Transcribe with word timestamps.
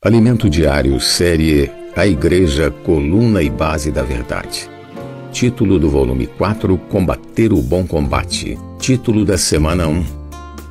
Alimento 0.00 0.48
Diário, 0.48 1.00
série 1.00 1.68
A 1.96 2.06
Igreja, 2.06 2.70
Coluna 2.70 3.42
e 3.42 3.50
Base 3.50 3.90
da 3.90 4.04
Verdade. 4.04 4.70
Título 5.32 5.76
do 5.76 5.90
volume 5.90 6.28
4: 6.28 6.78
Combater 6.88 7.52
o 7.52 7.60
Bom 7.60 7.84
Combate. 7.84 8.56
Título 8.78 9.24
da 9.24 9.36
semana 9.36 9.88
1: 9.88 10.04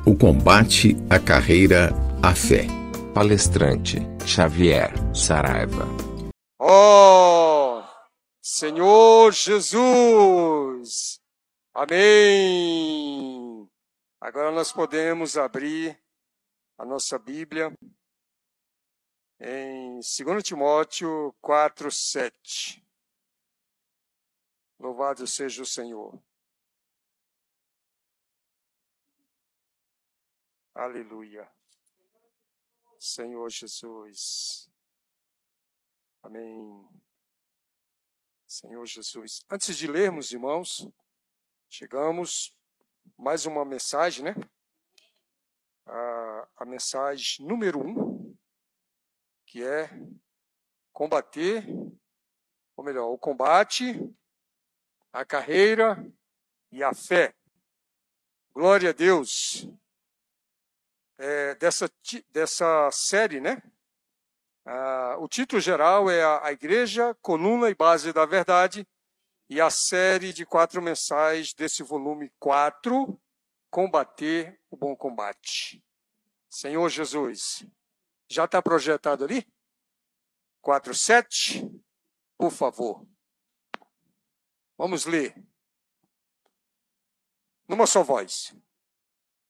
O 0.06 0.16
Combate, 0.16 0.96
a 1.10 1.18
Carreira, 1.18 1.90
a 2.22 2.34
Fé. 2.34 2.68
Palestrante 3.12 3.98
Xavier 4.24 4.94
Saraiva. 5.14 5.86
Oh, 6.58 7.82
Senhor 8.40 9.30
Jesus! 9.30 11.20
Amém! 11.74 13.68
Agora 14.22 14.50
nós 14.52 14.72
podemos 14.72 15.36
abrir 15.36 15.98
a 16.78 16.86
nossa 16.86 17.18
Bíblia 17.18 17.70
em 19.40 20.00
2 20.00 20.42
Timóteo 20.42 21.32
4, 21.40 21.90
7. 21.90 22.84
Louvado 24.78 25.26
seja 25.26 25.62
o 25.62 25.66
Senhor. 25.66 26.20
Aleluia. 30.74 31.50
Senhor 32.98 33.48
Jesus. 33.48 34.70
Amém. 36.22 36.88
Senhor 38.46 38.86
Jesus. 38.86 39.44
Antes 39.50 39.76
de 39.76 39.86
lermos, 39.86 40.32
irmãos, 40.32 40.88
chegamos 41.68 42.56
mais 43.16 43.46
uma 43.46 43.64
mensagem, 43.64 44.24
né? 44.24 44.34
A, 45.86 46.48
a 46.58 46.64
mensagem 46.64 47.46
número 47.46 47.80
um 47.80 48.07
que 49.48 49.64
é 49.64 49.88
combater, 50.92 51.64
ou 52.76 52.84
melhor, 52.84 53.10
o 53.10 53.18
combate, 53.18 53.98
a 55.10 55.24
carreira 55.24 55.96
e 56.70 56.82
a 56.82 56.92
fé. 56.92 57.34
Glória 58.52 58.90
a 58.90 58.92
Deus. 58.92 59.66
É, 61.16 61.54
dessa, 61.54 61.90
dessa 62.30 62.90
série, 62.92 63.40
né? 63.40 63.62
Ah, 64.66 65.16
o 65.18 65.26
título 65.26 65.60
geral 65.60 66.10
é 66.10 66.22
a, 66.22 66.52
Igreja, 66.52 67.14
Coluna 67.22 67.70
e 67.70 67.74
Base 67.74 68.12
da 68.12 68.26
Verdade, 68.26 68.86
e 69.48 69.62
a 69.62 69.70
série 69.70 70.30
de 70.30 70.44
quatro 70.44 70.82
mensagens 70.82 71.54
desse 71.54 71.82
volume 71.82 72.30
4, 72.38 73.18
Combater 73.70 74.60
o 74.70 74.76
Bom 74.76 74.94
Combate. 74.94 75.82
Senhor 76.50 76.88
Jesus, 76.90 77.66
já 78.28 78.44
está 78.44 78.60
projetado 78.60 79.24
ali? 79.24 79.46
47, 80.60 81.62
por 82.36 82.50
favor. 82.50 83.06
Vamos 84.76 85.06
ler. 85.06 85.34
Numa 87.66 87.86
só 87.86 88.02
voz. 88.02 88.54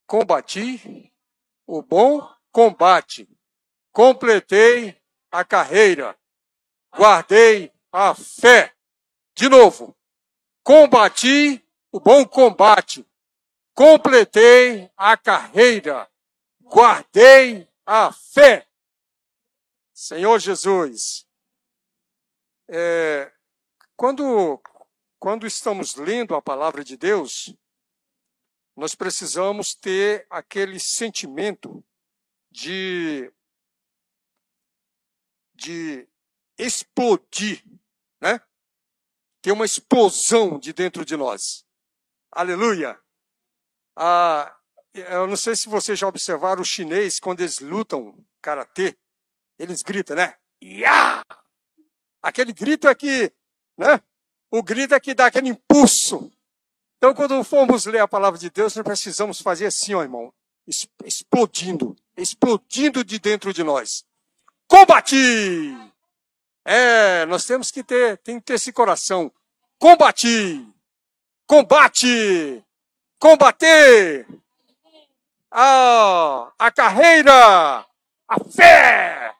Combati 0.06 1.12
o 1.66 1.82
bom 1.82 2.20
combate. 2.50 3.28
Completei 3.92 5.00
a 5.30 5.44
carreira. 5.44 6.18
Guardei 6.94 7.72
a 7.92 8.14
fé. 8.14 8.74
De 9.34 9.48
novo. 9.48 9.96
Combati 10.62 11.64
o 11.92 12.00
bom 12.00 12.24
combate. 12.26 13.06
Completei 13.74 14.90
a 14.96 15.16
carreira. 15.16 16.10
Guardei 16.60 17.68
a 17.84 18.12
fé. 18.12 18.67
Senhor 20.08 20.38
Jesus, 20.38 21.28
é, 22.66 23.30
quando, 23.94 24.58
quando 25.18 25.46
estamos 25.46 25.96
lendo 25.96 26.34
a 26.34 26.40
palavra 26.40 26.82
de 26.82 26.96
Deus, 26.96 27.54
nós 28.74 28.94
precisamos 28.94 29.74
ter 29.74 30.26
aquele 30.30 30.80
sentimento 30.80 31.84
de, 32.50 33.30
de 35.54 36.08
explodir, 36.56 37.62
né? 38.18 38.40
Ter 39.42 39.52
uma 39.52 39.66
explosão 39.66 40.58
de 40.58 40.72
dentro 40.72 41.04
de 41.04 41.18
nós. 41.18 41.66
Aleluia! 42.32 42.98
Ah, 43.94 44.58
eu 44.94 45.26
não 45.26 45.36
sei 45.36 45.54
se 45.54 45.68
vocês 45.68 45.98
já 45.98 46.08
observaram 46.08 46.62
o 46.62 46.64
chinês 46.64 47.20
quando 47.20 47.40
eles 47.40 47.58
lutam 47.58 48.26
karatê 48.40 48.98
eles 49.58 49.82
gritam, 49.82 50.16
né? 50.16 50.34
Iá! 50.62 51.22
Aquele 52.22 52.52
grito 52.52 52.88
é 52.88 52.94
que, 52.94 53.32
né? 53.76 54.00
O 54.50 54.62
grito 54.62 54.94
é 54.94 55.00
que 55.00 55.14
dá 55.14 55.26
aquele 55.26 55.48
impulso. 55.48 56.30
Então, 56.96 57.14
quando 57.14 57.42
formos 57.44 57.86
ler 57.86 58.00
a 58.00 58.08
palavra 58.08 58.38
de 58.38 58.50
Deus, 58.50 58.74
nós 58.74 58.84
precisamos 58.84 59.40
fazer 59.40 59.66
assim, 59.66 59.94
ó, 59.94 60.02
irmão, 60.02 60.32
explodindo, 61.04 61.96
explodindo 62.16 63.04
de 63.04 63.18
dentro 63.18 63.52
de 63.52 63.62
nós. 63.62 64.04
Combati! 64.66 65.76
É, 66.64 67.24
nós 67.26 67.46
temos 67.46 67.70
que 67.70 67.82
ter, 67.82 68.18
tem 68.18 68.38
que 68.38 68.46
ter 68.46 68.54
esse 68.54 68.72
coração. 68.72 69.32
Combati! 69.78 70.66
Combate! 71.46 72.64
Combater! 73.18 74.26
Ah, 75.50 76.52
a 76.58 76.70
carreira! 76.70 77.86
A 78.28 78.44
fé! 78.54 79.34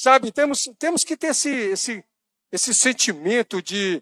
Sabe, 0.00 0.30
temos, 0.30 0.70
temos 0.78 1.02
que 1.02 1.16
ter 1.16 1.32
esse, 1.32 1.50
esse, 1.50 2.04
esse 2.52 2.72
sentimento 2.72 3.60
de, 3.60 4.00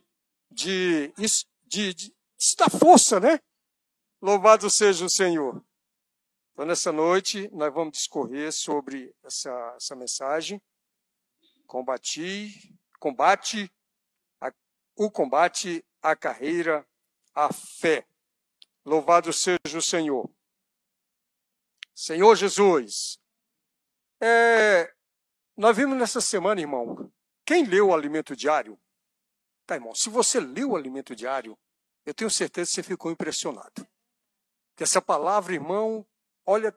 de, 0.51 1.11
de, 1.17 1.27
de, 1.65 1.95
de 1.95 2.15
dar 2.59 2.69
força, 2.69 3.19
né? 3.19 3.41
Louvado 4.21 4.69
seja 4.69 5.07
o 5.07 5.09
Senhor. 5.09 5.65
Então, 6.53 6.67
nessa 6.67 6.93
noite, 6.93 7.49
nós 7.51 7.73
vamos 7.73 7.97
discorrer 7.97 8.53
sobre 8.53 9.11
essa, 9.25 9.51
essa 9.75 9.97
mensagem. 9.97 10.61
Combati, 11.67 12.79
combate, 13.01 13.73
a, 14.39 14.53
o 14.97 15.11
combate, 15.11 15.83
a 16.03 16.15
carreira, 16.15 16.87
a 17.35 17.51
fé. 17.51 18.07
Louvado 18.85 19.33
seja 19.33 19.79
o 19.79 19.81
Senhor. 19.81 20.31
Senhor 21.95 22.37
Jesus, 22.37 23.19
é, 24.21 24.95
nós 25.57 25.77
vimos 25.77 25.97
nessa 25.97 26.21
semana, 26.21 26.61
irmão, 26.61 27.11
quem 27.45 27.65
leu 27.65 27.89
o 27.89 27.95
alimento 27.95 28.37
diário? 28.37 28.79
Tá, 29.67 29.75
irmão, 29.75 29.95
se 29.95 30.11
você 30.11 30.39
leu 30.39 30.71
o 30.71 30.77
alimento 30.77 31.17
diário, 31.17 31.59
eu 32.05 32.13
tenho 32.13 32.31
certeza 32.31 32.71
que 32.71 32.75
você 32.75 32.83
ficou 32.83 33.11
impressionado. 33.11 33.87
Que 34.77 34.83
essa 34.83 35.01
palavra, 35.01 35.55
irmão, 35.55 36.07
olha, 36.45 36.77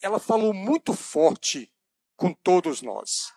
ela 0.00 0.18
falou 0.18 0.54
muito 0.54 0.94
forte 0.94 1.72
com 2.16 2.32
todos 2.32 2.80
nós. 2.80 3.32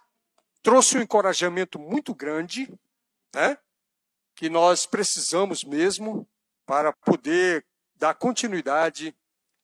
Trouxe 0.64 0.98
um 0.98 1.02
encorajamento 1.02 1.78
muito 1.78 2.16
grande, 2.16 2.68
né? 3.36 3.58
Que 4.36 4.50
nós 4.50 4.86
precisamos 4.86 5.64
mesmo 5.64 6.28
para 6.66 6.94
poder 6.94 7.66
dar 7.96 8.14
continuidade 8.16 9.16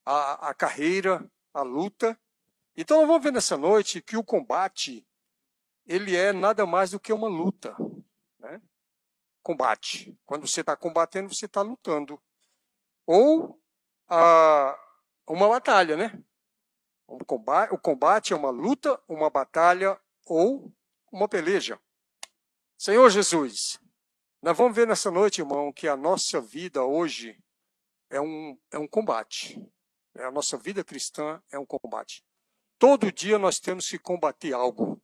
à, 0.05 0.49
à 0.49 0.53
carreira, 0.53 1.25
à 1.53 1.61
luta. 1.61 2.19
Então, 2.75 3.05
vamos 3.07 3.23
ver 3.23 3.31
nessa 3.31 3.57
noite 3.57 4.01
que 4.01 4.17
o 4.17 4.23
combate 4.23 5.05
ele 5.85 6.15
é 6.15 6.31
nada 6.31 6.65
mais 6.65 6.91
do 6.91 6.99
que 6.99 7.11
uma 7.11 7.27
luta. 7.27 7.75
Né? 8.39 8.61
Combate. 9.41 10.17
Quando 10.25 10.47
você 10.47 10.61
está 10.61 10.75
combatendo, 10.75 11.33
você 11.33 11.45
está 11.45 11.61
lutando. 11.61 12.21
Ou 13.05 13.59
a, 14.07 14.77
uma 15.27 15.47
batalha, 15.49 15.97
né? 15.97 16.23
O 17.07 17.23
combate, 17.25 17.73
o 17.73 17.77
combate 17.77 18.33
é 18.33 18.35
uma 18.35 18.49
luta, 18.49 18.99
uma 19.07 19.29
batalha 19.29 19.99
ou 20.25 20.73
uma 21.11 21.27
peleja. 21.27 21.79
Senhor 22.77 23.09
Jesus, 23.09 23.79
nós 24.41 24.57
vamos 24.57 24.75
ver 24.75 24.87
nessa 24.87 25.11
noite, 25.11 25.41
irmão, 25.41 25.71
que 25.71 25.87
a 25.87 25.95
nossa 25.95 26.41
vida 26.41 26.83
hoje 26.83 27.41
é 28.09 28.19
um, 28.19 28.57
é 28.71 28.77
um 28.77 28.87
combate. 28.87 29.61
A 30.15 30.31
nossa 30.31 30.57
vida 30.57 30.83
cristã 30.83 31.41
é 31.51 31.57
um 31.57 31.65
combate. 31.65 32.23
Todo 32.77 33.11
dia 33.11 33.39
nós 33.39 33.59
temos 33.59 33.89
que 33.89 33.97
combater 33.97 34.53
algo. 34.53 35.01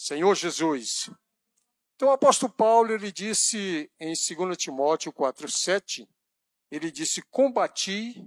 Senhor 0.00 0.34
Jesus. 0.34 1.10
Então 1.94 2.08
o 2.08 2.12
apóstolo 2.12 2.50
Paulo, 2.50 2.90
ele 2.90 3.12
disse 3.12 3.92
em 4.00 4.14
2 4.14 4.56
Timóteo 4.56 5.12
4:7, 5.12 6.08
ele 6.70 6.90
disse: 6.90 7.20
"Combati 7.20 8.26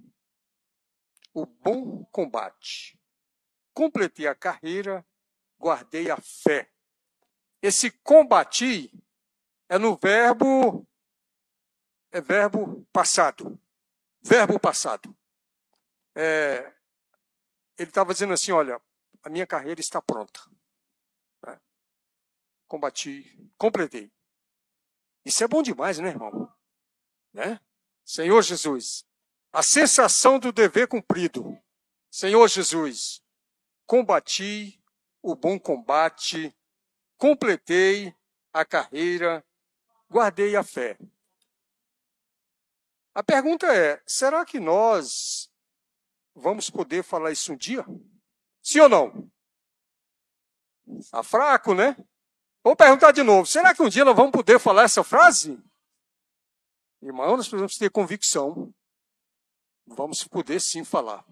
o 1.34 1.48
bom 1.48 2.06
combate. 2.12 2.96
Completei 3.74 4.28
a 4.28 4.36
carreira, 4.36 5.04
guardei 5.60 6.12
a 6.12 6.18
fé." 6.18 6.70
Esse 7.60 7.90
combati 7.90 8.94
é 9.68 9.80
no 9.80 9.98
verbo 9.98 10.88
é 12.12 12.22
verbo 12.22 12.86
passado. 12.94 13.60
Verbo 14.22 14.60
passado. 14.60 15.18
É, 16.14 16.72
ele 17.80 17.90
estava 17.90 18.14
dizendo 18.14 18.34
assim: 18.34 18.52
olha, 18.52 18.80
a 19.24 19.30
minha 19.30 19.48
carreira 19.48 19.81
está 19.81 20.00
pronta. 20.00 20.40
Combati, 22.74 23.24
completei. 23.56 24.12
Isso 25.24 25.44
é 25.44 25.48
bom 25.48 25.62
demais, 25.62 26.00
né, 26.00 26.10
irmão? 26.10 26.52
Né? 27.31 27.60
Senhor 28.04 28.42
Jesus, 28.42 29.06
a 29.52 29.62
sensação 29.62 30.40
do 30.40 30.52
dever 30.52 30.88
cumprido. 30.88 31.56
Senhor 32.10 32.48
Jesus, 32.48 33.24
combati 33.86 34.84
o 35.22 35.36
bom 35.36 35.60
combate, 35.60 36.52
completei 37.16 38.12
a 38.52 38.66
carreira, 38.66 39.46
guardei 40.10 40.56
a 40.56 40.64
fé. 40.64 40.98
A 43.14 43.22
pergunta 43.22 43.68
é: 43.68 44.02
será 44.08 44.44
que 44.44 44.60
nós 44.60 45.48
vamos 46.34 46.72
poder 46.72 47.04
falar 47.04 47.31
isso 47.31 47.54
um 47.54 47.56
dia? 47.56 47.86
Sim 48.64 48.80
ou 48.80 48.90
não? 48.90 49.31
Está 50.98 51.22
fraco, 51.22 51.75
né? 51.75 51.96
Vou 52.63 52.75
perguntar 52.75 53.12
de 53.12 53.21
novo: 53.21 53.45
será 53.45 53.75
que 53.75 53.81
um 53.81 53.89
dia 53.89 54.06
nós 54.06 54.15
vamos 54.15 54.31
poder 54.31 54.60
falar 54.60 54.83
essa 54.83 55.04
frase? 55.04 55.62
Irmão, 57.01 57.36
nós 57.36 57.48
precisamos 57.48 57.75
ter 57.75 57.89
convicção. 57.89 58.74
Vamos 59.86 60.24
poder 60.24 60.62
sim 60.62 60.86
falar. 60.86 61.25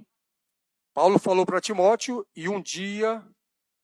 Paulo 0.94 1.18
falou 1.18 1.46
para 1.46 1.62
Timóteo, 1.62 2.28
e 2.36 2.50
um 2.50 2.62
dia 2.62 3.26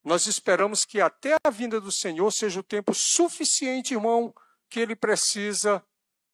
nós 0.04 0.28
esperamos 0.28 0.84
que 0.84 1.00
até 1.00 1.38
a 1.42 1.50
vinda 1.50 1.80
do 1.80 1.92
Senhor 1.92 2.30
seja 2.32 2.60
o 2.60 2.64
tempo 2.64 2.94
suficiente, 2.94 3.94
irmão, 3.94 4.34
que 4.70 4.82
ele 4.82 4.96
precisa 4.96 5.82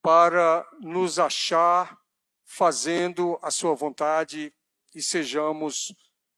para 0.02 0.68
nos 0.82 1.20
achar 1.20 1.98
fazendo 2.44 3.38
a 3.42 3.52
sua 3.52 3.76
vontade 3.76 4.54
e 4.96 5.02
sejamos 5.02 5.96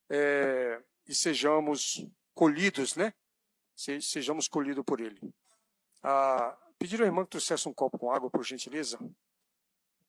é, 0.10 0.82
e 1.08 1.16
sejamos 1.16 2.06
colhidos, 2.34 2.96
né? 2.96 3.14
Sejamos 3.76 4.48
colhidos 4.48 4.84
por 4.86 5.02
ele. 5.02 5.20
Ah, 6.02 6.58
pedir 6.80 7.02
ao 7.02 7.08
irmão 7.08 7.26
que 7.26 7.32
trouxesse 7.32 7.68
um 7.68 7.74
copo 7.74 7.98
com 7.98 8.12
água, 8.12 8.30
por 8.30 8.44
gentileza. 8.44 8.98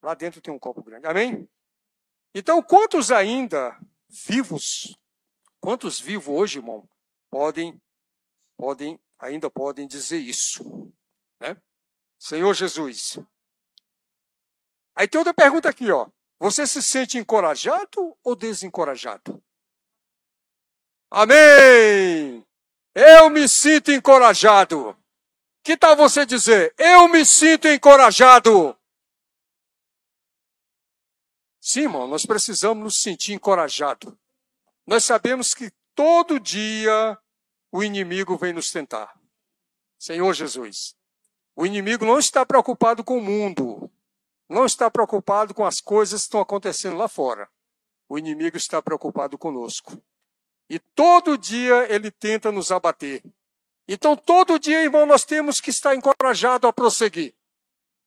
Lá 0.02 0.14
dentro 0.14 0.40
tem 0.40 0.52
um 0.52 0.58
copo 0.58 0.82
grande. 0.82 1.06
Amém? 1.06 1.48
Então, 2.34 2.62
quantos 2.62 3.10
ainda 3.10 3.78
vivos, 4.08 4.96
quantos 5.60 5.98
vivos 5.98 6.28
hoje, 6.28 6.58
irmão, 6.58 6.88
podem, 7.30 7.80
podem, 8.56 9.00
ainda 9.18 9.50
podem 9.50 9.86
dizer 9.86 10.18
isso, 10.18 10.92
né? 11.40 11.60
Senhor 12.18 12.54
Jesus. 12.54 13.18
Aí 14.94 15.08
tem 15.08 15.18
outra 15.18 15.34
pergunta 15.34 15.68
aqui, 15.68 15.90
ó. 15.90 16.08
Você 16.38 16.66
se 16.66 16.82
sente 16.82 17.18
encorajado 17.18 18.16
ou 18.22 18.36
desencorajado? 18.36 19.42
Amém! 21.10 22.45
Eu 22.98 23.28
me 23.28 23.46
sinto 23.46 23.92
encorajado. 23.92 24.96
Que 25.62 25.76
tal 25.76 25.94
você 25.94 26.24
dizer, 26.24 26.74
eu 26.78 27.06
me 27.08 27.26
sinto 27.26 27.68
encorajado? 27.68 28.74
Sim, 31.60 31.80
irmão, 31.82 32.08
nós 32.08 32.24
precisamos 32.24 32.82
nos 32.82 33.02
sentir 33.02 33.34
encorajados. 33.34 34.14
Nós 34.86 35.04
sabemos 35.04 35.52
que 35.52 35.70
todo 35.94 36.40
dia 36.40 37.18
o 37.70 37.84
inimigo 37.84 38.38
vem 38.38 38.54
nos 38.54 38.70
tentar. 38.70 39.12
Senhor 39.98 40.32
Jesus, 40.32 40.96
o 41.54 41.66
inimigo 41.66 42.06
não 42.06 42.18
está 42.18 42.46
preocupado 42.46 43.04
com 43.04 43.18
o 43.18 43.22
mundo, 43.22 43.90
não 44.48 44.64
está 44.64 44.90
preocupado 44.90 45.52
com 45.52 45.66
as 45.66 45.82
coisas 45.82 46.22
que 46.22 46.28
estão 46.28 46.40
acontecendo 46.40 46.96
lá 46.96 47.08
fora. 47.08 47.46
O 48.08 48.18
inimigo 48.18 48.56
está 48.56 48.80
preocupado 48.80 49.36
conosco. 49.36 50.02
E 50.68 50.78
todo 50.78 51.38
dia 51.38 51.86
ele 51.92 52.10
tenta 52.10 52.50
nos 52.50 52.72
abater. 52.72 53.22
Então, 53.88 54.16
todo 54.16 54.58
dia, 54.58 54.82
irmão, 54.82 55.06
nós 55.06 55.24
temos 55.24 55.60
que 55.60 55.70
estar 55.70 55.94
encorajado 55.94 56.66
a 56.66 56.72
prosseguir. 56.72 57.34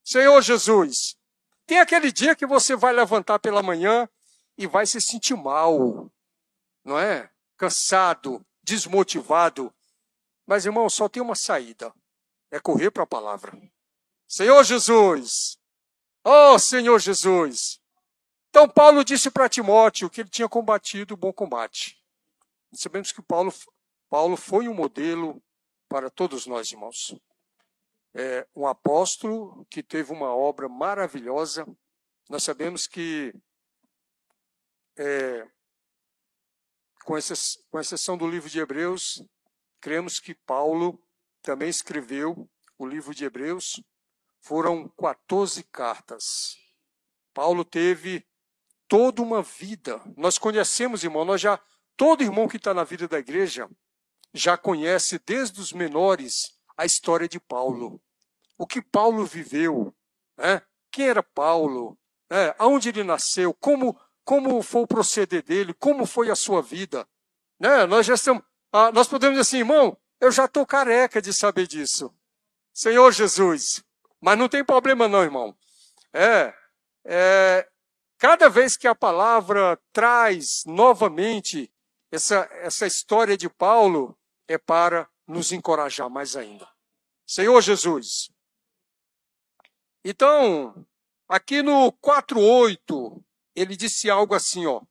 Senhor 0.04 0.42
Jesus, 0.42 1.18
tem 1.66 1.80
aquele 1.80 2.12
dia 2.12 2.36
que 2.36 2.46
você 2.46 2.76
vai 2.76 2.92
levantar 2.92 3.40
pela 3.40 3.64
manhã 3.64 4.10
e 4.58 4.68
vai 4.68 4.86
se 4.86 5.00
sentir 5.00 5.36
mal, 5.36 6.12
não 6.84 7.00
é? 7.00 7.30
Cansado, 7.56 8.46
desmotivado. 8.62 9.74
Mas, 10.46 10.66
irmão, 10.66 10.90
só 10.90 11.08
tem 11.08 11.22
uma 11.22 11.36
saída: 11.36 11.94
é 12.52 12.60
correr 12.60 12.92
para 12.92 13.04
a 13.04 13.08
palavra. 13.08 13.58
Senhor 14.28 14.64
Jesus, 14.64 15.58
oh 16.24 16.60
Senhor 16.60 17.00
Jesus. 17.00 17.80
Então, 18.50 18.68
Paulo 18.68 19.04
disse 19.04 19.30
para 19.30 19.48
Timóteo 19.48 20.10
que 20.10 20.22
ele 20.22 20.30
tinha 20.30 20.50
combatido 20.50 21.14
o 21.14 21.18
bom 21.18 21.32
combate. 21.32 21.99
Sabemos 22.74 23.12
que 23.12 23.22
Paulo, 23.22 23.52
Paulo 24.10 24.38
foi 24.38 24.68
um 24.68 24.74
modelo 24.74 25.42
para 25.88 26.10
todos 26.10 26.46
nós, 26.46 26.72
irmãos. 26.72 27.16
É 28.14 28.48
um 28.56 28.68
apóstolo 28.68 29.66
que 29.70 29.82
teve 29.82 30.12
uma 30.12 30.36
obra 30.36 30.70
maravilhosa. 30.70 31.66
Nós 32.30 32.44
sabemos 32.44 32.88
que, 32.88 33.34
é, 34.98 35.48
com, 37.04 37.16
com 37.72 37.80
exceção 37.80 38.18
do 38.18 38.30
livro 38.30 38.50
de 38.50 38.60
Hebreus, 38.60 39.24
cremos 39.82 40.20
que 40.20 40.36
Paulo 40.36 41.02
também 41.42 41.70
escreveu 41.70 42.50
o 42.78 42.86
livro 42.86 43.14
de 43.14 43.26
Hebreus. 43.26 43.82
Foram 44.42 44.88
14 44.90 45.64
cartas. 45.64 46.56
Paulo 47.34 47.66
teve 47.66 48.28
toda 48.88 49.22
uma 49.22 49.42
vida. 49.42 50.02
Nós 50.18 50.38
conhecemos, 50.38 51.04
irmão, 51.04 51.26
nós 51.26 51.42
já 51.42 51.62
Todo 52.00 52.24
irmão 52.24 52.48
que 52.48 52.56
está 52.56 52.74
na 52.74 52.86
vida 52.86 53.10
da 53.10 53.20
igreja 53.20 53.70
já 54.34 54.56
conhece 54.56 55.20
desde 55.20 55.60
os 55.60 55.74
menores 55.74 56.58
a 56.78 56.86
história 56.86 57.28
de 57.28 57.42
Paulo. 57.42 58.02
O 58.58 58.66
que 58.66 58.82
Paulo 58.82 59.26
viveu, 59.26 59.94
né? 60.38 60.62
quem 60.90 61.10
era 61.10 61.22
Paulo, 61.22 62.00
né? 62.30 62.56
aonde 62.58 62.88
ele 62.88 63.04
nasceu, 63.04 63.54
como, 63.54 64.00
como 64.24 64.62
foi 64.62 64.84
o 64.84 64.88
proceder 64.88 65.44
dele, 65.44 65.74
como 65.74 66.06
foi 66.06 66.32
a 66.32 66.38
sua 66.38 66.62
vida. 66.62 67.06
Né? 67.60 67.86
Nós 67.86 68.06
já 68.06 68.14
estamos, 68.14 68.44
ah, 68.72 68.94
nós 68.94 69.10
podemos 69.10 69.38
dizer 69.38 69.42
assim, 69.42 69.58
irmão, 69.58 69.98
eu 70.22 70.32
já 70.32 70.46
estou 70.46 70.66
careca 70.66 71.22
de 71.22 71.34
saber 71.34 71.68
disso. 71.68 72.16
Senhor 72.74 73.12
Jesus. 73.12 73.84
Mas 74.22 74.40
não 74.40 74.48
tem 74.48 74.64
problema 74.64 75.06
não, 75.10 75.22
irmão. 75.22 75.54
É, 76.14 76.54
é, 77.04 77.68
cada 78.18 78.48
vez 78.48 78.78
que 78.78 78.88
a 78.88 78.96
palavra 78.96 79.78
traz 79.92 80.64
novamente 80.66 81.70
essa, 82.12 82.48
essa 82.54 82.88
história 82.88 83.38
de 83.38 83.50
Paulo 83.50 84.18
é 84.48 84.58
para 84.58 85.10
nos 85.28 85.52
encorajar 85.52 86.10
mais 86.10 86.36
ainda. 86.36 86.68
Senhor 87.26 87.62
Jesus. 87.62 88.32
Então, 90.04 90.86
aqui 91.28 91.62
no 91.62 91.92
4:8, 91.94 93.24
ele 93.56 93.76
disse 93.76 94.10
algo 94.10 94.34
assim, 94.34 94.66
ó: 94.66 94.82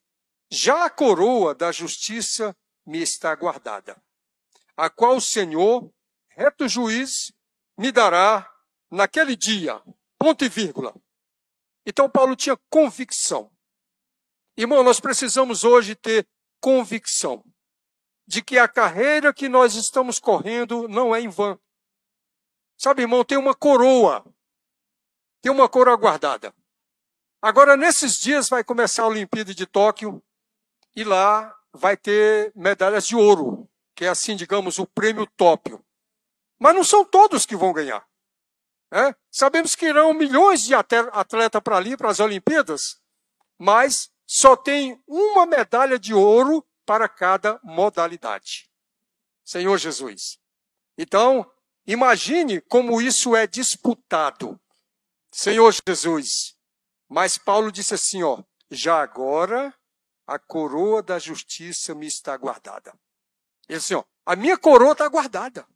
Já 0.50 0.84
a 0.84 0.90
coroa 0.90 1.54
da 1.54 1.72
justiça 1.72 2.56
me 2.86 3.02
está 3.02 3.34
guardada, 3.34 4.00
a 4.76 4.88
qual 4.88 5.16
o 5.16 5.20
Senhor, 5.20 5.92
reto 6.30 6.68
juiz, 6.68 7.32
me 7.76 7.90
dará 7.90 8.48
naquele 8.90 9.34
dia. 9.34 9.82
Ponto 10.18 10.44
e 10.44 10.48
vírgula. 10.48 10.94
Então 11.86 12.08
Paulo 12.10 12.36
tinha 12.36 12.56
convicção. 12.68 13.50
Irmão, 14.56 14.82
nós 14.82 15.00
precisamos 15.00 15.64
hoje 15.64 15.94
ter 15.94 16.28
convicção 16.60 17.44
de 18.26 18.42
que 18.42 18.58
a 18.58 18.68
carreira 18.68 19.32
que 19.32 19.48
nós 19.48 19.74
estamos 19.74 20.18
correndo 20.18 20.86
não 20.88 21.14
é 21.14 21.20
em 21.20 21.28
vão. 21.28 21.58
Sabe, 22.76 23.02
irmão, 23.02 23.24
tem 23.24 23.38
uma 23.38 23.54
coroa. 23.54 24.24
Tem 25.40 25.50
uma 25.50 25.68
coroa 25.68 25.96
guardada. 25.96 26.54
Agora, 27.40 27.76
nesses 27.76 28.18
dias, 28.18 28.48
vai 28.48 28.62
começar 28.62 29.04
a 29.04 29.08
Olimpíada 29.08 29.54
de 29.54 29.66
Tóquio 29.66 30.22
e 30.94 31.04
lá 31.04 31.56
vai 31.72 31.96
ter 31.96 32.52
medalhas 32.54 33.06
de 33.06 33.16
ouro, 33.16 33.68
que 33.94 34.04
é 34.04 34.08
assim, 34.08 34.36
digamos, 34.36 34.78
o 34.78 34.86
prêmio 34.86 35.26
Tóquio. 35.36 35.84
Mas 36.58 36.74
não 36.74 36.84
são 36.84 37.04
todos 37.04 37.46
que 37.46 37.56
vão 37.56 37.72
ganhar. 37.72 38.06
É? 38.92 39.14
Sabemos 39.30 39.74
que 39.74 39.86
irão 39.86 40.14
milhões 40.14 40.62
de 40.62 40.74
atletas 40.74 41.62
para 41.62 41.76
ali, 41.76 41.96
para 41.96 42.10
as 42.10 42.20
Olimpíadas, 42.20 43.00
mas 43.58 44.10
só 44.30 44.54
tem 44.54 45.02
uma 45.06 45.46
medalha 45.46 45.98
de 45.98 46.12
ouro 46.12 46.62
para 46.84 47.08
cada 47.08 47.58
modalidade. 47.64 48.70
Senhor 49.42 49.78
Jesus. 49.78 50.38
Então, 50.98 51.50
imagine 51.86 52.60
como 52.60 53.00
isso 53.00 53.34
é 53.34 53.46
disputado. 53.46 54.60
Senhor 55.32 55.74
Jesus. 55.88 56.54
Mas 57.08 57.38
Paulo 57.38 57.72
disse 57.72 57.94
assim, 57.94 58.22
ó, 58.22 58.42
já 58.70 59.00
agora 59.00 59.74
a 60.26 60.38
coroa 60.38 61.02
da 61.02 61.18
justiça 61.18 61.94
me 61.94 62.06
está 62.06 62.36
guardada. 62.36 62.92
Ele 63.66 63.78
disse, 63.78 63.94
ó, 63.94 64.04
a 64.26 64.36
minha 64.36 64.58
coroa 64.58 64.92
está 64.92 65.08
guardada. 65.08 65.66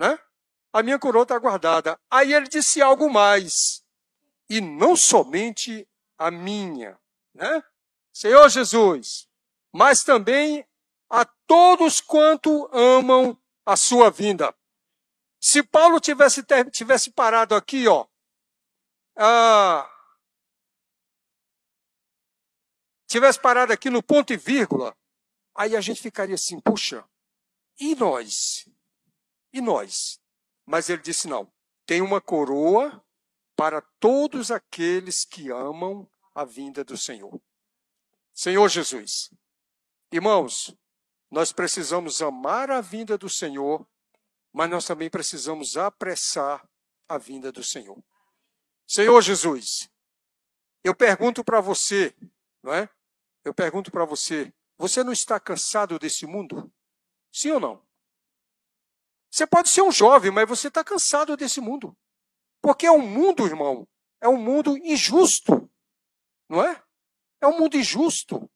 Né? 0.00 0.18
A 0.72 0.82
minha 0.82 0.98
coroa 0.98 1.22
está 1.22 1.38
guardada. 1.38 1.96
Aí 2.10 2.34
ele 2.34 2.48
disse 2.48 2.82
algo 2.82 3.08
mais. 3.08 3.84
E 4.50 4.60
não 4.60 4.96
somente 4.96 5.88
a 6.18 6.28
minha, 6.28 6.98
né? 7.38 7.62
Senhor 8.12 8.48
Jesus, 8.48 9.28
mas 9.72 10.02
também 10.02 10.66
a 11.08 11.24
todos 11.46 12.00
quanto 12.00 12.68
amam 12.72 13.40
a 13.64 13.76
sua 13.76 14.10
vinda. 14.10 14.54
Se 15.40 15.62
Paulo 15.62 16.00
tivesse, 16.00 16.44
tivesse 16.72 17.12
parado 17.12 17.54
aqui, 17.54 17.86
ó, 17.86 18.06
ah, 19.16 19.88
tivesse 23.06 23.38
parado 23.38 23.72
aqui 23.72 23.88
no 23.88 24.02
ponto 24.02 24.32
e 24.32 24.36
vírgula, 24.36 24.96
aí 25.54 25.76
a 25.76 25.80
gente 25.80 26.02
ficaria 26.02 26.34
assim, 26.34 26.60
puxa, 26.60 27.08
e 27.78 27.94
nós? 27.94 28.68
E 29.52 29.60
nós? 29.60 30.20
Mas 30.66 30.90
ele 30.90 31.02
disse: 31.02 31.28
não, 31.28 31.50
tem 31.86 32.02
uma 32.02 32.20
coroa 32.20 33.04
para 33.56 33.80
todos 34.00 34.50
aqueles 34.50 35.24
que 35.24 35.50
amam 35.50 36.08
a 36.38 36.44
vinda 36.44 36.84
do 36.84 36.96
Senhor. 36.96 37.42
Senhor 38.32 38.68
Jesus, 38.68 39.28
irmãos, 40.12 40.72
nós 41.28 41.52
precisamos 41.52 42.22
amar 42.22 42.70
a 42.70 42.80
vinda 42.80 43.18
do 43.18 43.28
Senhor, 43.28 43.84
mas 44.52 44.70
nós 44.70 44.86
também 44.86 45.10
precisamos 45.10 45.76
apressar 45.76 46.64
a 47.08 47.18
vinda 47.18 47.50
do 47.50 47.64
Senhor. 47.64 48.00
Senhor 48.86 49.20
Jesus, 49.20 49.90
eu 50.84 50.94
pergunto 50.94 51.42
para 51.42 51.60
você, 51.60 52.14
não 52.62 52.72
é? 52.72 52.88
Eu 53.44 53.52
pergunto 53.52 53.90
para 53.90 54.04
você, 54.04 54.54
você 54.76 55.02
não 55.02 55.12
está 55.12 55.40
cansado 55.40 55.98
desse 55.98 56.24
mundo? 56.24 56.72
Sim 57.32 57.50
ou 57.50 57.60
não? 57.60 57.82
Você 59.28 59.44
pode 59.44 59.70
ser 59.70 59.82
um 59.82 59.90
jovem, 59.90 60.30
mas 60.30 60.48
você 60.48 60.68
está 60.68 60.84
cansado 60.84 61.36
desse 61.36 61.60
mundo. 61.60 61.98
Porque 62.62 62.86
é 62.86 62.92
um 62.92 63.04
mundo, 63.04 63.44
irmão, 63.44 63.88
é 64.20 64.28
um 64.28 64.40
mundo 64.40 64.78
injusto. 64.78 65.68
Não 66.48 66.62
é? 66.64 66.82
É 67.40 67.46
um 67.46 67.58
mundo 67.58 67.76
injusto. 67.76 68.50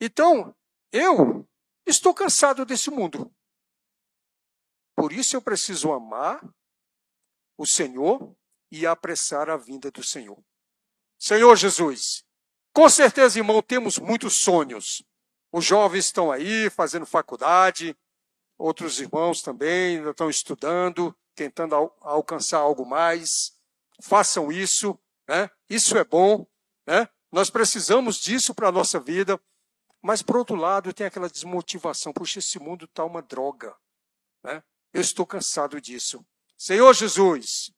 Então, 0.00 0.54
eu 0.92 1.48
estou 1.86 2.14
cansado 2.14 2.64
desse 2.64 2.90
mundo. 2.90 3.32
Por 4.96 5.12
isso 5.12 5.36
eu 5.36 5.42
preciso 5.42 5.92
amar 5.92 6.40
o 7.58 7.66
Senhor 7.66 8.34
e 8.70 8.86
apressar 8.86 9.50
a 9.50 9.56
vinda 9.56 9.90
do 9.90 10.02
Senhor. 10.02 10.42
Senhor 11.18 11.54
Jesus, 11.56 12.24
com 12.72 12.88
certeza, 12.88 13.38
irmão, 13.38 13.60
temos 13.60 13.98
muitos 13.98 14.42
sonhos. 14.42 15.02
Os 15.52 15.64
jovens 15.64 16.06
estão 16.06 16.30
aí 16.30 16.70
fazendo 16.70 17.04
faculdade, 17.04 17.96
outros 18.56 19.00
irmãos 19.00 19.42
também 19.42 19.98
ainda 19.98 20.10
estão 20.10 20.30
estudando, 20.30 21.14
tentando 21.34 21.74
al 21.74 21.96
alcançar 22.00 22.58
algo 22.58 22.86
mais. 22.86 23.58
Façam 24.00 24.52
isso, 24.52 24.98
né? 25.30 25.48
Isso 25.68 25.96
é 25.96 26.02
bom, 26.02 26.44
né? 26.84 27.08
Nós 27.30 27.50
precisamos 27.50 28.16
disso 28.16 28.52
para 28.52 28.66
a 28.66 28.72
nossa 28.72 28.98
vida. 28.98 29.40
Mas, 30.02 30.22
por 30.22 30.36
outro 30.36 30.56
lado, 30.56 30.92
tem 30.92 31.06
aquela 31.06 31.28
desmotivação. 31.28 32.12
Puxa, 32.12 32.40
esse 32.40 32.58
mundo 32.58 32.86
está 32.86 33.04
uma 33.04 33.22
droga. 33.22 33.76
Né? 34.42 34.60
Eu 34.92 35.00
estou 35.00 35.24
cansado 35.24 35.80
disso. 35.80 36.26
Senhor 36.58 36.92
Jesus, 36.92 37.72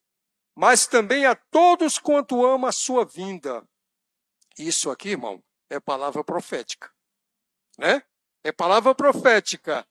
mas 0.56 0.86
também 0.86 1.26
a 1.26 1.34
todos 1.34 1.98
quanto 1.98 2.42
ama 2.42 2.70
a 2.70 2.72
sua 2.72 3.04
vinda. 3.04 3.62
Isso 4.58 4.90
aqui, 4.90 5.10
irmão, 5.10 5.44
é 5.68 5.78
palavra 5.78 6.24
profética. 6.24 6.90
Né? 7.76 8.02
É 8.42 8.50
palavra 8.50 8.94
profética. 8.94 9.86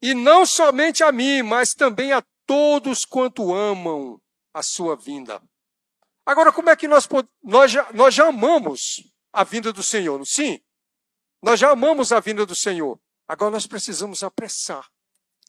E 0.00 0.14
não 0.14 0.46
somente 0.46 1.04
a 1.04 1.12
mim, 1.12 1.42
mas 1.42 1.74
também 1.74 2.12
a 2.12 2.24
todos 2.46 3.04
quanto 3.04 3.52
amam 3.52 4.18
a 4.54 4.62
sua 4.62 4.96
vinda. 4.96 5.42
Agora, 6.24 6.52
como 6.52 6.70
é 6.70 6.76
que 6.76 6.86
nós, 6.86 7.08
nós, 7.42 7.70
já, 7.70 7.92
nós 7.92 8.14
já 8.14 8.26
amamos 8.28 9.12
a 9.32 9.42
vinda 9.44 9.72
do 9.72 9.82
Senhor? 9.82 10.24
Sim, 10.24 10.62
nós 11.42 11.58
já 11.58 11.70
amamos 11.70 12.12
a 12.12 12.20
vinda 12.20 12.46
do 12.46 12.54
Senhor. 12.54 13.00
Agora 13.26 13.50
nós 13.50 13.66
precisamos 13.66 14.22
apressar 14.22 14.88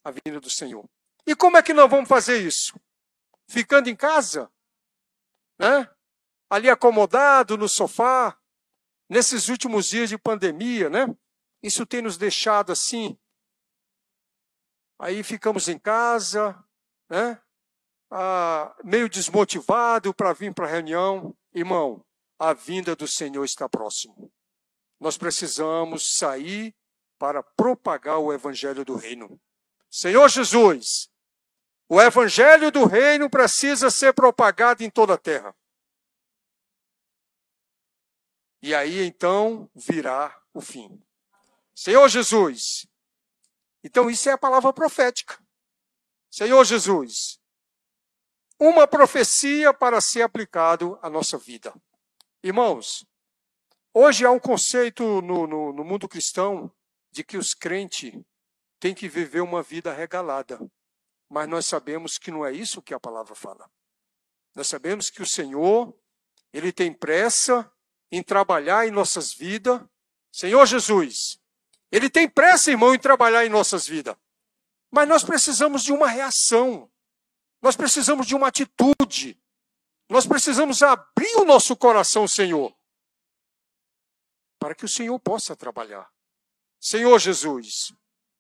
a 0.04 0.12
vinda 0.12 0.40
do 0.40 0.50
Senhor. 0.50 0.88
E 1.26 1.36
como 1.36 1.58
é 1.58 1.64
que 1.64 1.74
nós 1.74 1.90
vamos 1.90 2.10
fazer 2.10 2.42
isso? 2.42 2.80
Ficando 3.48 3.90
em 3.90 3.96
casa? 3.96 4.52
Né? 5.60 5.90
Ali 6.50 6.70
acomodado 6.70 7.58
no 7.58 7.70
sofá? 7.70 8.38
Nesses 9.10 9.50
últimos 9.50 9.88
dias 9.88 10.10
de 10.10 10.18
pandemia, 10.18 10.90
né? 10.90 11.06
Isso 11.62 11.86
tem 11.86 12.02
nos 12.02 12.18
deixado 12.18 12.72
assim. 12.72 13.18
Aí 14.98 15.22
ficamos 15.24 15.68
em 15.68 15.78
casa, 15.78 16.58
né? 17.10 17.42
Ah, 18.16 18.76
meio 18.84 19.10
desmotivado 19.10 20.14
para 20.14 20.34
vir 20.34 20.54
para 20.54 20.68
a 20.68 20.70
reunião. 20.70 21.36
Irmão, 21.54 22.06
a 22.38 22.54
vinda 22.54 22.96
do 22.96 23.08
Senhor 23.08 23.44
está 23.44 23.68
próximo 23.68 24.32
nós 25.04 25.18
precisamos 25.18 26.16
sair 26.16 26.74
para 27.20 27.44
propagar 27.44 28.20
o 28.20 28.34
evangelho 28.34 28.86
do 28.86 28.96
reino. 28.96 29.40
Senhor 29.90 30.28
Jesus, 30.30 31.12
o 31.90 32.02
evangelho 32.02 32.72
do 32.72 32.86
reino 32.86 33.30
precisa 33.30 33.92
ser 33.92 34.14
propagado 34.14 34.82
em 34.82 34.90
toda 34.90 35.14
a 35.14 35.18
terra. 35.18 35.54
E 38.62 38.74
aí 38.74 39.06
então 39.06 39.70
virá 39.76 40.42
o 40.54 40.62
fim. 40.62 41.04
Senhor 41.76 42.08
Jesus. 42.08 42.88
Então 43.84 44.10
isso 44.10 44.30
é 44.30 44.32
a 44.32 44.38
palavra 44.38 44.72
profética. 44.72 45.38
Senhor 46.32 46.64
Jesus. 46.64 47.42
Uma 48.66 48.88
profecia 48.88 49.74
para 49.74 50.00
ser 50.00 50.22
aplicado 50.22 50.98
à 51.02 51.10
nossa 51.10 51.38
vida. 51.38 51.74
Irmãos, 52.42 53.06
Hoje 53.94 54.26
há 54.26 54.32
um 54.32 54.40
conceito 54.40 55.22
no, 55.22 55.46
no, 55.46 55.74
no 55.74 55.84
mundo 55.84 56.08
cristão 56.08 56.74
de 57.12 57.26
que 57.26 57.36
os 57.36 57.54
crentes 57.54 58.14
têm 58.80 58.96
que 58.96 59.10
viver 59.10 59.42
uma 59.42 59.62
vida 59.62 59.92
regalada. 59.92 60.58
Mas 61.30 61.50
nós 61.50 61.66
sabemos 61.66 62.18
que 62.18 62.32
não 62.32 62.46
é 62.46 62.54
isso 62.54 62.82
que 62.82 62.94
a 62.94 63.00
palavra 63.00 63.36
fala. 63.36 63.70
Nós 64.56 64.70
sabemos 64.70 65.10
que 65.10 65.22
o 65.22 65.28
Senhor, 65.28 65.94
Ele 66.54 66.72
tem 66.72 66.94
pressa 66.94 67.70
em 68.10 68.24
trabalhar 68.24 68.88
em 68.88 68.92
nossas 68.92 69.34
vidas. 69.34 69.82
Senhor 70.32 70.66
Jesus, 70.66 71.38
Ele 71.92 72.10
tem 72.10 72.30
pressa, 72.30 72.72
irmão, 72.72 72.96
em 72.96 73.00
trabalhar 73.00 73.46
em 73.46 73.50
nossas 73.50 73.86
vidas. 73.86 74.16
Mas 74.90 75.06
nós 75.06 75.22
precisamos 75.22 75.84
de 75.84 75.92
uma 75.92 76.08
reação. 76.08 76.90
Nós 77.64 77.76
precisamos 77.76 78.28
de 78.28 78.36
uma 78.36 78.50
atitude. 78.50 79.42
Nós 80.08 80.28
precisamos 80.28 80.84
abrir 80.84 81.36
o 81.38 81.46
nosso 81.46 81.76
coração, 81.76 82.28
Senhor 82.28 82.76
para 84.64 84.74
que 84.74 84.86
o 84.86 84.88
Senhor 84.88 85.20
possa 85.20 85.58
trabalhar. 85.58 86.10
Senhor 86.80 87.20
Jesus. 87.20 87.94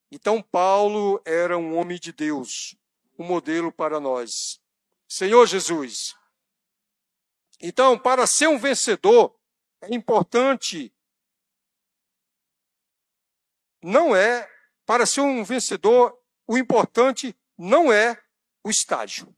Então, 0.09 0.41
Paulo 0.41 1.21
era 1.25 1.57
um 1.57 1.77
homem 1.77 1.99
de 1.99 2.13
Deus, 2.13 2.77
um 3.19 3.25
modelo 3.25 3.73
para 3.73 3.99
nós. 3.99 4.61
Senhor 5.05 5.45
Jesus. 5.45 6.15
Então, 7.59 7.99
para 7.99 8.25
ser 8.25 8.47
um 8.47 8.57
vencedor, 8.57 9.37
é 9.81 9.93
importante. 9.93 10.95
Não 13.81 14.15
é, 14.15 14.49
para 14.85 15.05
ser 15.05 15.19
um 15.19 15.43
vencedor, 15.43 16.17
o 16.47 16.57
importante 16.57 17.37
não 17.57 17.91
é 17.91 18.22
o 18.63 18.69
estágio. 18.69 19.35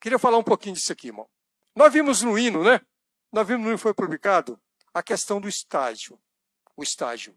Queria 0.00 0.18
falar 0.18 0.38
um 0.38 0.42
pouquinho 0.42 0.74
disso 0.74 0.92
aqui, 0.92 1.08
irmão. 1.08 1.28
Nós 1.74 1.92
vimos 1.92 2.22
no 2.22 2.38
hino, 2.38 2.62
né? 2.62 2.80
Nós 3.32 3.46
vimos 3.46 3.62
no 3.62 3.70
hino 3.70 3.78
foi 3.78 3.94
publicado 3.94 4.60
a 4.92 5.02
questão 5.02 5.40
do 5.40 5.48
estágio. 5.48 6.20
O 6.76 6.82
estágio. 6.82 7.34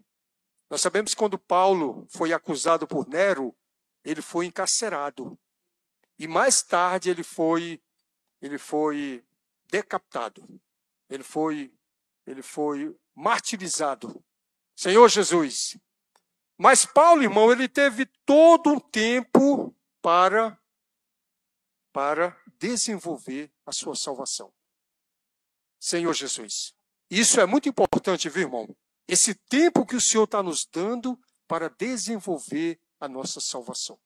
Nós 0.69 0.81
sabemos 0.81 1.13
que 1.13 1.17
quando 1.17 1.37
Paulo 1.37 2.05
foi 2.09 2.33
acusado 2.33 2.87
por 2.87 3.07
Nero, 3.07 3.55
ele 4.03 4.21
foi 4.21 4.45
encarcerado. 4.45 5.37
E 6.17 6.27
mais 6.27 6.61
tarde 6.61 7.09
ele 7.09 7.23
foi 7.23 7.81
ele 8.41 8.57
foi 8.57 9.23
decapitado. 9.69 10.43
Ele 11.09 11.23
foi 11.23 11.73
ele 12.25 12.41
foi 12.41 12.95
martirizado. 13.13 14.23
Senhor 14.75 15.07
Jesus. 15.07 15.77
Mas 16.57 16.85
Paulo, 16.85 17.21
irmão, 17.21 17.51
ele 17.51 17.67
teve 17.67 18.05
todo 18.25 18.71
um 18.71 18.79
tempo 18.79 19.75
para 20.01 20.57
para 21.95 22.37
desenvolver 22.59 23.49
a 23.65 23.71
sua 23.71 23.95
salvação. 23.95 24.51
Senhor 25.79 26.13
Jesus. 26.13 26.73
Isso 27.09 27.39
é 27.39 27.45
muito 27.45 27.69
importante, 27.69 28.27
viu, 28.27 28.41
irmão? 28.41 28.75
Esse 29.07 29.33
tempo 29.33 29.85
que 29.85 29.95
o 29.95 30.01
Senhor 30.01 30.25
está 30.25 30.43
nos 30.43 30.65
dando 30.65 31.17
para 31.47 31.69
desenvolver 31.69 32.81
a 32.99 33.07
nossa 33.07 33.39
salvação. 33.39 33.97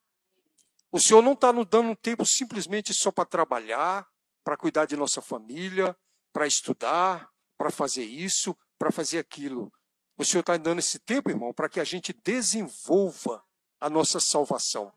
O 0.91 0.99
Senhor 0.99 1.23
não 1.23 1.33
está 1.33 1.51
nos 1.51 1.65
dando 1.65 1.89
um 1.89 1.95
tempo 1.95 2.23
simplesmente 2.27 2.93
só 2.93 3.11
para 3.11 3.25
trabalhar, 3.25 4.07
para 4.43 4.55
cuidar 4.55 4.85
de 4.85 4.95
nossa 4.95 5.19
família, 5.19 5.97
para 6.31 6.45
estudar, 6.45 7.27
para 7.57 7.71
fazer 7.71 8.03
isso, 8.03 8.55
para 8.77 8.91
fazer 8.91 9.17
aquilo. 9.17 9.73
O 10.15 10.23
Senhor 10.23 10.41
está 10.41 10.55
dando 10.57 10.77
esse 10.77 10.99
tempo, 10.99 11.31
irmão, 11.31 11.51
para 11.51 11.67
que 11.67 11.79
a 11.79 11.83
gente 11.83 12.13
desenvolva 12.23 13.43
a 13.79 13.89
nossa 13.89 14.19
salvação. 14.19 14.93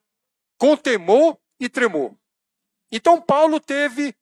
Com 0.59 0.77
temor 0.77 1.41
e 1.59 1.71
tremor. 1.71 2.15
Então, 2.93 3.21
Paulo 3.21 3.59
teve 3.59 4.15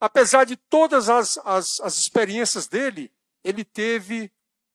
apesar 0.00 0.44
de 0.44 0.56
todas 0.56 1.08
as, 1.08 1.38
as, 1.44 1.80
as 1.80 1.96
experiências 1.98 2.66
dele, 2.66 3.12
ele 3.44 3.64
teve 3.64 4.32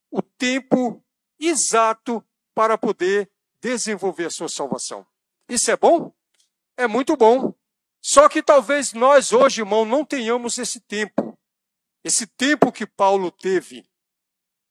o 0.10 0.22
tempo 0.22 1.04
exato 1.38 2.24
para 2.56 2.78
poder 2.78 3.30
desenvolver 3.62 4.26
a 4.28 4.32
sua 4.32 4.48
salvação. 4.48 5.06
Isso 5.50 5.70
é 5.70 5.76
bom? 5.76 6.14
é 6.78 6.88
muito 6.88 7.18
bom. 7.18 7.54
Só 8.02 8.30
que 8.30 8.42
talvez 8.42 8.94
nós 8.94 9.34
hoje, 9.34 9.62
irmão, 9.62 9.84
não 9.84 10.06
tenhamos 10.06 10.58
esse 10.58 10.80
tempo. 10.80 11.38
Esse 12.04 12.28
tempo 12.28 12.72
que 12.72 12.86
Paulo 12.86 13.32
teve. 13.32 13.84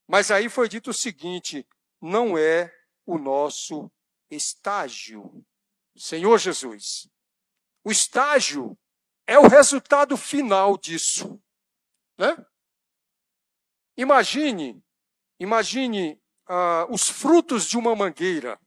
Mas 0.08 0.30
aí 0.30 0.48
foi 0.48 0.68
dito 0.68 0.90
o 0.90 0.94
seguinte: 0.94 1.66
não 2.00 2.38
é 2.38 2.72
o 3.04 3.18
nosso 3.18 3.90
estágio. 4.30 5.44
Senhor 5.98 6.38
Jesus, 6.38 7.10
o 7.86 7.90
estágio 7.92 8.76
é 9.28 9.38
o 9.38 9.46
resultado 9.46 10.16
final 10.16 10.76
disso. 10.76 11.40
Né? 12.18 12.44
Imagine, 13.96 14.84
imagine 15.38 16.20
uh, 16.48 16.92
os 16.92 17.08
frutos 17.08 17.64
de 17.64 17.78
uma 17.78 17.94
mangueira. 17.94 18.60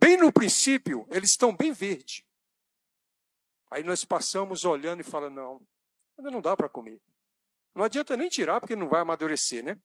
Bem 0.00 0.16
no 0.16 0.32
princípio, 0.32 1.06
eles 1.12 1.30
estão 1.30 1.56
bem 1.56 1.70
verdes. 1.70 2.24
Aí 3.70 3.84
nós 3.84 4.04
passamos 4.04 4.64
olhando 4.64 5.02
e 5.02 5.04
falando, 5.04 5.36
não, 5.36 5.66
ainda 6.18 6.28
não 6.28 6.40
dá 6.40 6.56
para 6.56 6.68
comer. 6.68 7.00
Não 7.72 7.84
adianta 7.84 8.16
nem 8.16 8.28
tirar, 8.28 8.58
porque 8.58 8.74
não 8.74 8.88
vai 8.88 9.02
amadurecer, 9.02 9.62
né? 9.62 9.80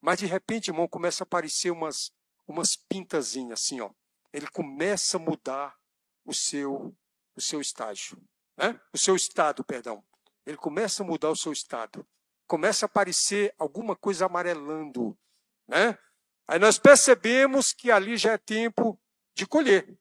Mas 0.00 0.18
de 0.18 0.26
repente, 0.26 0.70
irmão, 0.70 0.88
começa 0.88 1.22
a 1.22 1.26
aparecer 1.26 1.70
umas, 1.70 2.12
umas 2.44 2.74
pintazinhas 2.74 3.60
assim, 3.60 3.80
ó. 3.80 3.88
Ele 4.32 4.48
começa 4.48 5.16
a 5.16 5.20
mudar 5.20 5.78
o 6.24 6.34
seu, 6.34 6.92
o 7.40 7.42
seu 7.42 7.60
estágio, 7.60 8.22
né? 8.56 8.78
O 8.92 8.98
seu 8.98 9.16
estado, 9.16 9.64
perdão. 9.64 10.04
Ele 10.46 10.56
começa 10.56 11.02
a 11.02 11.06
mudar 11.06 11.30
o 11.30 11.36
seu 11.36 11.52
estado. 11.52 12.06
Começa 12.46 12.84
a 12.84 12.86
aparecer 12.86 13.54
alguma 13.58 13.96
coisa 13.96 14.26
amarelando, 14.26 15.18
né? 15.66 15.98
Aí 16.46 16.58
nós 16.58 16.78
percebemos 16.78 17.72
que 17.72 17.90
ali 17.90 18.16
já 18.16 18.32
é 18.32 18.38
tempo 18.38 19.00
de 19.34 19.46
colher. 19.46 19.98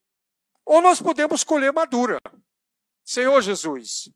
Ou 0.65 0.81
nós 0.81 1.01
podemos 1.01 1.43
colher 1.43 1.71
madura. 1.71 2.19
Senhor 3.05 3.41
Jesus, 3.41 4.11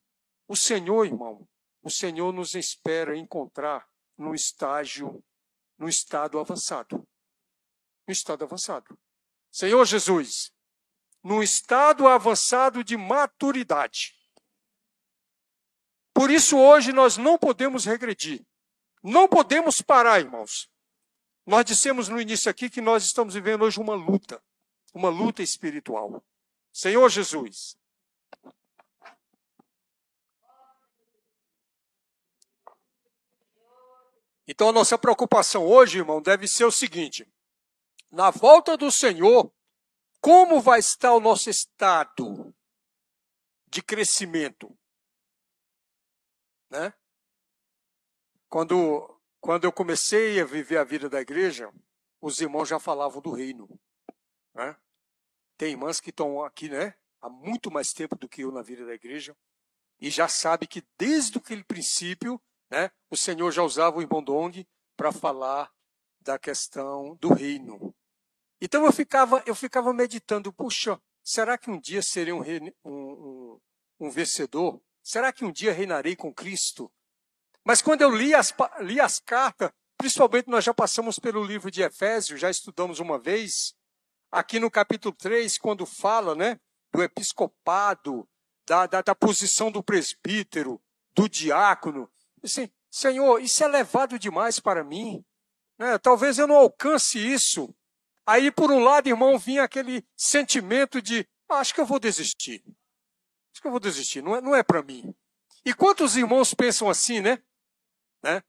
o 0.48 0.56
Senhor, 0.56 1.06
irmão, 1.06 1.48
o 1.82 1.89
Senhor 1.89 2.32
nos 2.34 2.56
espera 2.56 3.18
encontrar 3.18 3.88
no 4.18 4.36
estágio, 4.36 5.24
no 5.77 5.88
estado 5.88 6.39
avançado. 6.39 7.08
No 8.08 8.12
estado 8.12 8.44
avançado. 8.44 8.98
Senhor 9.51 9.86
Jesus, 9.86 10.52
no 11.24 11.42
estado 11.42 12.08
avançado 12.08 12.84
de 12.84 12.98
maturidade. 12.98 14.13
Por 16.13 16.30
isso, 16.30 16.58
hoje, 16.58 16.92
nós 16.92 17.18
não 17.18 17.38
podemos 17.38 17.86
regredir. 17.86 18.46
Não 19.01 19.27
podemos 19.27 19.82
parar, 19.82 20.20
irmãos. 20.20 20.70
Nós 21.46 21.65
dissemos 21.65 22.08
no 22.08 22.22
início 22.22 22.50
aqui 22.50 22.70
que 22.70 22.82
nós 22.82 23.03
estamos 23.03 23.34
vivendo 23.34 23.63
hoje 23.63 23.80
uma 23.80 23.96
luta, 23.96 24.42
uma 24.94 25.10
luta 25.10 25.42
espiritual. 25.42 26.24
Senhor 26.72 27.10
Jesus. 27.10 27.77
Então 34.48 34.70
a 34.70 34.74
nossa 34.74 34.98
preocupação 34.98 35.65
hoje, 35.65 36.00
irmão, 36.00 36.22
deve 36.22 36.48
ser 36.48 36.65
o 36.65 36.72
seguinte: 36.72 37.27
na 38.12 38.30
volta 38.30 38.77
do 38.77 38.92
Senhor, 38.92 39.51
como 40.24 40.62
vai 40.62 40.80
estar 40.80 41.13
o 41.13 41.20
nosso 41.20 41.50
estado 41.50 42.56
de 43.68 43.84
crescimento? 43.84 44.74
Né? 46.70 46.94
Quando 48.48 49.20
quando 49.42 49.65
eu 49.65 49.74
comecei 49.74 50.39
a 50.39 50.46
viver 50.46 50.77
a 50.77 50.86
vida 50.86 51.10
da 51.10 51.20
igreja, 51.20 51.70
os 52.22 52.39
irmãos 52.39 52.70
já 52.70 52.80
falavam 52.80 53.22
do 53.22 53.32
reino. 53.32 53.68
Né? 54.53 54.77
Tem 55.58 55.72
irmãs 55.72 56.00
que 56.00 56.10
estão 56.10 56.42
aqui 56.42 56.70
né, 56.70 56.96
há 57.20 57.27
muito 57.27 57.70
mais 57.70 57.92
tempo 57.92 58.15
do 58.15 58.30
que 58.30 58.44
eu 58.44 58.51
na 58.53 58.62
vida 58.62 58.86
da 58.86 58.94
igreja 58.94 59.36
e 60.00 60.10
já 60.10 60.30
sabe 60.30 60.67
que 60.67 60.88
desde 60.97 61.38
aquele 61.38 61.65
princípio 61.65 62.41
né, 62.71 62.89
o 63.12 63.17
Senhor 63.17 63.52
já 63.52 63.62
usava 63.62 63.97
o 63.97 64.02
irmão 64.02 64.24
Dong 64.24 64.65
para 64.95 65.12
falar 65.12 65.69
da 66.21 66.39
questão 66.39 67.17
do 67.17 67.34
reino. 67.34 67.93
Então 68.65 68.86
eu 68.86 68.93
ficava, 68.93 69.43
eu 69.45 69.54
ficava 69.54 69.93
meditando, 69.93 70.54
puxa, 70.54 70.97
será 71.21 71.58
que 71.58 71.69
um 71.69 71.78
dia 71.78 72.02
serei 72.02 72.32
um, 72.32 72.41
um, 72.86 72.91
um, 72.91 73.60
um 73.99 74.10
vencedor? 74.10 74.82
Será 75.04 75.34
que 75.34 75.43
um 75.43 75.52
dia 75.52 75.73
reinarei 75.73 76.15
com 76.15 76.34
Cristo? 76.34 76.89
Mas 77.62 77.82
quando 77.82 78.04
eu 78.04 78.10
li 78.10 78.34
as, 78.34 78.54
li 78.80 79.02
as 79.02 79.19
cartas, 79.19 79.69
principalmente 79.97 80.49
nós 80.49 80.63
já 80.63 80.73
passamos 80.73 81.19
pelo 81.19 81.43
livro 81.43 81.69
de 81.69 81.82
Efésios, 81.82 82.39
já 82.39 82.49
estudamos 82.49 83.02
uma 83.02 83.19
vez, 83.19 83.76
aqui 84.32 84.62
no 84.62 84.71
capítulo 84.71 85.13
3, 85.13 85.58
quando 85.58 85.86
fala 85.86 86.34
né, 86.34 86.58
do 86.93 87.04
episcopado, 87.04 88.26
da, 88.65 88.88
da, 88.88 89.02
da 89.02 89.13
posição 89.13 89.69
do 89.69 89.84
presbítero, 89.84 90.82
do 91.13 91.28
diácono, 91.28 92.10
assim, 92.41 92.71
Senhor, 92.89 93.41
isso 93.41 93.62
é 93.62 93.67
levado 93.67 94.17
demais 94.17 94.58
para 94.58 94.86
mim. 94.86 95.21
Né? 95.78 95.97
Talvez 95.97 96.39
eu 96.39 96.47
não 96.47 96.56
alcance 96.56 97.19
isso. 97.19 97.76
Aí, 98.25 98.51
por 98.51 98.71
um 98.71 98.79
lado, 98.79 99.07
irmão, 99.07 99.38
vinha 99.38 99.63
aquele 99.63 100.05
sentimento 100.15 101.01
de, 101.01 101.27
ah, 101.49 101.55
acho 101.55 101.73
que 101.73 101.81
eu 101.81 101.86
vou 101.86 101.99
desistir. 101.99 102.63
Acho 103.51 103.62
que 103.62 103.67
eu 103.67 103.71
vou 103.71 103.79
desistir, 103.79 104.21
não 104.21 104.36
é, 104.36 104.41
não 104.41 104.55
é 104.55 104.63
para 104.63 104.81
mim. 104.81 105.13
E 105.65 105.73
quantos 105.73 106.15
irmãos 106.15 106.53
pensam 106.53 106.89
assim, 106.89 107.21
né? 107.21 107.41
Né? 108.23 108.41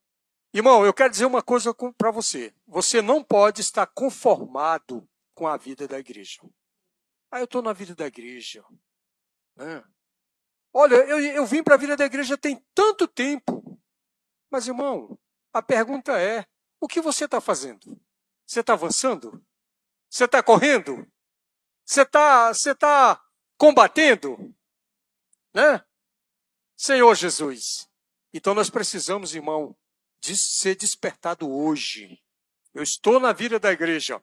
Irmão, 0.53 0.85
eu 0.87 0.95
quero 0.95 1.11
dizer 1.11 1.27
uma 1.27 1.43
coisa 1.43 1.75
para 1.97 2.11
você. 2.11 2.55
Você 2.67 3.03
não 3.03 3.23
pode 3.23 3.61
estar 3.61 3.87
conformado 3.87 5.07
com 5.35 5.47
a 5.49 5.57
vida 5.57 5.89
da 5.89 5.99
igreja. 5.99 6.41
Ah, 7.31 7.41
eu 7.41 7.45
estou 7.45 7.61
na 7.61 7.73
vida 7.73 7.95
da 7.95 8.07
igreja. 8.07 8.65
Né? 9.57 9.85
Olha, 10.73 10.95
eu, 10.95 11.19
eu 11.19 11.47
vim 11.47 11.63
para 11.63 11.75
a 11.75 11.79
vida 11.79 11.97
da 11.97 12.05
igreja 12.05 12.39
tem 12.39 12.65
tanto 12.73 13.09
tempo. 13.09 13.79
Mas, 14.49 14.69
irmão, 14.69 15.19
a 15.53 15.61
pergunta 15.61 16.21
é: 16.21 16.47
o 16.81 16.87
que 16.87 17.01
você 17.01 17.25
está 17.25 17.41
fazendo? 17.41 18.01
Você 18.47 18.61
está 18.61 18.75
avançando? 18.75 19.45
Você 20.15 20.27
está 20.27 20.41
correndo? 20.45 21.05
Você 21.85 22.03
está 22.03 22.55
você 22.55 22.73
tá 22.73 23.21
combatendo? 23.59 24.55
Né? 25.53 25.85
Senhor 26.77 27.13
Jesus, 27.17 27.91
então 28.33 28.55
nós 28.55 28.71
precisamos, 28.71 29.35
irmão, 29.35 29.77
de 30.21 30.37
ser 30.37 30.77
despertado 30.77 31.51
hoje. 31.51 32.23
Eu 32.73 32.85
estou 32.85 33.19
na 33.19 33.33
vida 33.33 33.59
da 33.59 33.73
igreja, 33.73 34.23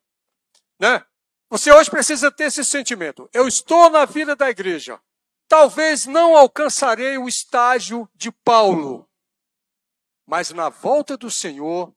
né? 0.80 1.06
Você 1.49 1.69
hoje 1.73 1.91
precisa 1.91 2.32
ter 2.32 2.45
esse 2.45 2.63
sentimento. 2.63 3.30
Eu 3.34 3.45
estou 3.45 3.89
na 3.89 4.06
vida 4.06 4.34
da 4.34 4.49
igreja. 4.49 4.97
Talvez 5.45 6.06
não 6.06 6.38
alcançarei 6.38 7.17
o 7.17 7.27
estágio 7.27 8.10
de 8.15 8.32
Paulo, 8.32 9.10
mas 10.25 10.51
na 10.51 10.69
volta 10.69 11.17
do 11.17 11.30
Senhor 11.30 11.93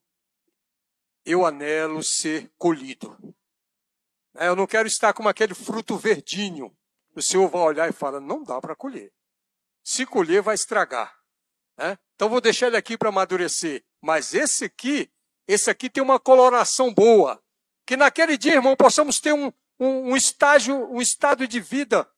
eu 1.25 1.45
anelo 1.45 2.03
ser 2.03 2.51
colhido. 2.57 3.34
É, 4.35 4.47
eu 4.47 4.55
não 4.55 4.67
quero 4.67 4.87
estar 4.87 5.13
como 5.13 5.29
aquele 5.29 5.53
fruto 5.53 5.97
verdinho. 5.97 6.75
O 7.15 7.21
Senhor 7.21 7.47
vai 7.49 7.61
olhar 7.61 7.89
e 7.89 7.93
fala: 7.93 8.19
não 8.19 8.43
dá 8.43 8.59
para 8.59 8.75
colher. 8.75 9.11
Se 9.83 10.05
colher, 10.05 10.41
vai 10.41 10.55
estragar. 10.55 11.15
Né? 11.77 11.97
Então 12.15 12.29
vou 12.29 12.41
deixar 12.41 12.67
ele 12.67 12.77
aqui 12.77 12.97
para 12.97 13.09
amadurecer. 13.09 13.83
Mas 14.01 14.33
esse 14.33 14.65
aqui, 14.65 15.11
esse 15.47 15.69
aqui 15.69 15.89
tem 15.89 16.03
uma 16.03 16.19
coloração 16.19 16.93
boa. 16.93 17.41
Que 17.85 17.95
naquele 17.95 18.37
dia, 18.37 18.55
irmão, 18.55 18.75
possamos 18.75 19.19
ter 19.19 19.33
um, 19.33 19.51
um, 19.79 20.11
um 20.11 20.17
estágio, 20.17 20.75
um 20.91 21.01
estado 21.01 21.47
de 21.47 21.59
vida 21.59 22.09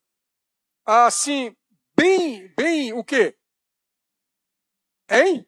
assim, 0.85 1.55
bem, 1.95 2.47
bem, 2.55 2.93
o 2.93 3.03
quê? 3.03 3.37
Hein? 5.09 5.45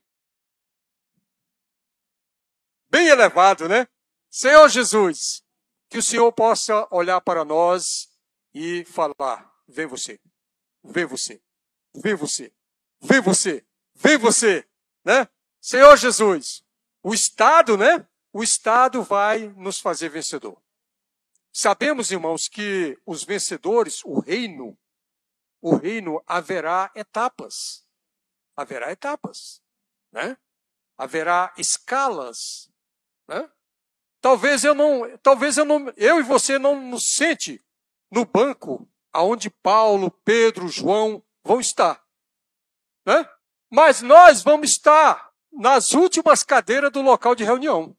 Bem 2.90 3.08
elevado, 3.08 3.70
né? 3.70 3.88
Senhor 4.30 4.68
Jesus, 4.68 5.44
que 5.90 5.98
o 5.98 6.04
Senhor 6.04 6.32
possa 6.32 6.88
olhar 6.92 7.20
para 7.22 7.44
nós 7.44 8.10
e 8.54 8.86
falar: 8.86 9.52
vem 9.68 9.86
você, 9.86 10.20
vem 10.84 11.06
você, 11.06 11.42
vem 11.94 12.16
você, 12.16 12.54
vem 13.02 13.22
você. 13.22 13.66
Vem 14.02 14.18
você, 14.18 14.66
né? 15.04 15.28
Senhor 15.60 15.98
Jesus, 15.98 16.64
o 17.04 17.14
Estado, 17.14 17.78
né? 17.78 18.08
O 18.32 18.42
Estado 18.42 19.04
vai 19.04 19.50
nos 19.50 19.82
fazer 19.82 20.08
vencedor. 20.08 20.58
Sabemos, 21.52 22.10
irmãos, 22.10 22.48
que 22.48 22.98
os 23.06 23.26
vencedores, 23.26 24.02
o 24.06 24.22
reino, 24.22 24.80
o 25.62 25.76
reino 25.76 26.24
haverá 26.26 26.90
etapas. 26.96 27.86
Haverá 28.56 28.90
etapas, 28.90 29.62
né? 30.14 30.38
Haverá 30.98 31.54
escalas, 31.58 32.72
né? 33.28 33.52
Talvez 34.22 34.64
eu 34.64 34.76
não, 34.76 35.18
talvez 35.20 35.58
eu 35.58 35.66
não, 35.66 35.92
eu 35.96 36.20
e 36.20 36.24
você 36.24 36.60
não 36.60 36.80
nos 36.80 37.16
sente 37.16 37.64
no 38.12 38.26
banco 38.26 38.88
aonde 39.14 39.50
Paulo, 39.50 40.12
Pedro, 40.12 40.68
João 40.68 41.24
vão 41.44 41.60
estar, 41.60 42.04
né? 43.06 43.28
Mas 43.72 44.02
nós 44.02 44.44
vamos 44.44 44.72
estar 44.72 45.32
nas 45.52 45.94
últimas 45.94 46.44
cadeiras 46.44 46.92
do 46.92 47.02
local 47.02 47.36
de 47.36 47.44
reunião. 47.44 47.96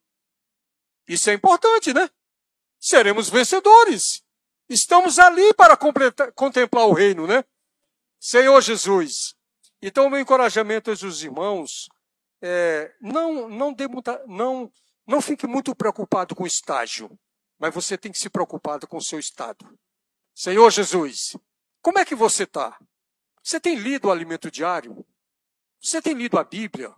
Isso 1.08 1.30
é 1.30 1.34
importante, 1.34 1.92
né? 1.92 2.08
Seremos 2.78 3.28
vencedores. 3.28 4.22
Estamos 4.68 5.18
ali 5.18 5.52
para 5.54 5.76
contemplar 6.34 6.86
o 6.86 6.92
reino, 6.92 7.26
né? 7.26 7.44
Senhor 8.20 8.60
Jesus. 8.60 9.34
Então, 9.82 10.10
meu 10.10 10.20
encorajamento 10.20 10.90
aos 10.90 11.22
irmãos 11.22 11.88
é, 12.42 12.94
não, 13.00 13.48
não, 13.48 13.72
dê 13.72 13.88
muita, 13.88 14.22
não, 14.26 14.70
não 15.10 15.20
fique 15.20 15.44
muito 15.44 15.74
preocupado 15.74 16.36
com 16.36 16.44
o 16.44 16.46
estágio, 16.46 17.18
mas 17.58 17.74
você 17.74 17.98
tem 17.98 18.12
que 18.12 18.18
se 18.18 18.30
preocupar 18.30 18.78
com 18.86 18.96
o 18.96 19.02
seu 19.02 19.18
estado. 19.18 19.76
Senhor 20.32 20.70
Jesus, 20.70 21.36
como 21.82 21.98
é 21.98 22.04
que 22.04 22.14
você 22.14 22.44
está? 22.44 22.78
Você 23.42 23.58
tem 23.58 23.74
lido 23.74 24.06
o 24.06 24.12
alimento 24.12 24.48
diário? 24.50 25.04
Você 25.82 26.00
tem 26.00 26.14
lido 26.14 26.38
a 26.38 26.44
Bíblia? 26.44 26.94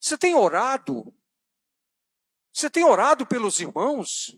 Você 0.00 0.18
tem 0.18 0.34
orado? 0.34 1.14
Você 2.52 2.68
tem 2.68 2.84
orado 2.84 3.24
pelos 3.24 3.60
irmãos? 3.60 4.36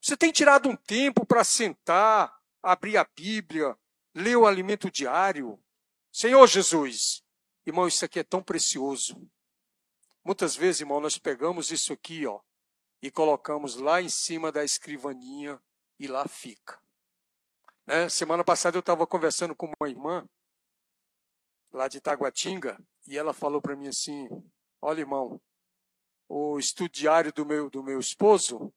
Você 0.00 0.16
tem 0.16 0.32
tirado 0.32 0.70
um 0.70 0.76
tempo 0.76 1.26
para 1.26 1.44
sentar, 1.44 2.34
abrir 2.62 2.96
a 2.96 3.04
Bíblia, 3.04 3.76
ler 4.14 4.36
o 4.36 4.46
alimento 4.46 4.90
diário? 4.90 5.62
Senhor 6.10 6.46
Jesus, 6.46 7.22
irmão, 7.66 7.86
isso 7.86 8.06
aqui 8.06 8.20
é 8.20 8.24
tão 8.24 8.42
precioso. 8.42 9.20
Muitas 10.24 10.54
vezes, 10.54 10.80
irmão, 10.80 11.00
nós 11.00 11.18
pegamos 11.18 11.70
isso 11.70 11.92
aqui, 11.92 12.26
ó, 12.26 12.40
e 13.02 13.10
colocamos 13.10 13.76
lá 13.76 14.02
em 14.02 14.08
cima 14.08 14.52
da 14.52 14.62
escrivaninha 14.62 15.60
e 15.98 16.06
lá 16.06 16.26
fica. 16.28 16.80
Né? 17.86 18.08
Semana 18.08 18.44
passada 18.44 18.76
eu 18.76 18.80
estava 18.80 19.06
conversando 19.06 19.54
com 19.54 19.72
uma 19.80 19.88
irmã 19.88 20.28
lá 21.72 21.88
de 21.88 22.00
Taguatinga 22.00 22.78
e 23.06 23.16
ela 23.16 23.32
falou 23.32 23.60
para 23.60 23.76
mim 23.76 23.88
assim: 23.88 24.28
Olha, 24.82 25.00
irmão, 25.00 25.40
o 26.28 26.58
estudiário 26.58 27.32
do 27.32 27.44
meu, 27.44 27.70
do 27.70 27.82
meu 27.82 27.98
esposo 27.98 28.72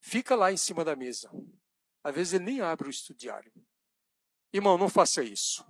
fica 0.00 0.36
lá 0.36 0.52
em 0.52 0.56
cima 0.56 0.84
da 0.84 0.94
mesa. 0.94 1.30
Às 2.04 2.14
vezes 2.14 2.32
ele 2.34 2.44
nem 2.44 2.60
abre 2.60 2.88
o 2.88 2.90
estudiário. 2.90 3.52
Irmão, 4.52 4.78
não 4.78 4.88
faça 4.88 5.22
isso. 5.22 5.66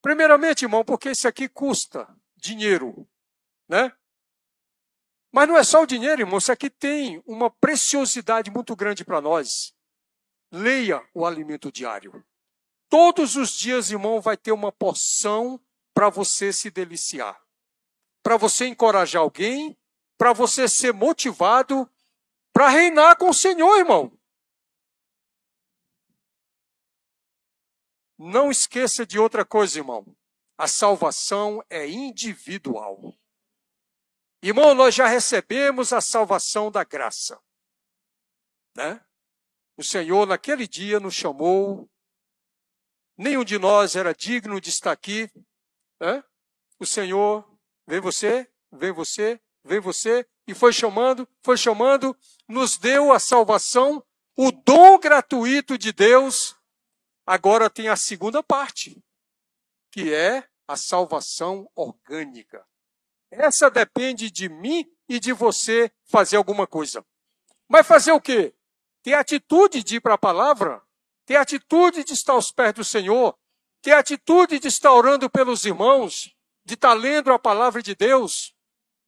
Primeiramente, 0.00 0.64
irmão, 0.64 0.84
porque 0.84 1.10
isso 1.10 1.26
aqui 1.26 1.48
custa 1.48 2.08
dinheiro, 2.36 3.08
né? 3.68 3.92
Mas 5.32 5.48
não 5.48 5.56
é 5.56 5.62
só 5.62 5.82
o 5.82 5.86
dinheiro, 5.86 6.22
irmão, 6.22 6.38
isso 6.38 6.50
aqui 6.50 6.68
tem 6.68 7.22
uma 7.26 7.50
preciosidade 7.50 8.50
muito 8.50 8.74
grande 8.74 9.04
para 9.04 9.20
nós. 9.20 9.72
Leia 10.50 11.06
o 11.14 11.24
alimento 11.24 11.70
diário. 11.70 12.24
Todos 12.88 13.36
os 13.36 13.52
dias, 13.52 13.90
irmão, 13.90 14.20
vai 14.20 14.36
ter 14.36 14.50
uma 14.50 14.72
porção 14.72 15.60
para 15.94 16.08
você 16.08 16.52
se 16.52 16.70
deliciar. 16.70 17.40
Para 18.22 18.36
você 18.36 18.66
encorajar 18.66 19.22
alguém, 19.22 19.78
para 20.18 20.32
você 20.32 20.68
ser 20.68 20.92
motivado 20.92 21.88
para 22.52 22.68
reinar 22.68 23.16
com 23.16 23.30
o 23.30 23.34
Senhor, 23.34 23.78
irmão. 23.78 24.12
Não 28.18 28.50
esqueça 28.50 29.06
de 29.06 29.18
outra 29.18 29.44
coisa, 29.44 29.78
irmão. 29.78 30.04
A 30.58 30.68
salvação 30.68 31.64
é 31.70 31.88
individual. 31.88 33.14
Irmão, 34.42 34.74
nós 34.74 34.94
já 34.94 35.06
recebemos 35.06 35.92
a 35.92 36.00
salvação 36.00 36.70
da 36.70 36.82
graça. 36.82 37.38
Né? 38.74 39.04
O 39.76 39.84
Senhor, 39.84 40.26
naquele 40.26 40.66
dia, 40.66 40.98
nos 40.98 41.14
chamou. 41.14 41.90
Nenhum 43.18 43.44
de 43.44 43.58
nós 43.58 43.96
era 43.96 44.14
digno 44.14 44.58
de 44.58 44.70
estar 44.70 44.92
aqui. 44.92 45.30
Né? 46.00 46.24
O 46.78 46.86
Senhor, 46.86 47.46
vem 47.86 48.00
você, 48.00 48.50
vem 48.72 48.92
você, 48.92 49.38
vem 49.62 49.78
você, 49.78 50.26
e 50.46 50.54
foi 50.54 50.72
chamando, 50.72 51.28
foi 51.44 51.58
chamando, 51.58 52.16
nos 52.48 52.78
deu 52.78 53.12
a 53.12 53.18
salvação, 53.18 54.02
o 54.34 54.50
dom 54.50 54.98
gratuito 54.98 55.76
de 55.76 55.92
Deus. 55.92 56.56
Agora 57.26 57.68
tem 57.68 57.88
a 57.88 57.96
segunda 57.96 58.42
parte, 58.42 58.98
que 59.92 60.14
é 60.14 60.48
a 60.66 60.76
salvação 60.76 61.70
orgânica. 61.74 62.66
Essa 63.30 63.70
depende 63.70 64.30
de 64.30 64.48
mim 64.48 64.84
e 65.08 65.20
de 65.20 65.32
você 65.32 65.90
fazer 66.04 66.36
alguma 66.36 66.66
coisa. 66.66 67.04
Mas 67.68 67.86
fazer 67.86 68.12
o 68.12 68.20
quê? 68.20 68.54
ter 69.02 69.14
atitude 69.14 69.82
de 69.82 69.96
ir 69.96 70.00
para 70.00 70.14
a 70.14 70.18
palavra, 70.18 70.82
ter 71.24 71.36
atitude 71.36 72.04
de 72.04 72.12
estar 72.12 72.34
aos 72.34 72.52
pés 72.52 72.74
do 72.74 72.84
Senhor, 72.84 73.36
ter 73.82 73.92
atitude 73.92 74.58
de 74.58 74.68
estar 74.68 74.92
orando 74.92 75.30
pelos 75.30 75.64
irmãos, 75.64 76.34
de 76.64 76.74
estar 76.74 76.92
lendo 76.92 77.32
a 77.32 77.38
palavra 77.38 77.82
de 77.82 77.94
Deus. 77.94 78.54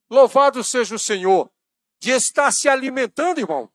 Louvado 0.09 0.63
seja 0.63 0.95
o 0.95 0.99
Senhor, 0.99 1.51
de 1.99 2.11
estar 2.11 2.51
se 2.51 2.67
alimentando, 2.67 3.39
irmão. 3.39 3.71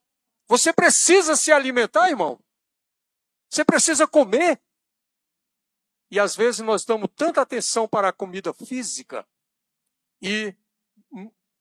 Você 0.49 0.73
precisa 0.73 1.37
se 1.37 1.53
alimentar, 1.53 2.09
irmão. 2.09 2.41
Você 3.51 3.65
precisa 3.65 4.07
comer. 4.07 4.61
E 6.11 6.19
às 6.19 6.35
vezes 6.35 6.61
nós 6.61 6.85
damos 6.85 7.11
tanta 7.15 7.41
atenção 7.41 7.87
para 7.87 8.09
a 8.09 8.13
comida 8.13 8.53
física 8.53 9.27
e 10.21 10.55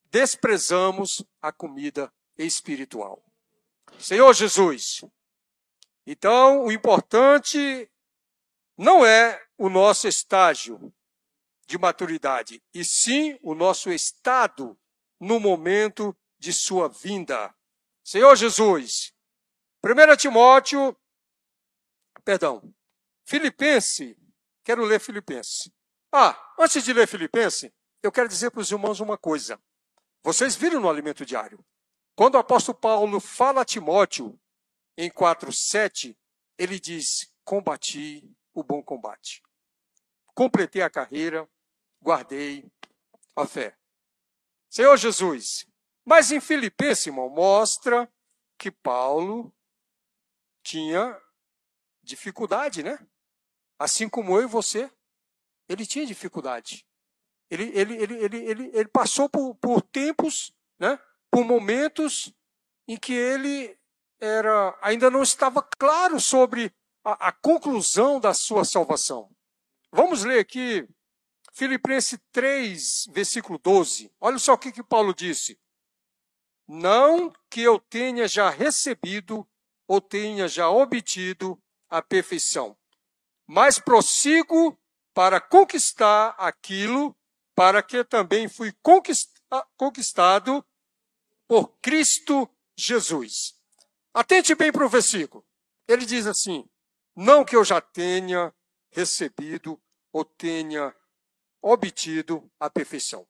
desprezamos 0.10 1.24
a 1.41 1.52
comida 1.52 2.13
espiritual. 2.38 3.24
Senhor 4.00 4.34
Jesus. 4.34 5.04
Então, 6.06 6.63
o 6.63 6.72
importante 6.72 7.91
não 8.78 9.06
é 9.06 9.46
o 9.58 9.70
nosso 9.70 10.08
estágio 10.08 10.93
de 11.65 11.78
maturidade, 11.78 12.63
e 12.74 12.86
sim 12.86 13.38
o 13.43 13.54
nosso 13.54 13.91
estado 13.91 14.80
no 15.20 15.39
momento 15.39 16.15
de 16.39 16.54
sua 16.54 16.88
vinda. 16.88 17.54
Senhor 18.04 18.36
Jesus, 18.38 19.13
1 19.84 20.15
Timóteo, 20.15 20.96
perdão, 22.24 22.74
Filipense, 23.26 24.17
quero 24.63 24.86
ler 24.86 25.02
Filipense. 25.02 25.74
Ah, 26.12 26.54
antes 26.58 26.86
de 26.86 26.93
ler 26.93 27.08
Filipense, 27.08 27.74
eu 28.04 28.12
quero 28.12 28.28
dizer 28.28 28.52
para 28.52 28.62
os 28.62 28.72
irmãos 28.72 29.00
uma 29.00 29.18
coisa. 29.18 29.62
Vocês 30.24 30.56
viram 30.56 30.80
no 30.80 30.90
alimento 30.90 31.26
diário. 31.26 31.64
Quando 32.16 32.36
o 32.36 32.40
apóstolo 32.40 32.78
Paulo 32.78 33.20
fala 33.20 33.62
a 33.62 33.66
Timóteo, 33.66 34.40
em 34.98 35.10
4,7, 35.10 36.18
ele 36.58 36.80
diz: 36.80 37.32
Combati 37.44 38.28
o 38.54 38.64
bom 38.64 38.82
combate. 38.82 39.44
Completei 40.34 40.82
a 40.82 40.90
carreira, 40.90 41.48
guardei 42.02 42.70
a 43.36 43.46
fé. 43.46 43.78
Senhor 44.70 44.98
Jesus, 44.98 45.68
mas 46.06 46.32
em 46.32 46.40
Filipenses, 46.40 47.08
irmão, 47.08 47.30
mostra 47.30 48.12
que 48.58 48.72
Paulo 48.72 49.54
tinha 50.64 51.22
dificuldade, 52.02 52.82
né? 52.82 52.98
Assim 53.78 54.10
como 54.10 54.36
eu 54.38 54.44
e 54.44 54.48
você. 54.48 54.92
Ele 55.70 55.86
tinha 55.86 56.06
dificuldade. 56.06 56.87
Ele, 57.50 57.72
ele, 57.74 57.96
ele, 57.96 58.14
ele, 58.16 58.38
ele, 58.38 58.72
ele 58.74 58.90
passou 58.90 59.30
por, 59.30 59.56
por 59.56 59.82
tempos 59.82 60.54
né, 60.80 61.00
por 61.32 61.46
momentos 61.46 62.34
em 62.88 62.98
que 62.98 63.14
ele 63.14 63.78
era 64.20 64.78
ainda 64.82 65.10
não 65.10 65.22
estava 65.22 65.62
claro 65.78 66.20
sobre 66.20 66.74
a, 67.04 67.30
a 67.30 67.32
conclusão 67.32 68.20
da 68.20 68.34
sua 68.34 68.66
salvação. 68.66 69.30
Vamos 69.92 70.24
ler 70.24 70.40
aqui 70.40 70.88
Filipenses 71.54 72.20
3, 72.32 73.08
versículo 73.12 73.58
12. 73.58 74.12
Olha 74.20 74.38
só 74.38 74.54
o 74.54 74.58
que, 74.58 74.72
que 74.72 74.84
Paulo 74.84 75.14
disse. 75.14 75.60
Não 76.68 77.34
que 77.50 77.62
eu 77.62 77.80
tenha 77.80 78.28
já 78.28 78.50
recebido 78.50 79.48
ou 79.88 80.02
tenha 80.02 80.48
já 80.48 80.70
obtido 80.70 81.62
a 81.90 82.02
perfeição, 82.02 82.78
mas 83.48 83.80
prossigo 83.80 84.78
para 85.14 85.40
conquistar 85.40 86.36
aquilo 86.38 87.17
para 87.58 87.82
que 87.82 88.04
também 88.04 88.48
fui 88.48 88.72
conquistado 89.76 90.63
por 91.48 91.70
Cristo 91.82 92.48
Jesus. 92.78 93.60
Atente 94.13 94.54
bem 94.54 94.72
para 94.72 94.86
o 94.86 94.89
versículo. 94.89 95.43
Ele 95.88 96.06
diz 96.06 96.28
assim: 96.28 96.70
Não 97.15 97.43
que 97.43 97.56
eu 97.56 97.65
já 97.65 97.82
tenha 97.82 98.54
recebido 98.91 99.82
ou 100.13 100.24
tenha 100.24 100.96
obtido 101.60 102.48
a 102.60 102.70
perfeição. 102.70 103.28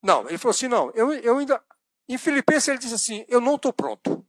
Não, 0.00 0.28
ele 0.28 0.38
falou 0.38 0.52
assim: 0.52 0.68
não, 0.68 0.92
eu, 0.92 1.12
eu 1.14 1.38
ainda. 1.38 1.64
Em 2.08 2.16
Filipenses 2.16 2.68
ele 2.68 2.78
diz 2.78 2.92
assim: 2.92 3.24
eu 3.26 3.40
não 3.40 3.56
estou 3.56 3.72
pronto. 3.72 4.24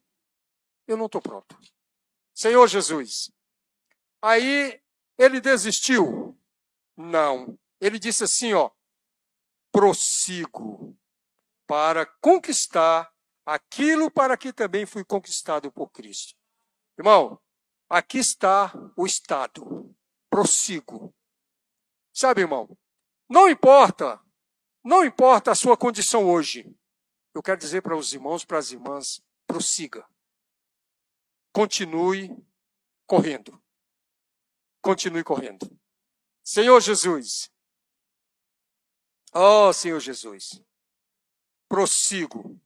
Eu 0.88 0.98
não 0.98 1.06
estou 1.06 1.22
pronto. 1.22 1.56
Senhor 2.34 2.68
Jesus. 2.68 3.32
Aí 4.24 4.82
ele 5.20 5.40
desistiu? 5.40 6.36
Não. 6.98 7.60
Ele 7.80 8.00
disse 8.00 8.24
assim: 8.24 8.54
ó, 8.54 8.72
prossigo 9.72 10.98
para 11.68 12.06
conquistar 12.22 13.12
aquilo 13.46 14.10
para 14.10 14.38
que 14.38 14.54
também 14.54 14.86
fui 14.86 15.04
conquistado 15.04 15.72
por 15.72 15.90
Cristo. 15.92 16.36
Irmão, 16.98 17.42
aqui 17.90 18.18
está 18.18 18.72
o 18.96 19.06
estado. 19.06 19.96
Prossigo. 20.30 21.14
Sabe, 22.14 22.42
irmão, 22.42 22.78
não 23.30 23.50
importa, 23.50 24.22
não 24.84 25.04
importa 25.04 25.52
a 25.52 25.56
sua 25.56 25.76
condição 25.76 26.30
hoje. 26.30 26.74
Eu 27.34 27.44
quero 27.44 27.60
dizer 27.60 27.82
para 27.82 27.98
os 27.98 28.14
irmãos, 28.14 28.46
para 28.46 28.60
as 28.60 28.72
irmãs, 28.72 29.22
prossiga. 29.46 30.08
continue 31.52 32.36
correndo. 33.06 33.62
Continue 34.82 35.24
correndo. 35.24 35.80
Senhor 36.44 36.80
Jesus. 36.80 37.52
Oh, 39.38 39.74
Senhor 39.74 40.00
Jesus. 40.00 40.64
Prossigo. 41.68 42.58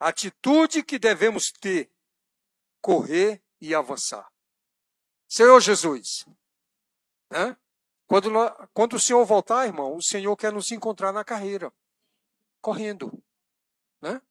Atitude 0.00 0.82
que 0.82 0.98
devemos 0.98 1.52
ter: 1.52 1.92
correr 2.80 3.42
e 3.60 3.74
avançar. 3.74 4.32
Senhor 5.28 5.60
Jesus. 5.60 6.24
Né? 7.30 7.54
Quando, 8.06 8.30
quando 8.72 8.94
o 8.94 9.00
Senhor 9.00 9.22
voltar, 9.26 9.66
irmão, 9.66 9.96
o 9.96 10.02
Senhor 10.02 10.34
quer 10.34 10.50
nos 10.50 10.72
encontrar 10.72 11.12
na 11.12 11.22
carreira. 11.22 11.70
Correndo. 12.62 13.12
Né? 14.00 14.22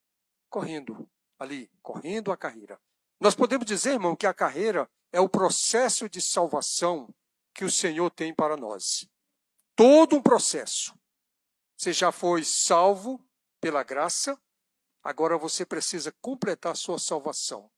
Correndo. 0.49 1.07
Ali, 1.37 1.69
correndo 1.83 2.31
a 2.31 2.37
carreira. 2.37 2.81
Nós 3.19 3.35
podemos 3.35 3.67
dizer, 3.67 3.91
irmão, 3.91 4.15
que 4.15 4.25
a 4.25 4.33
carreira 4.33 4.89
é 5.11 5.21
o 5.21 5.29
processo 5.29 6.09
de 6.09 6.19
salvação 6.21 7.13
que 7.53 7.63
o 7.63 7.69
Senhor 7.69 8.09
tem 8.09 8.33
para 8.33 8.57
nós. 8.57 9.07
Todo 9.75 10.15
um 10.15 10.21
processo. 10.23 10.96
Você 11.77 11.93
já 11.93 12.11
foi 12.11 12.43
salvo 12.43 13.23
pela 13.61 13.83
graça, 13.83 14.39
agora 15.03 15.37
você 15.37 15.63
precisa 15.63 16.11
completar 16.19 16.71
a 16.71 16.75
sua 16.75 16.97
salvação. 16.97 17.69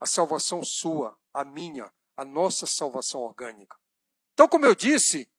A 0.00 0.06
salvação 0.06 0.64
sua, 0.64 1.18
a 1.34 1.44
minha, 1.44 1.92
a 2.16 2.24
nossa 2.24 2.66
salvação 2.66 3.20
orgânica. 3.20 3.76
Então, 4.32 4.48
como 4.48 4.64
eu 4.64 4.74
disse, 4.74 5.30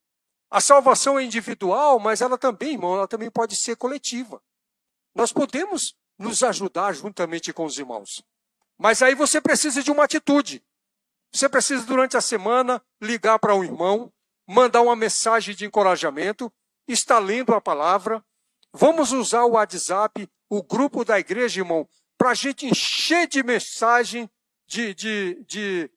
a 0.49 0.61
salvação 0.61 1.17
é 1.17 1.23
individual, 1.23 1.99
mas 1.99 2.21
ela 2.21 2.37
também, 2.37 2.73
irmão, 2.73 2.93
ela 2.93 3.07
também 3.07 3.31
pode 3.31 3.55
ser 3.55 3.75
coletiva. 3.75 4.43
Nós 5.15 5.33
podemos 5.33 5.97
nos 6.19 6.43
ajudar 6.43 6.93
juntamente 6.93 7.51
com 7.51 7.65
os 7.65 7.79
irmãos. 7.79 8.23
Mas 8.77 9.01
aí 9.01 9.15
você 9.15 9.41
precisa 9.41 9.81
de 9.81 9.89
uma 9.89 10.03
atitude. 10.03 10.63
Você 11.33 11.49
precisa, 11.49 11.83
durante 11.83 12.15
a 12.15 12.21
semana, 12.21 12.83
ligar 13.01 13.39
para 13.39 13.55
um 13.55 13.63
irmão, 13.63 14.13
mandar 14.47 14.81
uma 14.81 14.95
mensagem 14.95 15.55
de 15.55 15.65
encorajamento, 15.65 16.53
estar 16.87 17.19
lendo 17.19 17.53
a 17.53 17.61
palavra. 17.61 18.23
Vamos 18.73 19.11
usar 19.11 19.43
o 19.43 19.51
WhatsApp, 19.51 20.29
o 20.49 20.63
grupo 20.63 21.03
da 21.03 21.19
igreja, 21.19 21.61
irmão, 21.61 21.87
para 22.17 22.31
a 22.31 22.35
gente 22.35 22.65
encher 22.65 23.27
de 23.27 23.43
mensagem, 23.43 24.29
de, 24.67 24.93
de, 24.93 25.43
de, 25.47 25.91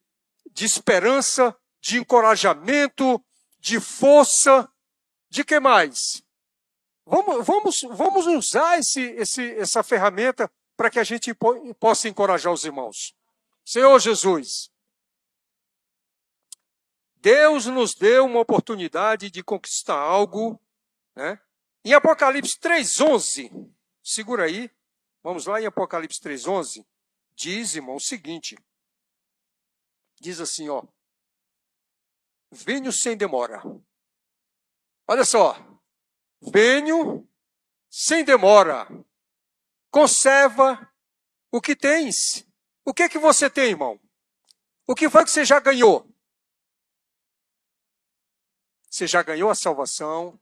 de 0.51 0.65
esperança, 0.65 1.57
de 1.81 1.99
encorajamento, 1.99 3.23
de 3.61 3.79
força, 3.79 4.69
de 5.29 5.45
que 5.45 5.61
mais? 5.61 6.23
Vamos, 7.07 7.47
vamos, 7.47 7.83
vamos 7.91 8.27
usar 8.27 8.79
esse, 8.79 9.03
esse, 9.13 9.53
essa 9.55 9.83
ferramenta 9.83 10.51
para 10.77 10.91
que 10.91 10.99
a 10.99 11.05
gente 11.05 11.35
possa 11.79 12.09
encorajar 12.09 12.53
os 12.53 12.65
irmãos. 12.65 13.15
Senhor 13.65 13.99
Jesus, 13.99 14.71
Deus 17.17 17.67
nos 17.67 17.95
deu 17.95 18.27
uma 18.27 18.41
oportunidade 18.41 19.31
de 19.31 19.43
conquistar 19.43 19.99
algo, 19.99 20.61
né? 21.15 21.41
Em 21.85 21.93
Apocalipse 21.93 22.59
3:11, 22.59 23.51
segura 24.03 24.45
aí, 24.45 24.71
vamos 25.23 25.47
lá 25.47 25.61
em 25.61 25.67
Apocalipse 25.67 26.21
3:11, 26.21 26.87
diz, 27.35 27.75
irmão, 27.75 27.97
o 27.97 28.01
seguinte: 28.01 28.57
diz 30.21 30.41
assim, 30.41 30.69
ó, 30.69 30.83
venho 32.51 32.93
sem 32.93 33.17
demora. 33.17 33.63
Olha 35.07 35.25
só, 35.25 35.55
venho 36.41 37.29
sem 37.91 38.25
demora. 38.25 38.87
Conserva 39.91 40.91
o 41.51 41.61
que 41.61 41.77
tens. 41.77 42.47
O 42.85 42.93
que 42.93 43.03
é 43.03 43.09
que 43.09 43.19
você 43.19 43.49
tem, 43.49 43.71
irmão? 43.71 44.01
O 44.87 44.95
que 44.95 45.09
foi 45.09 45.25
que 45.25 45.31
você 45.31 45.45
já 45.45 45.61
ganhou? 45.61 46.11
Você 48.91 49.07
já 49.07 49.23
ganhou 49.23 49.51
a 49.51 49.55
salvação? 49.55 50.41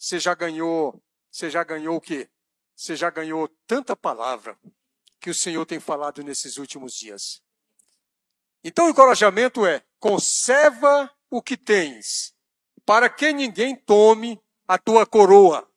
Você 0.00 0.18
já 0.18 0.34
ganhou, 0.34 0.98
você 1.30 1.50
já 1.50 1.62
ganhou 1.62 1.96
o 1.96 2.00
quê? 2.00 2.30
Você 2.74 2.96
já 2.96 3.10
ganhou 3.10 3.46
tanta 3.66 3.94
palavra 3.94 4.58
que 5.20 5.28
o 5.28 5.34
Senhor 5.34 5.66
tem 5.66 5.78
falado 5.78 6.24
nesses 6.24 6.56
últimos 6.56 6.94
dias. 6.94 7.42
Então 8.64 8.86
o 8.86 8.88
encorajamento 8.88 9.66
é: 9.66 9.84
conserva 9.98 11.14
o 11.28 11.42
que 11.42 11.54
tens, 11.54 12.34
para 12.86 13.10
que 13.10 13.30
ninguém 13.30 13.76
tome 13.76 14.42
a 14.66 14.78
tua 14.78 15.04
coroa. 15.04 15.70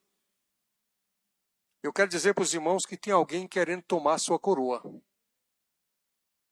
Eu 1.83 1.91
quero 1.91 2.09
dizer 2.09 2.33
para 2.33 2.43
os 2.43 2.53
irmãos 2.53 2.85
que 2.85 2.95
tem 2.95 3.11
alguém 3.11 3.45
querendo 3.45 3.83
tomar 3.83 4.13
a 4.13 4.19
sua 4.19 4.39
coroa. 4.39 4.81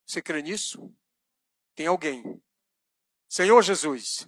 Você 0.06 0.22
crê 0.22 0.42
nisso? 0.42 0.94
Tem 1.74 1.88
alguém. 1.88 2.44
Senhor 3.30 3.62
Jesus, 3.62 4.28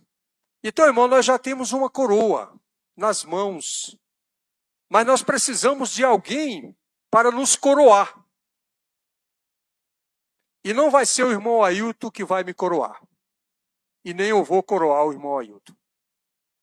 então, 0.64 0.86
irmão, 0.86 1.10
nós 1.10 1.26
já 1.26 1.38
temos 1.38 1.74
uma 1.74 1.90
coroa 1.90 2.58
nas 2.96 3.24
mãos, 3.24 3.98
mas 4.90 5.06
nós 5.06 5.24
precisamos 5.24 5.92
de 5.92 6.04
alguém 6.04 6.78
para 7.10 7.32
nos 7.32 7.56
coroar. 7.56 8.24
E 10.64 10.74
não 10.74 10.90
vai 10.90 11.06
ser 11.06 11.24
o 11.24 11.32
irmão 11.32 11.64
Ailton 11.64 12.10
que 12.10 12.24
vai 12.24 12.44
me 12.44 12.54
coroar. 12.54 13.02
E 14.06 14.14
nem 14.14 14.30
eu 14.30 14.44
vou 14.44 14.62
coroar 14.64 15.06
o 15.06 15.12
irmão 15.12 15.38
Ailton. 15.38 15.76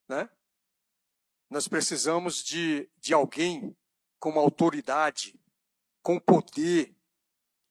Né? 0.09 0.29
Nós 1.51 1.69
precisamos 1.69 2.43
de, 2.43 2.89
de 2.97 3.13
alguém 3.13 3.77
com 4.19 4.39
autoridade, 4.39 5.39
com 6.03 6.19
poder. 6.19 6.95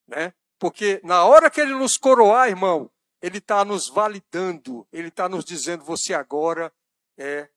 Né? 0.07 0.33
Porque 0.59 0.99
na 1.03 1.23
hora 1.23 1.49
que 1.49 1.61
ele 1.61 1.73
nos 1.73 1.97
coroar, 1.97 2.49
irmão, 2.49 2.91
ele 3.21 3.37
está 3.37 3.63
nos 3.63 3.87
validando, 3.87 4.87
ele 4.91 5.07
está 5.07 5.29
nos 5.29 5.45
dizendo: 5.45 5.83
você 5.83 6.13
agora 6.13 6.73
é 7.17 7.49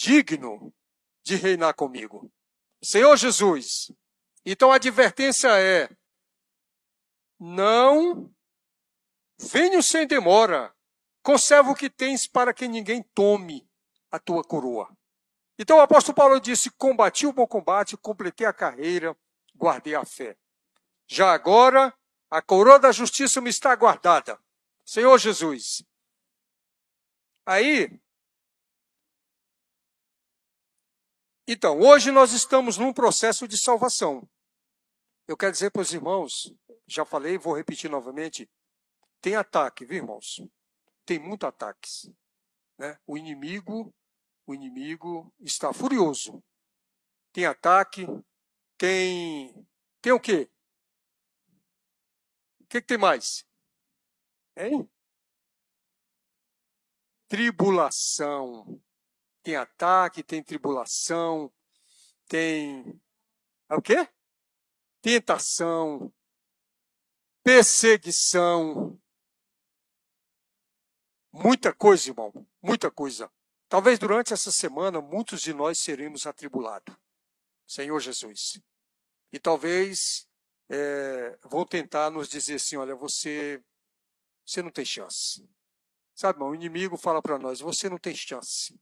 digno 0.00 0.72
de 1.22 1.36
reinar 1.36 1.74
comigo. 1.74 2.32
Senhor 2.82 3.14
Jesus, 3.18 3.92
então 4.46 4.72
a 4.72 4.76
advertência 4.76 5.48
é: 5.60 5.90
não 7.38 8.32
venho 9.38 9.82
sem 9.82 10.06
demora, 10.06 10.74
conserva 11.22 11.70
o 11.70 11.74
que 11.74 11.90
tens 11.90 12.26
para 12.26 12.54
que 12.54 12.66
ninguém 12.66 13.02
tome 13.14 13.68
a 14.10 14.18
tua 14.18 14.42
coroa. 14.42 14.90
Então 15.58 15.76
o 15.76 15.82
apóstolo 15.82 16.16
Paulo 16.16 16.40
disse: 16.40 16.70
combati 16.70 17.26
o 17.26 17.32
bom 17.32 17.46
combate, 17.46 17.96
completei 17.98 18.46
a 18.46 18.52
carreira, 18.54 19.14
guardei 19.54 19.94
a 19.94 20.06
fé. 20.06 20.38
Já 21.06 21.34
agora, 21.34 21.92
a 22.30 22.40
coroa 22.40 22.78
da 22.78 22.92
justiça 22.92 23.40
me 23.40 23.50
está 23.50 23.74
guardada 23.74 24.40
Senhor 24.84 25.18
Jesus. 25.18 25.84
Aí, 27.44 28.00
então, 31.52 31.80
hoje 31.80 32.12
nós 32.12 32.32
estamos 32.32 32.78
num 32.78 32.92
processo 32.92 33.48
de 33.48 33.58
salvação. 33.58 34.22
Eu 35.26 35.36
quero 35.36 35.50
dizer 35.50 35.72
para 35.72 35.82
os 35.82 35.92
irmãos, 35.92 36.54
já 36.86 37.04
falei, 37.04 37.36
vou 37.36 37.56
repetir 37.56 37.90
novamente, 37.90 38.48
tem 39.20 39.34
ataque, 39.34 39.84
viu, 39.84 39.96
irmãos? 39.96 40.40
Tem 41.04 41.18
muito 41.18 41.44
ataques. 41.44 42.08
Né? 42.78 42.96
O 43.04 43.18
inimigo, 43.18 43.92
o 44.46 44.54
inimigo 44.54 45.34
está 45.40 45.72
furioso. 45.72 46.40
Tem 47.32 47.46
ataque, 47.46 48.06
tem, 48.78 49.52
tem 50.00 50.12
o 50.12 50.20
quê? 50.20 50.48
O 52.60 52.66
que, 52.66 52.80
que 52.80 52.86
tem 52.86 52.96
mais? 52.96 53.44
Hein? 54.56 54.88
Tribulação. 57.26 58.80
Tem 59.42 59.56
ataque, 59.56 60.22
tem 60.22 60.42
tribulação, 60.42 61.52
tem. 62.28 63.00
É 63.68 63.74
o 63.74 63.82
quê? 63.82 64.08
Tentação, 65.00 66.12
perseguição. 67.42 69.00
Muita 71.32 71.72
coisa, 71.72 72.10
irmão, 72.10 72.32
muita 72.60 72.90
coisa. 72.90 73.30
Talvez 73.68 73.98
durante 73.98 74.32
essa 74.32 74.50
semana 74.50 75.00
muitos 75.00 75.40
de 75.40 75.54
nós 75.54 75.78
seremos 75.78 76.26
atribulados. 76.26 76.94
Senhor 77.66 78.00
Jesus. 78.00 78.60
E 79.32 79.38
talvez 79.38 80.28
é, 80.68 81.38
vão 81.44 81.64
tentar 81.64 82.10
nos 82.10 82.28
dizer 82.28 82.56
assim: 82.56 82.76
olha, 82.76 82.94
você 82.94 83.62
você 84.44 84.62
não 84.62 84.70
tem 84.70 84.84
chance. 84.84 85.48
Sabe, 86.14 86.36
irmão, 86.36 86.50
o 86.50 86.54
inimigo 86.54 86.96
fala 86.96 87.22
para 87.22 87.38
nós: 87.38 87.60
você 87.60 87.88
não 87.88 87.98
tem 87.98 88.14
chance. 88.14 88.78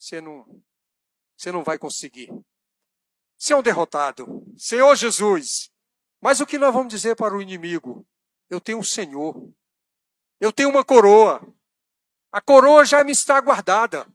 Você 0.00 0.18
não, 0.18 0.46
você 1.36 1.52
não 1.52 1.62
vai 1.62 1.78
conseguir. 1.78 2.32
Você 3.36 3.52
é 3.52 3.56
um 3.56 3.62
derrotado. 3.62 4.42
Senhor 4.56 4.96
Jesus. 4.96 5.70
Mas 6.22 6.40
o 6.40 6.46
que 6.46 6.56
nós 6.56 6.72
vamos 6.72 6.88
dizer 6.88 7.14
para 7.16 7.36
o 7.36 7.42
inimigo? 7.42 8.06
Eu 8.48 8.60
tenho 8.60 8.78
um 8.78 8.82
Senhor. 8.82 9.52
Eu 10.40 10.52
tenho 10.52 10.70
uma 10.70 10.82
coroa. 10.82 11.40
A 12.32 12.40
coroa 12.40 12.84
já 12.86 13.04
me 13.04 13.12
está 13.12 13.38
guardada. 13.42 14.10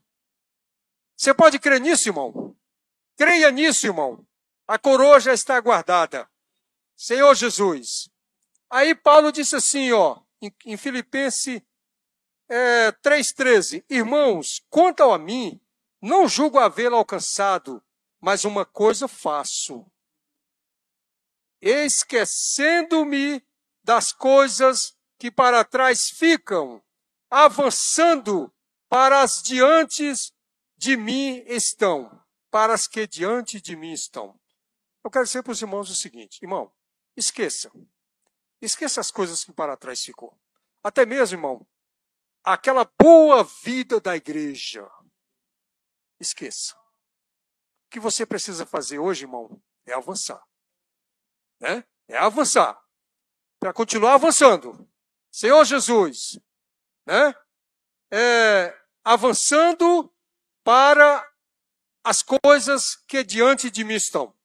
Você 1.16 1.32
pode 1.32 1.58
crer 1.60 1.80
nisso, 1.80 2.08
irmão? 2.08 2.56
Creia 3.16 3.50
nisso, 3.52 3.86
irmão. 3.86 4.26
A 4.66 4.78
coroa 4.78 5.20
já 5.20 5.32
está 5.32 5.60
guardada. 5.60 6.28
Senhor 6.96 7.32
Jesus. 7.34 8.10
Aí 8.68 8.92
Paulo 8.92 9.30
disse 9.30 9.54
assim, 9.54 9.92
ó: 9.92 10.20
em, 10.64 10.76
Filipenses 10.76 11.62
é, 12.48 12.90
3,13: 12.92 13.84
Irmãos, 13.88 14.64
quanto 14.68 15.04
a 15.04 15.18
mim, 15.18 15.60
não 16.06 16.28
julgo 16.28 16.58
havê-lo 16.58 16.96
alcançado, 16.96 17.82
mas 18.20 18.44
uma 18.44 18.64
coisa 18.64 19.08
faço. 19.08 19.84
Esquecendo-me 21.60 23.44
das 23.82 24.12
coisas 24.12 24.96
que 25.18 25.30
para 25.30 25.64
trás 25.64 26.08
ficam, 26.08 26.82
avançando 27.30 28.52
para 28.88 29.22
as 29.22 29.42
diante 29.42 30.12
de 30.76 30.96
mim 30.96 31.42
estão, 31.46 32.22
para 32.50 32.74
as 32.74 32.86
que 32.86 33.06
diante 33.06 33.60
de 33.60 33.74
mim 33.74 33.92
estão. 33.92 34.38
Eu 35.02 35.10
quero 35.10 35.24
dizer 35.24 35.42
para 35.42 35.52
os 35.52 35.60
irmãos 35.60 35.90
o 35.90 35.94
seguinte, 35.94 36.38
irmão, 36.42 36.72
esqueça. 37.16 37.70
Esqueça 38.60 39.00
as 39.00 39.10
coisas 39.10 39.44
que 39.44 39.52
para 39.52 39.76
trás 39.76 40.04
ficou. 40.04 40.38
Até 40.82 41.04
mesmo, 41.04 41.36
irmão, 41.36 41.66
aquela 42.44 42.88
boa 43.00 43.42
vida 43.42 44.00
da 44.00 44.16
igreja. 44.16 44.88
Esqueça. 46.20 46.74
O 47.86 47.90
que 47.90 48.00
você 48.00 48.26
precisa 48.26 48.66
fazer 48.66 48.98
hoje, 48.98 49.24
irmão, 49.24 49.62
é 49.86 49.92
avançar. 49.92 50.42
Né? 51.60 51.84
É 52.08 52.16
avançar. 52.16 52.82
Para 53.58 53.72
continuar 53.72 54.14
avançando. 54.14 54.88
Senhor 55.30 55.64
Jesus, 55.64 56.38
né? 57.06 57.34
É, 58.10 58.74
avançando 59.04 60.12
para 60.64 61.30
as 62.02 62.22
coisas 62.22 62.96
que 63.06 63.22
diante 63.22 63.70
de 63.70 63.84
mim 63.84 63.94
estão. 63.94 64.36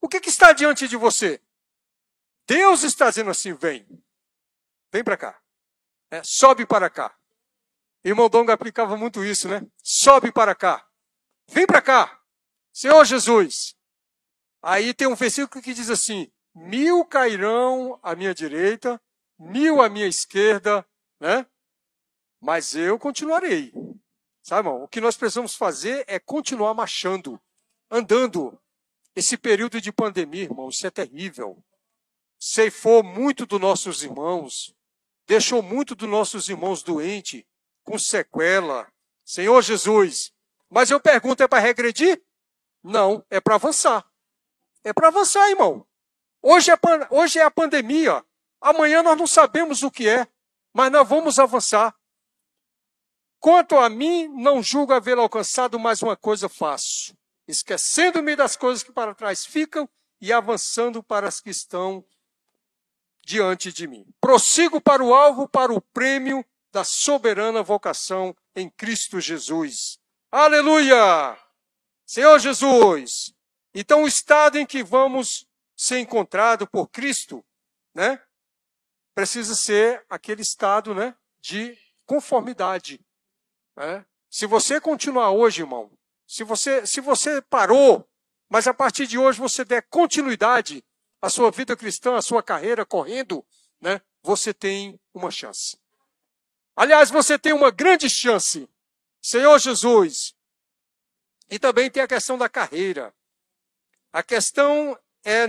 O 0.00 0.08
que, 0.08 0.20
que 0.20 0.28
está 0.28 0.52
diante 0.52 0.86
de 0.86 0.96
você? 0.96 1.42
Deus 2.46 2.82
está 2.82 3.08
dizendo 3.08 3.30
assim: 3.30 3.54
vem, 3.54 3.86
vem 4.92 5.02
para 5.02 5.16
cá, 5.16 5.42
é, 6.10 6.22
sobe 6.22 6.66
para 6.66 6.90
cá. 6.90 7.16
Irmão 8.06 8.28
Donga 8.28 8.52
aplicava 8.52 8.96
muito 8.96 9.24
isso, 9.24 9.48
né? 9.48 9.66
Sobe 9.82 10.30
para 10.30 10.54
cá, 10.54 10.86
vem 11.48 11.66
para 11.66 11.82
cá, 11.82 12.20
Senhor 12.72 13.04
Jesus. 13.04 13.74
Aí 14.62 14.94
tem 14.94 15.06
um 15.06 15.14
versículo 15.14 15.62
que 15.62 15.74
diz 15.74 15.90
assim: 15.90 16.30
mil 16.54 17.04
cairão 17.04 17.98
à 18.02 18.14
minha 18.14 18.34
direita, 18.34 19.00
mil 19.38 19.80
à 19.82 19.88
minha 19.88 20.06
esquerda, 20.06 20.86
né? 21.20 21.46
Mas 22.40 22.74
eu 22.74 22.98
continuarei. 22.98 23.72
Sabe, 24.42 24.68
irmão? 24.68 24.84
O 24.84 24.88
que 24.88 25.00
nós 25.00 25.16
precisamos 25.16 25.54
fazer 25.54 26.04
é 26.06 26.18
continuar 26.18 26.74
marchando, 26.74 27.40
andando. 27.90 28.56
Esse 29.16 29.36
período 29.36 29.80
de 29.80 29.90
pandemia, 29.90 30.44
irmão, 30.44 30.68
isso 30.68 30.86
é 30.86 30.90
terrível 30.90 31.60
ceifou 32.38 33.02
muito 33.02 33.46
dos 33.46 33.60
nossos 33.60 34.02
irmãos, 34.02 34.74
deixou 35.26 35.62
muito 35.62 35.94
dos 35.94 36.08
nossos 36.08 36.48
irmãos 36.48 36.82
doentes, 36.82 37.44
com 37.86 37.98
sequela. 37.98 38.92
Senhor 39.24 39.62
Jesus, 39.62 40.32
mas 40.68 40.90
eu 40.90 41.00
pergunto, 41.00 41.42
é 41.42 41.48
para 41.48 41.60
regredir? 41.62 42.22
Não, 42.82 43.24
é 43.30 43.40
para 43.40 43.54
avançar. 43.54 44.04
É 44.84 44.92
para 44.92 45.08
avançar, 45.08 45.48
irmão. 45.48 45.86
Hoje 46.42 46.70
é, 46.70 46.78
hoje 47.10 47.38
é 47.38 47.42
a 47.42 47.50
pandemia. 47.50 48.24
Amanhã 48.60 49.02
nós 49.02 49.16
não 49.16 49.26
sabemos 49.26 49.82
o 49.82 49.90
que 49.90 50.08
é, 50.08 50.28
mas 50.72 50.92
nós 50.92 51.08
vamos 51.08 51.38
avançar. 51.38 51.96
Quanto 53.38 53.76
a 53.76 53.88
mim, 53.88 54.28
não 54.28 54.62
julgo 54.62 54.92
haver 54.92 55.18
alcançado 55.18 55.78
mais 55.78 56.02
uma 56.02 56.16
coisa 56.16 56.48
fácil, 56.48 57.16
esquecendo-me 57.46 58.34
das 58.34 58.56
coisas 58.56 58.82
que 58.82 58.92
para 58.92 59.14
trás 59.14 59.44
ficam 59.44 59.88
e 60.20 60.32
avançando 60.32 61.02
para 61.02 61.28
as 61.28 61.40
que 61.40 61.50
estão 61.50 62.04
diante 63.24 63.72
de 63.72 63.86
mim. 63.86 64.06
Prossigo 64.20 64.80
para 64.80 65.02
o 65.02 65.14
alvo, 65.14 65.48
para 65.48 65.72
o 65.72 65.80
prêmio 65.80 66.44
da 66.76 66.84
soberana 66.84 67.62
vocação 67.62 68.36
em 68.54 68.68
Cristo 68.68 69.18
Jesus. 69.18 69.98
Aleluia! 70.30 71.34
Senhor 72.04 72.38
Jesus! 72.38 73.34
Então, 73.74 74.02
o 74.02 74.06
estado 74.06 74.58
em 74.58 74.66
que 74.66 74.84
vamos 74.84 75.48
ser 75.74 76.00
encontrado 76.00 76.66
por 76.66 76.88
Cristo, 76.88 77.42
né? 77.94 78.22
Precisa 79.14 79.54
ser 79.54 80.04
aquele 80.10 80.42
estado, 80.42 80.94
né? 80.94 81.16
De 81.40 81.78
conformidade. 82.04 83.00
Né? 83.74 84.04
Se 84.28 84.44
você 84.44 84.78
continuar 84.78 85.30
hoje, 85.30 85.62
irmão, 85.62 85.90
se 86.26 86.44
você, 86.44 86.86
se 86.86 87.00
você 87.00 87.40
parou, 87.40 88.06
mas 88.50 88.66
a 88.66 88.74
partir 88.74 89.06
de 89.06 89.16
hoje 89.16 89.38
você 89.38 89.64
der 89.64 89.80
continuidade 89.88 90.84
a 91.22 91.30
sua 91.30 91.50
vida 91.50 91.74
cristã, 91.74 92.16
a 92.16 92.22
sua 92.22 92.42
carreira 92.42 92.84
correndo, 92.84 93.42
né, 93.80 94.02
você 94.22 94.52
tem 94.52 95.00
uma 95.14 95.30
chance. 95.30 95.78
Aliás, 96.76 97.10
você 97.10 97.38
tem 97.38 97.54
uma 97.54 97.70
grande 97.70 98.08
chance. 98.10 98.68
Senhor 99.22 99.58
Jesus. 99.58 100.36
E 101.50 101.58
também 101.58 101.90
tem 101.90 102.02
a 102.02 102.08
questão 102.08 102.36
da 102.36 102.48
carreira. 102.48 103.14
A 104.12 104.22
questão 104.22 104.98
é 105.24 105.46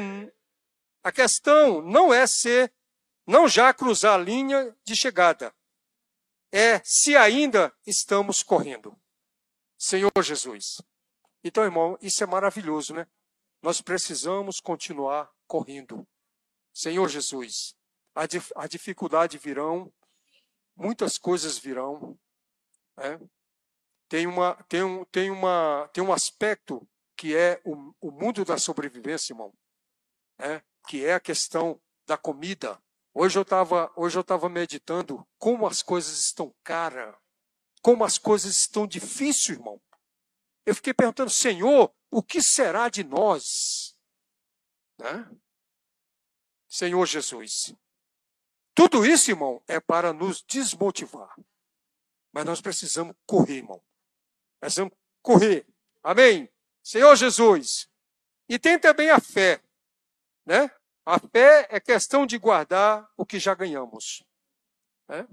a 1.03 1.11
questão 1.11 1.81
não 1.81 2.13
é 2.13 2.25
ser 2.25 2.73
não 3.25 3.47
já 3.47 3.73
cruzar 3.73 4.15
a 4.15 4.23
linha 4.23 4.75
de 4.83 4.95
chegada. 4.95 5.53
É 6.51 6.79
se 6.83 7.15
ainda 7.15 7.73
estamos 7.85 8.41
correndo. 8.41 8.97
Senhor 9.77 10.11
Jesus. 10.21 10.81
Então, 11.43 11.63
irmão, 11.63 11.97
isso 12.01 12.23
é 12.23 12.27
maravilhoso, 12.27 12.93
né? 12.93 13.05
Nós 13.61 13.81
precisamos 13.81 14.59
continuar 14.59 15.31
correndo. 15.45 16.07
Senhor 16.73 17.07
Jesus, 17.09 17.75
a, 18.15 18.23
a 18.55 18.67
dificuldade 18.67 19.37
virão, 19.37 19.91
muitas 20.77 21.17
coisas 21.17 21.57
virão. 21.57 22.17
Né? 22.95 23.19
Tem, 24.07 24.27
uma, 24.27 24.53
tem, 24.69 24.83
um, 24.83 25.03
tem, 25.05 25.29
uma, 25.29 25.89
tem 25.91 26.03
um 26.03 26.13
aspecto 26.13 26.87
que 27.17 27.35
é 27.35 27.59
o, 27.65 27.93
o 27.99 28.11
mundo 28.11 28.45
da 28.45 28.57
sobrevivência, 28.57 29.33
irmão, 29.33 29.51
né? 30.37 30.63
que 30.87 31.03
é 31.03 31.15
a 31.15 31.19
questão 31.19 31.81
da 32.05 32.17
comida. 32.17 32.81
Hoje 33.13 33.37
eu 33.37 33.41
estava 33.41 33.91
hoje 33.95 34.15
eu 34.15 34.21
estava 34.21 34.47
meditando 34.47 35.27
como 35.39 35.65
as 35.65 35.81
coisas 35.81 36.19
estão 36.19 36.53
caras, 36.63 37.15
como 37.81 38.05
as 38.05 38.19
coisas 38.19 38.55
estão 38.55 38.85
difíceis, 38.85 39.57
irmão. 39.57 39.81
Eu 40.65 40.75
fiquei 40.75 40.93
perguntando, 40.93 41.31
Senhor, 41.31 41.91
o 42.11 42.21
que 42.21 42.41
será 42.41 42.89
de 42.89 43.03
nós? 43.03 43.95
Né? 44.99 45.29
Senhor 46.67 47.05
Jesus. 47.05 47.73
Tudo 48.77 49.03
isso, 49.03 49.31
irmão, 49.31 49.59
é 49.67 49.79
para 49.79 50.13
nos 50.13 50.43
desmotivar. 50.43 51.35
Mas 52.31 52.45
nós 52.45 52.61
precisamos 52.61 53.15
correr, 53.25 53.55
irmão. 53.55 53.83
Precisamos 54.59 54.93
correr. 55.23 55.65
Amém? 56.03 56.47
Senhor 56.83 57.15
Jesus. 57.15 57.89
E 58.47 58.59
tem 58.59 58.77
também 58.77 59.09
a 59.09 59.19
fé. 59.19 59.63
Né? 60.45 60.69
A 61.03 61.17
fé 61.17 61.67
é 61.71 61.79
questão 61.79 62.23
de 62.27 62.37
guardar 62.37 63.11
o 63.17 63.25
que 63.25 63.39
já 63.39 63.55
ganhamos. 63.55 64.23
Né? 65.07 65.27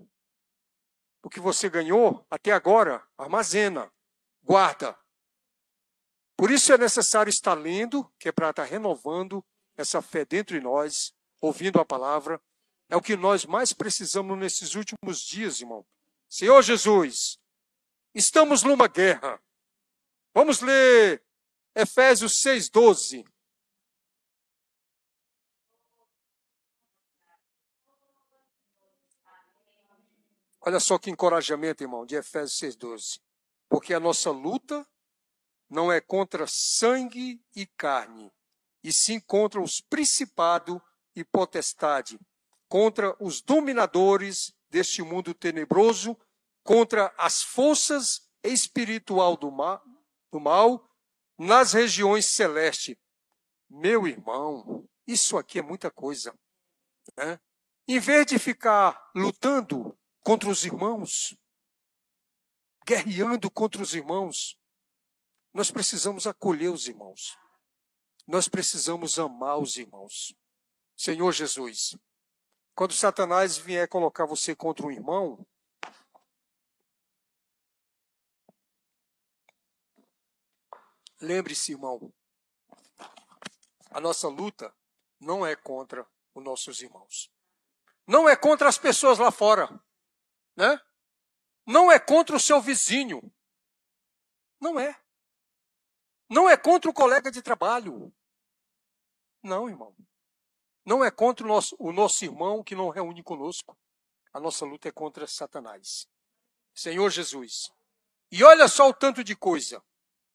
O 1.22 1.28
que 1.28 1.38
você 1.38 1.68
ganhou 1.68 2.26
até 2.30 2.50
agora, 2.50 3.06
armazena, 3.18 3.92
guarda. 4.42 4.98
Por 6.34 6.50
isso 6.50 6.72
é 6.72 6.78
necessário 6.78 7.28
estar 7.28 7.52
lendo, 7.52 8.10
que 8.18 8.30
é 8.30 8.32
para 8.32 8.48
estar 8.48 8.64
renovando 8.64 9.44
essa 9.76 10.00
fé 10.00 10.24
dentro 10.24 10.58
de 10.58 10.64
nós, 10.64 11.14
ouvindo 11.42 11.78
a 11.78 11.84
palavra. 11.84 12.40
É 12.88 12.96
o 12.96 13.02
que 13.02 13.16
nós 13.16 13.44
mais 13.44 13.72
precisamos 13.72 14.38
nesses 14.38 14.74
últimos 14.74 15.20
dias, 15.20 15.60
irmão. 15.60 15.86
Senhor 16.28 16.62
Jesus, 16.62 17.38
estamos 18.14 18.62
numa 18.62 18.88
guerra. 18.88 19.40
Vamos 20.32 20.60
ler 20.60 21.24
Efésios 21.74 22.42
6,12. 22.42 23.24
Olha 30.60 30.80
só 30.80 30.98
que 30.98 31.10
encorajamento, 31.10 31.82
irmão, 31.82 32.06
de 32.06 32.16
Efésios 32.16 32.76
6,12. 32.76 33.20
Porque 33.68 33.92
a 33.92 34.00
nossa 34.00 34.30
luta 34.30 34.86
não 35.68 35.92
é 35.92 36.00
contra 36.00 36.46
sangue 36.46 37.42
e 37.54 37.66
carne, 37.66 38.32
e 38.82 38.92
sim 38.92 39.18
contra 39.20 39.60
os 39.60 39.80
principados 39.80 40.80
e 41.14 41.24
potestade, 41.24 42.18
contra 42.74 43.16
os 43.22 43.40
dominadores 43.40 44.52
deste 44.68 45.00
mundo 45.00 45.32
tenebroso, 45.32 46.18
contra 46.64 47.14
as 47.16 47.40
forças 47.40 48.28
espiritual 48.42 49.36
do 49.36 49.48
mal, 49.48 49.80
do 50.32 50.40
mal 50.40 50.84
nas 51.38 51.72
regiões 51.72 52.26
celestes. 52.26 52.96
Meu 53.70 54.08
irmão, 54.08 54.84
isso 55.06 55.38
aqui 55.38 55.60
é 55.60 55.62
muita 55.62 55.88
coisa. 55.88 56.36
Né? 57.16 57.38
Em 57.86 58.00
vez 58.00 58.26
de 58.26 58.40
ficar 58.40 59.08
lutando 59.14 59.96
contra 60.24 60.48
os 60.48 60.64
irmãos, 60.64 61.32
guerreando 62.84 63.48
contra 63.52 63.80
os 63.80 63.94
irmãos, 63.94 64.58
nós 65.52 65.70
precisamos 65.70 66.26
acolher 66.26 66.72
os 66.72 66.88
irmãos. 66.88 67.38
Nós 68.26 68.48
precisamos 68.48 69.16
amar 69.16 69.60
os 69.60 69.76
irmãos. 69.76 70.34
Senhor 70.96 71.30
Jesus, 71.30 71.96
Quando 72.74 72.92
Satanás 72.92 73.56
vier 73.56 73.88
colocar 73.88 74.26
você 74.26 74.54
contra 74.54 74.84
um 74.84 74.90
irmão, 74.90 75.46
lembre-se, 81.20 81.72
irmão, 81.72 82.12
a 83.90 84.00
nossa 84.00 84.26
luta 84.26 84.74
não 85.20 85.46
é 85.46 85.54
contra 85.54 86.04
os 86.34 86.42
nossos 86.42 86.82
irmãos. 86.82 87.32
Não 88.06 88.28
é 88.28 88.34
contra 88.34 88.68
as 88.68 88.76
pessoas 88.76 89.20
lá 89.20 89.30
fora, 89.30 89.68
né? 90.56 90.80
Não 91.64 91.92
é 91.92 91.98
contra 92.00 92.34
o 92.34 92.40
seu 92.40 92.60
vizinho. 92.60 93.32
Não 94.60 94.80
é. 94.80 95.00
Não 96.28 96.50
é 96.50 96.56
contra 96.56 96.90
o 96.90 96.94
colega 96.94 97.30
de 97.30 97.40
trabalho. 97.40 98.12
Não, 99.42 99.68
irmão. 99.68 99.94
Não 100.84 101.04
é 101.04 101.10
contra 101.10 101.44
o 101.44 101.48
nosso, 101.48 101.76
o 101.78 101.92
nosso 101.92 102.24
irmão 102.24 102.62
que 102.62 102.74
não 102.74 102.90
reúne 102.90 103.22
conosco. 103.22 103.76
A 104.32 104.40
nossa 104.40 104.64
luta 104.64 104.88
é 104.88 104.92
contra 104.92 105.26
Satanás. 105.26 106.06
Senhor 106.74 107.08
Jesus. 107.10 107.70
E 108.30 108.42
olha 108.42 108.68
só 108.68 108.88
o 108.88 108.94
tanto 108.94 109.22
de 109.22 109.34
coisa: 109.34 109.82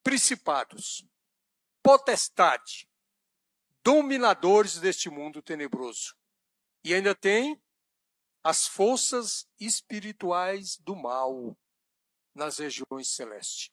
principados, 0.02 1.06
potestade, 1.82 2.88
dominadores 3.84 4.80
deste 4.80 5.08
mundo 5.08 5.42
tenebroso. 5.42 6.16
E 6.82 6.94
ainda 6.94 7.14
tem 7.14 7.62
as 8.42 8.66
forças 8.66 9.46
espirituais 9.58 10.78
do 10.78 10.96
mal 10.96 11.56
nas 12.34 12.58
regiões 12.58 13.08
celestes. 13.14 13.70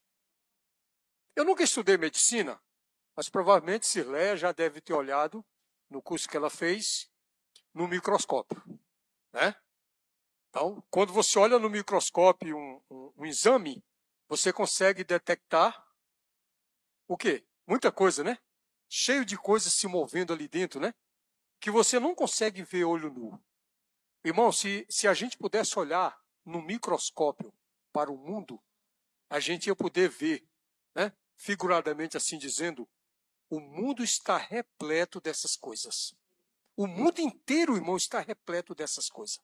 Eu 1.35 1.45
nunca 1.45 1.63
estudei 1.63 1.97
medicina, 1.97 2.61
mas 3.15 3.29
provavelmente 3.29 3.87
Sirleia 3.87 4.35
já 4.35 4.51
deve 4.51 4.81
ter 4.81 4.93
olhado 4.93 5.45
no 5.89 6.01
curso 6.01 6.27
que 6.27 6.37
ela 6.37 6.49
fez 6.49 7.09
no 7.73 7.87
microscópio. 7.87 8.61
Né? 9.33 9.55
Então, 10.49 10.83
quando 10.89 11.13
você 11.13 11.37
olha 11.37 11.59
no 11.59 11.69
microscópio 11.69 12.57
um, 12.57 12.81
um, 12.89 13.13
um 13.17 13.25
exame, 13.25 13.83
você 14.27 14.51
consegue 14.51 15.03
detectar 15.03 15.85
o 17.07 17.15
quê? 17.15 17.45
Muita 17.65 17.91
coisa, 17.91 18.23
né? 18.23 18.37
Cheio 18.89 19.25
de 19.25 19.37
coisas 19.37 19.73
se 19.73 19.87
movendo 19.87 20.33
ali 20.33 20.47
dentro, 20.47 20.79
né? 20.79 20.93
Que 21.59 21.71
você 21.71 21.99
não 21.99 22.15
consegue 22.15 22.63
ver 22.63 22.85
olho 22.85 23.11
nu. 23.11 23.41
Irmão, 24.23 24.51
se, 24.51 24.85
se 24.89 25.07
a 25.07 25.13
gente 25.13 25.37
pudesse 25.37 25.77
olhar 25.77 26.19
no 26.45 26.61
microscópio 26.61 27.53
para 27.93 28.11
o 28.11 28.17
mundo, 28.17 28.61
a 29.29 29.39
gente 29.39 29.67
ia 29.67 29.75
poder 29.75 30.09
ver, 30.09 30.47
né? 30.95 31.13
figuradamente 31.35 32.17
assim 32.17 32.37
dizendo, 32.37 32.87
o 33.49 33.59
mundo 33.59 34.03
está 34.03 34.37
repleto 34.37 35.19
dessas 35.21 35.55
coisas. 35.55 36.15
O 36.75 36.85
mundo 36.85 37.19
inteiro, 37.19 37.75
irmão, 37.75 37.97
está 37.97 38.19
repleto 38.19 38.75
dessas 38.75 39.09
coisas. 39.09 39.39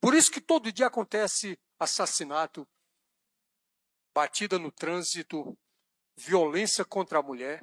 Por 0.00 0.14
isso 0.14 0.30
que 0.30 0.40
todo 0.40 0.72
dia 0.72 0.86
acontece 0.86 1.58
assassinato, 1.78 2.66
batida 4.14 4.58
no 4.58 4.70
trânsito, 4.70 5.56
violência 6.16 6.84
contra 6.84 7.18
a 7.18 7.22
mulher, 7.22 7.60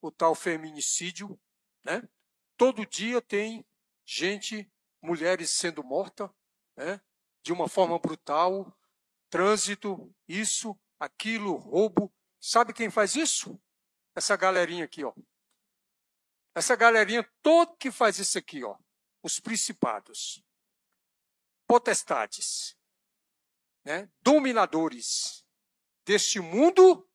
o 0.00 0.10
tal 0.10 0.34
feminicídio, 0.34 1.38
né? 1.84 2.02
Todo 2.56 2.86
dia 2.86 3.20
tem 3.20 3.64
gente 4.04 4.70
mulheres 5.00 5.50
sendo 5.50 5.82
mortas, 5.82 6.28
né? 6.76 7.00
de 7.42 7.52
uma 7.52 7.68
forma 7.68 7.98
brutal, 7.98 8.76
trânsito, 9.28 10.12
isso, 10.28 10.78
aquilo, 10.98 11.56
roubo. 11.56 12.12
Sabe 12.38 12.72
quem 12.72 12.90
faz 12.90 13.14
isso? 13.14 13.60
Essa 14.14 14.36
galerinha 14.36 14.84
aqui, 14.84 15.04
ó. 15.04 15.12
Essa 16.54 16.74
galerinha 16.76 17.28
toda 17.42 17.76
que 17.76 17.90
faz 17.90 18.18
isso 18.18 18.38
aqui, 18.38 18.64
ó. 18.64 18.76
Os 19.22 19.38
principados, 19.38 20.42
potestades, 21.66 22.76
né? 23.84 24.10
dominadores 24.22 25.44
deste 26.04 26.40
mundo 26.40 27.08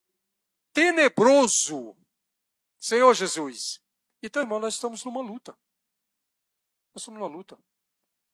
tenebroso. 0.72 1.98
Senhor 2.80 3.14
Jesus. 3.14 3.82
Então, 4.22 4.42
irmão, 4.42 4.60
nós 4.60 4.76
estamos 4.76 5.04
numa 5.04 5.22
luta. 5.22 5.58
Nós 6.94 7.02
estamos 7.02 7.20
numa 7.20 7.30
luta. 7.30 7.58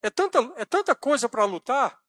É 0.01 0.09
tanta, 0.09 0.39
é 0.57 0.65
tanta 0.65 0.95
coisa 0.95 1.29
para 1.29 1.45
lutar 1.45 2.01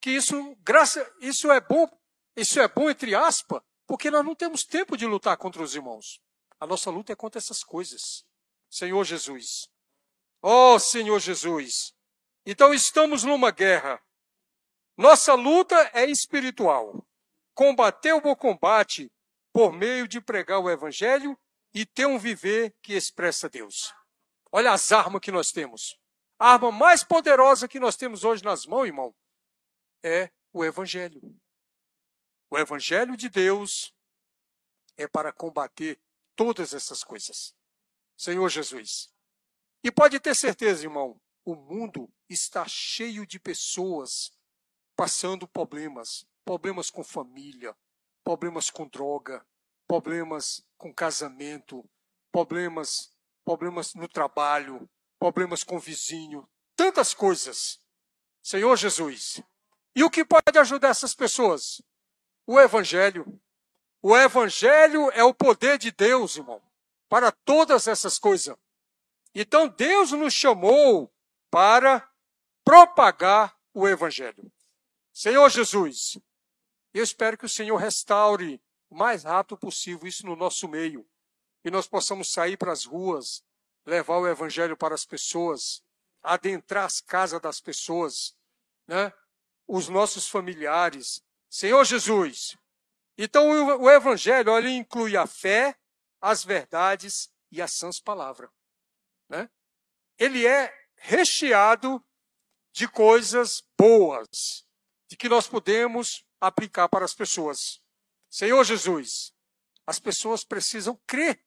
que 0.00 0.10
isso, 0.10 0.54
graça, 0.56 1.14
isso 1.20 1.50
é 1.50 1.60
bom, 1.60 1.88
isso 2.36 2.60
é 2.60 2.68
bom 2.68 2.90
entre 2.90 3.14
aspas, 3.14 3.62
porque 3.86 4.10
nós 4.10 4.24
não 4.24 4.34
temos 4.34 4.64
tempo 4.64 4.96
de 4.96 5.06
lutar 5.06 5.36
contra 5.36 5.62
os 5.62 5.74
irmãos. 5.74 6.20
A 6.60 6.66
nossa 6.66 6.90
luta 6.90 7.12
é 7.12 7.16
contra 7.16 7.38
essas 7.38 7.62
coisas. 7.62 8.24
Senhor 8.70 9.04
Jesus. 9.04 9.68
Oh, 10.42 10.78
Senhor 10.78 11.18
Jesus. 11.18 11.92
Então 12.46 12.72
estamos 12.72 13.24
numa 13.24 13.50
guerra. 13.50 14.00
Nossa 14.96 15.34
luta 15.34 15.76
é 15.92 16.04
espiritual. 16.04 17.06
Combater 17.54 18.12
o 18.12 18.20
bom 18.20 18.34
combate 18.34 19.10
por 19.52 19.72
meio 19.72 20.08
de 20.08 20.20
pregar 20.20 20.60
o 20.60 20.70
evangelho 20.70 21.38
e 21.72 21.84
ter 21.84 22.06
um 22.06 22.18
viver 22.18 22.74
que 22.82 22.94
expressa 22.94 23.48
Deus. 23.48 23.92
Olha 24.50 24.72
as 24.72 24.92
armas 24.92 25.20
que 25.20 25.32
nós 25.32 25.50
temos. 25.50 25.98
A 26.38 26.52
arma 26.52 26.70
mais 26.70 27.02
poderosa 27.02 27.68
que 27.68 27.80
nós 27.80 27.96
temos 27.96 28.24
hoje 28.24 28.44
nas 28.44 28.66
mãos, 28.66 28.86
irmão, 28.86 29.14
é 30.02 30.30
o 30.52 30.64
Evangelho. 30.64 31.20
O 32.54 32.58
Evangelho 32.58 33.16
de 33.16 33.28
Deus 33.28 33.92
é 34.96 35.08
para 35.08 35.32
combater 35.32 36.00
todas 36.36 36.72
essas 36.72 37.02
coisas. 37.02 37.52
Senhor 38.16 38.48
Jesus. 38.48 39.12
E 39.82 39.90
pode 39.90 40.20
ter 40.20 40.36
certeza, 40.36 40.84
irmão, 40.84 41.20
o 41.44 41.56
mundo 41.56 42.08
está 42.28 42.64
cheio 42.68 43.26
de 43.26 43.40
pessoas 43.40 44.38
passando 44.94 45.48
problemas, 45.48 46.28
problemas 46.44 46.90
com 46.90 47.02
família, 47.02 47.76
problemas 48.22 48.70
com 48.70 48.86
droga, 48.86 49.44
problemas 49.88 50.64
com 50.78 50.94
casamento, 50.94 51.84
problemas, 52.30 53.12
problemas 53.44 53.94
no 53.94 54.06
trabalho, 54.06 54.88
problemas 55.18 55.64
com 55.64 55.80
vizinho, 55.80 56.48
tantas 56.76 57.14
coisas. 57.14 57.80
Senhor 58.40 58.76
Jesus. 58.76 59.42
E 59.92 60.04
o 60.04 60.10
que 60.10 60.24
pode 60.24 60.56
ajudar 60.56 60.90
essas 60.90 61.16
pessoas? 61.16 61.82
O 62.46 62.60
Evangelho. 62.60 63.40
O 64.02 64.16
Evangelho 64.16 65.10
é 65.12 65.24
o 65.24 65.34
poder 65.34 65.78
de 65.78 65.90
Deus, 65.90 66.36
irmão, 66.36 66.62
para 67.08 67.32
todas 67.32 67.86
essas 67.86 68.18
coisas. 68.18 68.56
Então 69.34 69.68
Deus 69.68 70.12
nos 70.12 70.34
chamou 70.34 71.12
para 71.50 72.06
propagar 72.64 73.56
o 73.72 73.88
Evangelho. 73.88 74.52
Senhor 75.12 75.48
Jesus, 75.48 76.18
eu 76.92 77.02
espero 77.02 77.38
que 77.38 77.46
o 77.46 77.48
Senhor 77.48 77.76
restaure 77.76 78.60
o 78.90 78.94
mais 78.94 79.24
rápido 79.24 79.56
possível 79.56 80.06
isso 80.06 80.26
no 80.26 80.36
nosso 80.36 80.68
meio 80.68 81.06
e 81.64 81.70
nós 81.70 81.88
possamos 81.88 82.30
sair 82.30 82.56
para 82.56 82.72
as 82.72 82.84
ruas, 82.84 83.42
levar 83.86 84.18
o 84.18 84.28
evangelho 84.28 84.76
para 84.76 84.94
as 84.94 85.06
pessoas, 85.06 85.82
adentrar 86.22 86.84
as 86.84 87.00
casas 87.00 87.40
das 87.40 87.60
pessoas, 87.60 88.36
né? 88.86 89.12
os 89.66 89.88
nossos 89.88 90.28
familiares. 90.28 91.22
Senhor 91.54 91.84
Jesus. 91.84 92.56
Então 93.16 93.48
o 93.80 93.88
evangelho 93.88 94.58
ele 94.58 94.70
inclui 94.70 95.16
a 95.16 95.24
fé, 95.24 95.78
as 96.20 96.42
verdades 96.42 97.30
e 97.52 97.62
as 97.62 97.72
sãs 97.72 98.00
palavras. 98.00 98.50
Né? 99.28 99.48
Ele 100.18 100.44
é 100.44 100.74
recheado 100.96 102.04
de 102.72 102.88
coisas 102.88 103.62
boas, 103.78 104.66
de 105.08 105.16
que 105.16 105.28
nós 105.28 105.46
podemos 105.46 106.26
aplicar 106.40 106.88
para 106.88 107.04
as 107.04 107.14
pessoas. 107.14 107.80
Senhor 108.28 108.64
Jesus, 108.64 109.32
as 109.86 110.00
pessoas 110.00 110.42
precisam 110.42 111.00
crer 111.06 111.40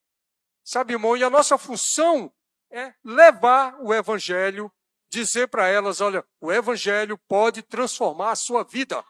Sabe, 0.64 0.92
irmão, 0.92 1.16
e 1.16 1.24
a 1.24 1.30
nossa 1.30 1.58
função 1.58 2.30
é 2.70 2.94
levar 3.02 3.80
o 3.80 3.94
evangelho, 3.94 4.70
dizer 5.10 5.48
para 5.48 5.66
elas, 5.70 6.02
olha, 6.02 6.28
o 6.42 6.52
evangelho 6.52 7.18
pode 7.20 7.62
transformar 7.62 8.32
a 8.32 8.36
sua 8.36 8.66
vida. 8.66 9.02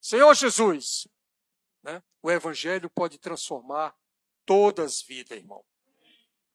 Senhor 0.00 0.34
Jesus, 0.34 1.06
né? 1.82 2.02
o 2.22 2.30
evangelho 2.30 2.88
pode 2.88 3.18
transformar 3.18 3.94
todas 4.46 4.94
as 4.94 5.02
vidas, 5.02 5.38
irmão. 5.38 5.64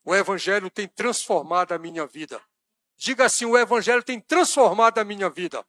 O 0.03 0.15
evangelho 0.15 0.69
tem 0.69 0.87
transformado 0.87 1.71
a 1.71 1.79
minha 1.79 2.05
vida. 2.05 2.41
Diga 2.97 3.25
assim, 3.25 3.45
o 3.45 3.57
evangelho 3.57 4.03
tem 4.03 4.19
transformado 4.19 4.99
a 4.99 5.03
minha 5.03 5.29
vida. 5.29 5.65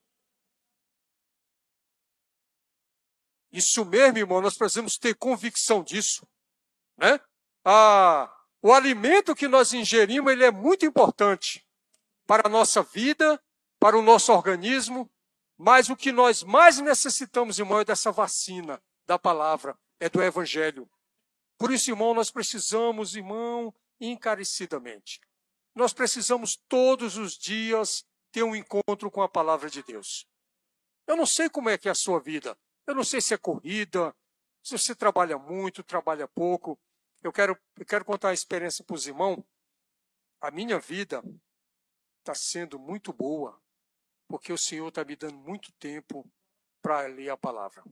Isso 3.50 3.84
mesmo, 3.84 4.18
irmão, 4.18 4.40
nós 4.40 4.56
precisamos 4.56 4.98
ter 4.98 5.14
convicção 5.14 5.82
disso, 5.82 6.28
né? 6.96 7.18
Ah, 7.64 8.30
o 8.60 8.72
alimento 8.72 9.34
que 9.34 9.48
nós 9.48 9.72
ingerimos 9.72 10.32
ele 10.32 10.44
é 10.44 10.50
muito 10.50 10.84
importante 10.84 11.66
para 12.26 12.46
a 12.46 12.50
nossa 12.50 12.82
vida, 12.82 13.42
para 13.78 13.96
o 13.96 14.02
nosso 14.02 14.32
organismo, 14.32 15.10
mas 15.56 15.88
o 15.88 15.96
que 15.96 16.12
nós 16.12 16.42
mais 16.42 16.78
necessitamos, 16.78 17.58
irmão, 17.58 17.80
é 17.80 17.84
dessa 17.84 18.12
vacina 18.12 18.82
da 19.06 19.18
palavra, 19.18 19.78
é 19.98 20.08
do 20.08 20.22
evangelho. 20.22 20.88
Por 21.58 21.72
isso, 21.72 21.90
irmão, 21.90 22.12
nós 22.12 22.30
precisamos, 22.30 23.16
irmão, 23.16 23.74
encarecidamente. 23.98 25.20
Nós 25.74 25.92
precisamos 25.92 26.56
todos 26.68 27.16
os 27.16 27.36
dias 27.36 28.04
ter 28.30 28.42
um 28.42 28.54
encontro 28.54 29.10
com 29.10 29.22
a 29.22 29.28
palavra 29.28 29.70
de 29.70 29.82
Deus. 29.82 30.26
Eu 31.06 31.16
não 31.16 31.26
sei 31.26 31.48
como 31.48 31.70
é 31.70 31.78
que 31.78 31.88
é 31.88 31.92
a 31.92 31.94
sua 31.94 32.20
vida. 32.20 32.58
Eu 32.86 32.94
não 32.94 33.04
sei 33.04 33.20
se 33.20 33.32
é 33.32 33.38
corrida, 33.38 34.14
se 34.62 34.76
você 34.76 34.94
trabalha 34.94 35.38
muito, 35.38 35.82
trabalha 35.82 36.28
pouco. 36.28 36.78
Eu 37.22 37.32
quero, 37.32 37.58
eu 37.78 37.86
quero 37.86 38.04
contar 38.04 38.28
uma 38.28 38.34
experiência 38.34 38.84
para 38.84 38.94
os 38.94 39.06
irmãos. 39.06 39.42
A 40.40 40.50
minha 40.50 40.78
vida 40.78 41.22
está 42.18 42.34
sendo 42.34 42.78
muito 42.78 43.12
boa, 43.12 43.60
porque 44.28 44.52
o 44.52 44.58
Senhor 44.58 44.88
está 44.88 45.04
me 45.04 45.16
dando 45.16 45.36
muito 45.38 45.72
tempo 45.72 46.28
para 46.82 47.06
ler 47.06 47.30
a 47.30 47.36
palavra. 47.36 47.82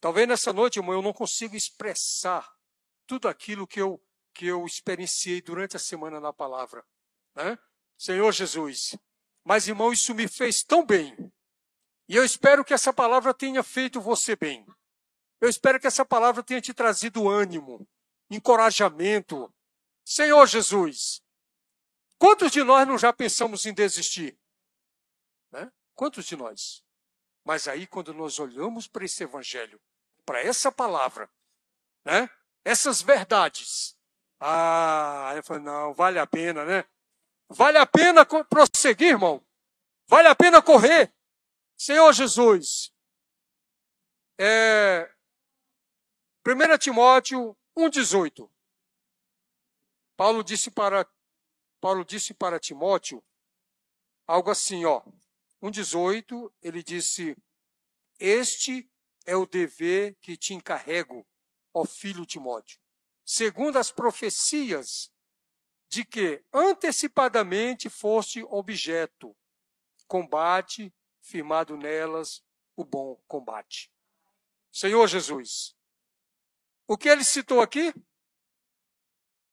Talvez 0.00 0.28
nessa 0.28 0.52
noite, 0.52 0.78
irmão, 0.78 0.94
eu 0.94 1.02
não 1.02 1.12
consiga 1.12 1.56
expressar 1.56 2.52
tudo 3.06 3.28
aquilo 3.28 3.66
que 3.66 3.80
eu, 3.80 4.02
que 4.32 4.46
eu 4.46 4.64
experienciei 4.66 5.40
durante 5.40 5.76
a 5.76 5.80
semana 5.80 6.20
na 6.20 6.32
palavra. 6.32 6.84
Né? 7.34 7.58
Senhor 7.96 8.30
Jesus. 8.32 8.96
Mas, 9.44 9.68
irmão, 9.68 9.92
isso 9.92 10.14
me 10.14 10.28
fez 10.28 10.62
tão 10.62 10.84
bem. 10.84 11.16
E 12.08 12.16
eu 12.16 12.24
espero 12.24 12.64
que 12.64 12.74
essa 12.74 12.92
palavra 12.92 13.32
tenha 13.32 13.62
feito 13.62 14.00
você 14.00 14.36
bem. 14.36 14.66
Eu 15.40 15.48
espero 15.48 15.80
que 15.80 15.86
essa 15.86 16.04
palavra 16.04 16.42
tenha 16.42 16.60
te 16.60 16.72
trazido 16.72 17.28
ânimo, 17.28 17.86
encorajamento. 18.30 19.52
Senhor 20.04 20.46
Jesus, 20.46 21.22
quantos 22.18 22.50
de 22.50 22.62
nós 22.62 22.86
não 22.86 22.98
já 22.98 23.12
pensamos 23.12 23.64
em 23.64 23.72
desistir? 23.72 24.38
Quantos 25.94 26.24
de 26.24 26.36
nós? 26.36 26.84
Mas 27.44 27.68
aí, 27.68 27.86
quando 27.86 28.14
nós 28.14 28.38
olhamos 28.38 28.86
para 28.86 29.04
esse 29.04 29.22
evangelho, 29.22 29.80
para 30.24 30.40
essa 30.40 30.72
palavra, 30.72 31.30
né? 32.04 32.28
essas 32.64 33.02
verdades, 33.02 33.96
ah, 34.40 35.32
eu 35.36 35.42
falo, 35.42 35.60
não, 35.60 35.94
vale 35.94 36.18
a 36.18 36.26
pena, 36.26 36.64
né? 36.64 36.84
Vale 37.48 37.78
a 37.78 37.86
pena 37.86 38.26
prosseguir, 38.26 39.08
irmão. 39.08 39.44
Vale 40.06 40.28
a 40.28 40.34
pena 40.34 40.62
correr. 40.62 41.14
Senhor 41.76 42.12
Jesus. 42.12 42.92
É, 44.38 45.10
1 46.46 46.78
Timóteo 46.78 47.56
1,18. 47.76 48.50
Paulo 50.16 50.44
disse 50.44 50.70
para 50.70 51.08
Paulo 51.80 52.04
disse 52.04 52.32
para 52.32 52.60
Timóteo 52.60 53.22
algo 54.26 54.50
assim, 54.50 54.84
ó. 54.84 55.02
1,18, 55.64 56.52
ele 56.60 56.82
disse: 56.82 57.34
Este 58.18 58.90
é 59.24 59.34
o 59.34 59.46
dever 59.46 60.14
que 60.20 60.36
te 60.36 60.52
encarrego, 60.52 61.26
ó 61.72 61.86
filho 61.86 62.26
Timóteo, 62.26 62.78
segundo 63.24 63.78
as 63.78 63.90
profecias 63.90 65.10
de 65.88 66.04
que 66.04 66.44
antecipadamente 66.52 67.88
foste 67.88 68.42
objeto, 68.42 69.34
combate, 70.06 70.94
firmado 71.22 71.78
nelas 71.78 72.44
o 72.76 72.84
bom 72.84 73.16
combate. 73.26 73.90
Senhor 74.70 75.06
Jesus, 75.06 75.74
o 76.86 76.98
que 76.98 77.08
ele 77.08 77.24
citou 77.24 77.62
aqui? 77.62 77.94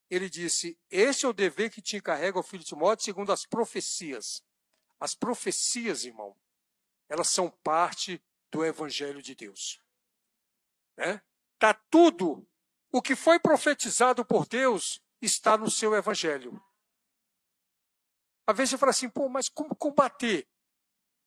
Ele 0.09 0.29
disse: 0.29 0.77
Este 0.89 1.25
é 1.25 1.29
o 1.29 1.33
dever 1.33 1.69
que 1.69 1.81
te 1.81 1.95
encarrega 1.95 2.37
o 2.37 2.43
filho 2.43 2.65
Timóteo, 2.65 3.05
segundo 3.05 3.31
as 3.31 3.45
profecias. 3.45 4.43
As 5.01 5.13
profecias, 5.15 6.05
irmão, 6.05 6.37
elas 7.09 7.29
são 7.29 7.49
parte 7.49 8.23
do 8.49 8.63
Evangelho 8.63 9.21
de 9.21 9.35
Deus. 9.35 9.83
Né? 10.95 11.21
Tá 11.59 11.73
tudo 11.73 12.47
o 12.91 13.01
que 13.01 13.15
foi 13.15 13.39
profetizado 13.39 14.25
por 14.25 14.45
Deus 14.45 15.01
está 15.21 15.57
no 15.57 15.69
seu 15.69 15.95
evangelho. 15.95 16.61
Às 18.45 18.57
vezes 18.57 18.71
você 18.71 18.77
fala 18.77 18.89
assim, 18.89 19.09
pô, 19.09 19.29
mas 19.29 19.47
como 19.47 19.75
combater? 19.75 20.49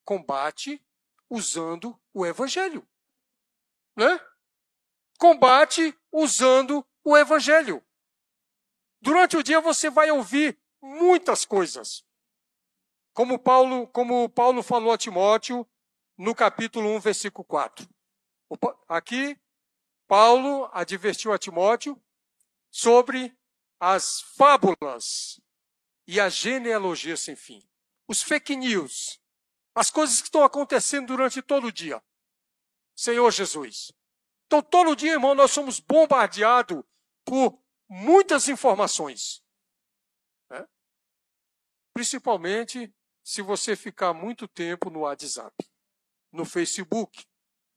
Combate 0.04 0.84
usando 1.30 1.98
o 2.12 2.26
evangelho. 2.26 2.86
Né? 3.96 4.20
Combate 5.18 5.96
usando 6.12 6.86
o 7.02 7.16
evangelho. 7.16 7.82
Durante 9.00 9.36
o 9.36 9.42
dia 9.42 9.60
você 9.60 9.88
vai 9.88 10.10
ouvir 10.10 10.60
muitas 10.82 11.44
coisas. 11.44 12.04
Como 13.14 13.38
Paulo, 13.38 13.86
como 13.86 14.28
Paulo 14.28 14.60
falou 14.60 14.92
a 14.92 14.98
Timóteo 14.98 15.64
no 16.18 16.34
capítulo 16.34 16.88
1, 16.96 17.00
versículo 17.00 17.44
4. 17.44 17.88
Aqui, 18.88 19.40
Paulo 20.08 20.68
advertiu 20.72 21.32
a 21.32 21.38
Timóteo 21.38 22.00
sobre 22.72 23.32
as 23.78 24.20
fábulas 24.20 25.40
e 26.08 26.20
a 26.20 26.28
genealogia 26.28 27.16
sem 27.16 27.36
fim. 27.36 27.62
Os 28.08 28.20
fake 28.20 28.56
news. 28.56 29.20
As 29.76 29.92
coisas 29.92 30.20
que 30.20 30.26
estão 30.26 30.42
acontecendo 30.42 31.06
durante 31.06 31.40
todo 31.40 31.68
o 31.68 31.72
dia. 31.72 32.02
Senhor 32.96 33.30
Jesus. 33.30 33.92
Então, 34.46 34.60
todo 34.60 34.96
dia, 34.96 35.12
irmão, 35.12 35.36
nós 35.36 35.52
somos 35.52 35.78
bombardeados 35.78 36.82
por 37.24 37.62
muitas 37.88 38.48
informações. 38.48 39.40
Né? 40.50 40.66
Principalmente 41.92 42.92
se 43.24 43.40
você 43.40 43.74
ficar 43.74 44.12
muito 44.12 44.46
tempo 44.46 44.90
no 44.90 45.00
WhatsApp, 45.00 45.56
no 46.30 46.44
Facebook, 46.44 47.26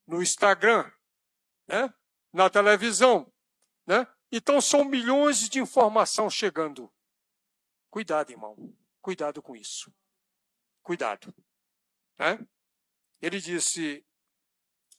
no 0.06 0.22
Instagram, 0.22 0.92
né? 1.66 1.92
na 2.30 2.50
televisão. 2.50 3.32
Né? 3.86 4.06
Então 4.30 4.60
são 4.60 4.84
milhões 4.84 5.48
de 5.48 5.58
informação 5.58 6.28
chegando. 6.28 6.92
Cuidado, 7.90 8.30
irmão. 8.30 8.76
Cuidado 9.00 9.42
com 9.42 9.56
isso. 9.56 9.90
Cuidado. 10.82 11.34
Né? 12.18 12.46
Ele 13.22 13.40
disse 13.40 14.04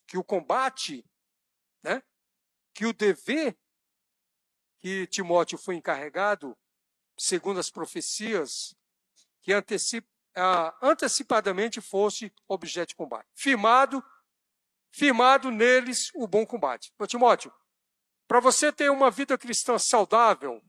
que 0.07 0.17
o 0.17 0.23
combate, 0.23 1.05
né? 1.83 2.01
que 2.73 2.87
o 2.87 2.93
dever 2.93 3.55
que 4.79 5.05
Timóteo 5.07 5.57
foi 5.57 5.75
encarregado, 5.75 6.57
segundo 7.17 7.59
as 7.59 7.69
profecias, 7.69 8.73
que 9.41 9.53
antecip, 9.53 10.07
ah, 10.39 10.75
antecipadamente 10.81 11.81
fosse 11.81 12.33
objeto 12.47 12.89
de 12.89 12.95
combate. 12.95 13.27
Firmado, 13.35 14.03
firmado 14.91 15.51
neles 15.51 16.11
o 16.15 16.27
bom 16.27 16.45
combate. 16.45 16.93
Ô, 16.97 17.05
Timóteo, 17.05 17.53
para 18.27 18.39
você 18.39 18.71
ter 18.71 18.89
uma 18.89 19.11
vida 19.11 19.37
cristã 19.37 19.77
saudável, 19.77 20.63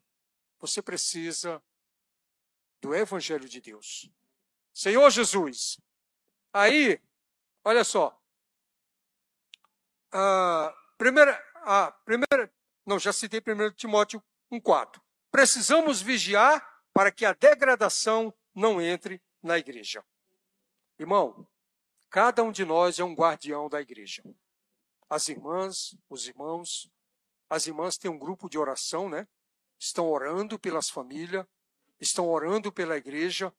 você 0.58 0.82
precisa 0.82 1.62
do 2.80 2.94
Evangelho 2.94 3.48
de 3.48 3.60
Deus. 3.60 4.10
Senhor 4.72 5.10
Jesus. 5.10 5.78
Aí, 6.52 7.00
olha 7.64 7.84
só. 7.84 8.18
A 10.12 10.74
primeira, 10.98 11.32
a 11.56 11.92
primeira, 11.92 12.52
não, 12.84 12.98
já 12.98 13.12
citei 13.12 13.40
1 13.40 13.72
Timóteo 13.74 14.22
1,4. 14.50 15.00
Precisamos 15.30 16.02
vigiar 16.02 16.66
para 16.92 17.12
que 17.12 17.24
a 17.24 17.32
degradação 17.32 18.34
não 18.54 18.80
entre 18.80 19.22
na 19.42 19.58
igreja. 19.58 20.04
Irmão, 20.98 21.46
cada 22.10 22.42
um 22.42 22.52
de 22.52 22.64
nós 22.64 22.98
é 22.98 23.04
um 23.04 23.14
guardião 23.14 23.68
da 23.68 23.80
igreja. 23.80 24.22
As 25.08 25.28
irmãs, 25.28 25.96
os 26.08 26.28
irmãos, 26.28 26.90
as 27.48 27.66
irmãs 27.66 27.96
têm 27.96 28.10
um 28.10 28.18
grupo 28.18 28.48
de 28.48 28.58
oração, 28.58 29.08
né? 29.08 29.26
Estão 29.78 30.08
orando 30.08 30.58
pelas 30.58 30.90
famílias, 30.90 31.46
estão 31.98 32.28
orando 32.28 32.72
pela 32.72 32.96
igreja, 32.96 33.52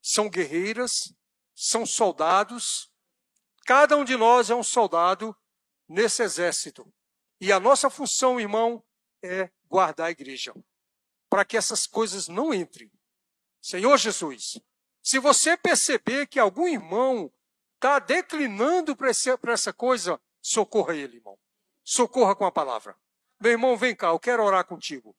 são 0.00 0.30
guerreiras, 0.30 1.12
são 1.54 1.84
soldados. 1.84 2.90
Cada 3.66 3.96
um 3.96 4.04
de 4.04 4.16
nós 4.16 4.48
é 4.48 4.54
um 4.54 4.62
soldado 4.62 5.36
nesse 5.88 6.22
exército. 6.22 6.90
E 7.40 7.52
a 7.52 7.60
nossa 7.60 7.90
função, 7.90 8.40
irmão, 8.40 8.82
é 9.22 9.50
guardar 9.68 10.06
a 10.06 10.10
igreja, 10.10 10.54
para 11.28 11.44
que 11.44 11.56
essas 11.56 11.86
coisas 11.86 12.28
não 12.28 12.54
entrem. 12.54 12.90
Senhor 13.60 13.96
Jesus, 13.98 14.60
se 15.06 15.20
você 15.20 15.56
perceber 15.56 16.26
que 16.26 16.36
algum 16.36 16.66
irmão 16.66 17.32
está 17.76 18.00
declinando 18.00 18.96
para 18.96 19.08
essa 19.52 19.72
coisa, 19.72 20.20
socorra 20.42 20.96
ele, 20.96 21.18
irmão. 21.18 21.38
Socorra 21.84 22.34
com 22.34 22.44
a 22.44 22.50
palavra. 22.50 22.96
Meu 23.38 23.52
irmão, 23.52 23.76
vem 23.76 23.94
cá, 23.94 24.08
eu 24.08 24.18
quero 24.18 24.42
orar 24.42 24.66
contigo. 24.66 25.14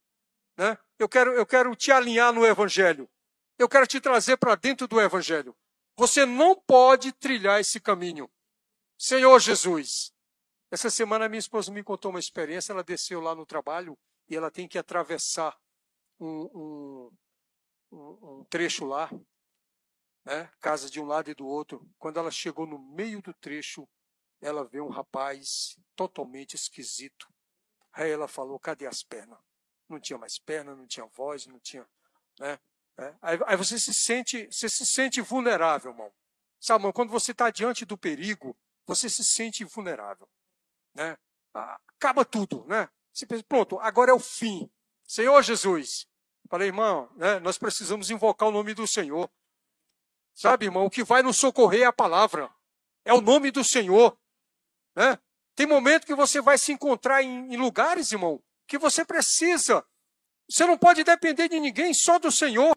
Né? 0.58 0.78
Eu, 1.00 1.08
quero, 1.08 1.32
eu 1.32 1.46
quero 1.46 1.74
te 1.74 1.90
alinhar 1.90 2.34
no 2.34 2.46
Evangelho. 2.46 3.10
Eu 3.58 3.70
quero 3.70 3.88
te 3.88 4.02
trazer 4.02 4.36
para 4.36 4.56
dentro 4.56 4.90
do 4.90 5.00
Evangelho. 5.00 5.56
Você 5.96 6.26
não 6.26 6.54
pode 6.54 7.14
trilhar 7.14 7.62
esse 7.62 7.80
caminho. 7.80 8.30
Senhor 8.98 9.40
Jesus. 9.40 10.12
Essa 10.70 10.90
semana 10.90 11.30
minha 11.30 11.40
esposa 11.40 11.72
me 11.72 11.82
contou 11.82 12.12
uma 12.12 12.20
experiência. 12.20 12.74
Ela 12.74 12.84
desceu 12.84 13.22
lá 13.22 13.34
no 13.34 13.46
trabalho 13.46 13.98
e 14.28 14.36
ela 14.36 14.52
tem 14.52 14.68
que 14.68 14.78
atravessar 14.78 15.58
um, 16.20 17.10
um, 17.94 17.98
um 18.40 18.44
trecho 18.50 18.84
lá, 18.84 19.10
né? 20.28 20.50
casa 20.60 20.90
de 20.90 21.00
um 21.00 21.06
lado 21.06 21.30
e 21.32 21.36
do 21.36 21.48
outro. 21.48 21.90
Quando 21.98 22.20
ela 22.20 22.32
chegou 22.32 22.68
no 22.68 22.78
meio 22.78 23.22
do 23.22 23.34
trecho, 23.34 23.88
ela 24.42 24.64
vê 24.64 24.80
um 24.80 24.90
rapaz 24.90 25.78
totalmente 25.96 26.54
esquisito, 26.56 27.28
Aí 27.98 28.12
ela 28.12 28.28
falou: 28.28 28.60
cadê 28.60 28.86
as 28.86 29.02
pernas? 29.02 29.40
Não 29.90 30.00
tinha 30.00 30.20
mais 30.20 30.38
perna, 30.38 30.76
não 30.76 30.86
tinha 30.86 31.06
voz, 31.08 31.48
não 31.48 31.60
tinha. 31.60 31.86
Né? 32.40 32.60
É, 33.00 33.16
aí, 33.22 33.40
aí, 33.46 33.58
você 33.58 33.80
se 33.80 33.94
sente, 33.94 34.46
você 34.52 34.70
se 34.70 34.86
sente 34.86 35.20
vulnerável, 35.20 35.92
irmão. 35.92 36.14
Sabe, 36.60 36.82
irmão, 36.82 36.94
quando 36.94 37.10
você 37.10 37.32
está 37.32 37.50
diante 37.50 37.86
do 37.86 37.98
perigo, 37.98 38.56
você 38.86 39.10
se 39.10 39.26
sente 39.26 39.64
vulnerável. 39.64 40.30
Né? 40.94 41.18
Acaba 41.54 42.24
tudo, 42.24 42.66
né? 42.68 42.88
Você 43.12 43.26
pensa, 43.26 43.44
pronto, 43.44 43.80
agora 43.80 44.12
é 44.12 44.14
o 44.14 44.20
fim. 44.20 44.70
Senhor 45.04 45.42
Jesus. 45.42 46.08
Falei, 46.50 46.68
irmão, 46.68 47.12
né, 47.16 47.40
nós 47.40 47.58
precisamos 47.58 48.10
invocar 48.10 48.48
o 48.48 48.52
nome 48.52 48.74
do 48.74 48.88
Senhor. 48.88 49.30
Sabe, 50.38 50.66
irmão, 50.66 50.86
o 50.86 50.90
que 50.90 51.04
vai 51.04 51.24
nos 51.24 51.38
socorrer 51.38 51.82
é 51.82 51.86
a 51.86 51.92
palavra. 51.92 52.48
É 53.04 53.12
o 53.12 53.20
nome 53.20 53.50
do 53.50 53.64
Senhor. 53.64 54.16
Né? 54.96 55.18
Tem 55.56 55.66
momento 55.66 56.06
que 56.06 56.14
você 56.14 56.40
vai 56.40 56.60
se 56.60 56.72
encontrar 56.72 57.24
em, 57.24 57.52
em 57.52 57.58
lugares, 57.58 58.12
irmão, 58.12 58.40
que 58.68 58.78
você 58.78 59.04
precisa. 59.04 59.84
Você 60.48 60.64
não 60.68 60.78
pode 60.78 61.04
depender 61.04 61.50
de 61.50 61.60
ninguém, 61.60 61.92
só 61.92 62.20
do 62.20 62.32
Senhor. 62.32 62.76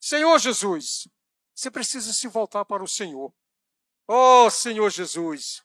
Senhor 0.00 0.38
Jesus. 0.38 1.08
Você 1.52 1.72
precisa 1.72 2.12
se 2.12 2.28
voltar 2.28 2.64
para 2.64 2.84
o 2.84 2.88
Senhor. 2.88 3.34
Oh, 4.06 4.48
Senhor 4.48 4.88
Jesus. 4.88 5.64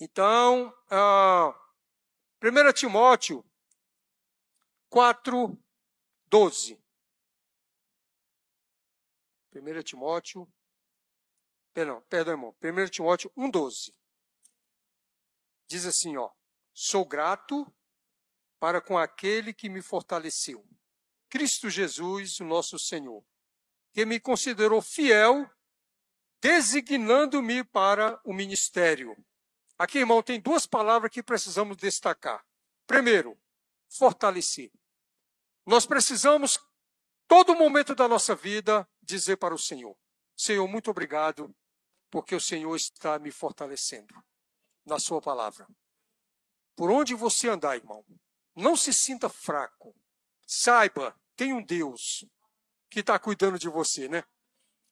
Então, 0.00 0.74
ah, 0.90 1.54
1 2.42 2.72
Timóteo 2.72 3.44
4, 4.88 5.62
12. 6.28 6.83
1 9.54 9.82
Timóteo, 9.82 10.52
perdão, 11.72 12.02
perdão, 12.08 12.34
irmão, 12.34 12.56
1 12.62 12.88
Timóteo 12.90 13.32
1, 13.36 13.50
12. 13.50 13.94
Diz 15.66 15.86
assim, 15.86 16.16
ó, 16.16 16.30
sou 16.72 17.04
grato 17.04 17.72
para 18.58 18.80
com 18.80 18.96
aquele 18.98 19.52
que 19.52 19.68
me 19.68 19.82
fortaleceu, 19.82 20.66
Cristo 21.28 21.68
Jesus, 21.68 22.40
o 22.40 22.44
nosso 22.44 22.78
Senhor, 22.78 23.24
que 23.92 24.04
me 24.04 24.20
considerou 24.20 24.80
fiel, 24.80 25.48
designando-me 26.40 27.64
para 27.64 28.20
o 28.24 28.32
ministério. 28.32 29.16
Aqui, 29.78 29.98
irmão, 29.98 30.22
tem 30.22 30.40
duas 30.40 30.66
palavras 30.66 31.10
que 31.10 31.22
precisamos 31.22 31.76
destacar. 31.76 32.44
Primeiro, 32.86 33.38
fortalecer. 33.88 34.70
Nós 35.66 35.86
precisamos, 35.86 36.58
todo 37.26 37.54
momento 37.54 37.94
da 37.94 38.08
nossa 38.08 38.34
vida, 38.34 38.88
dizer 39.02 39.36
para 39.36 39.54
o 39.54 39.58
Senhor: 39.58 39.96
Senhor, 40.36 40.66
muito 40.68 40.90
obrigado, 40.90 41.54
porque 42.10 42.34
o 42.34 42.40
Senhor 42.40 42.74
está 42.76 43.18
me 43.18 43.30
fortalecendo 43.30 44.14
na 44.84 44.98
Sua 44.98 45.20
palavra. 45.20 45.66
Por 46.76 46.90
onde 46.90 47.14
você 47.14 47.48
andar, 47.48 47.76
irmão, 47.76 48.04
não 48.54 48.76
se 48.76 48.92
sinta 48.92 49.28
fraco. 49.28 49.94
Saiba, 50.46 51.18
tem 51.36 51.52
um 51.52 51.64
Deus 51.64 52.24
que 52.90 53.00
está 53.00 53.18
cuidando 53.18 53.58
de 53.58 53.68
você, 53.68 54.08
né? 54.08 54.24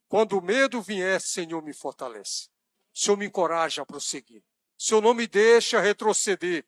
Quando 0.09 0.39
o 0.39 0.43
medo 0.43 0.83
vier, 0.83 1.21
Senhor, 1.21 1.63
me 1.63 1.73
fortalece. 1.73 2.49
Senhor 2.93 3.17
me 3.17 3.27
encoraja 3.27 3.83
a 3.83 3.87
prosseguir. 3.87 4.45
Senhor 4.77 5.01
não 5.01 5.15
me 5.15 5.27
deixa 5.27 5.81
retroceder. 5.81 6.67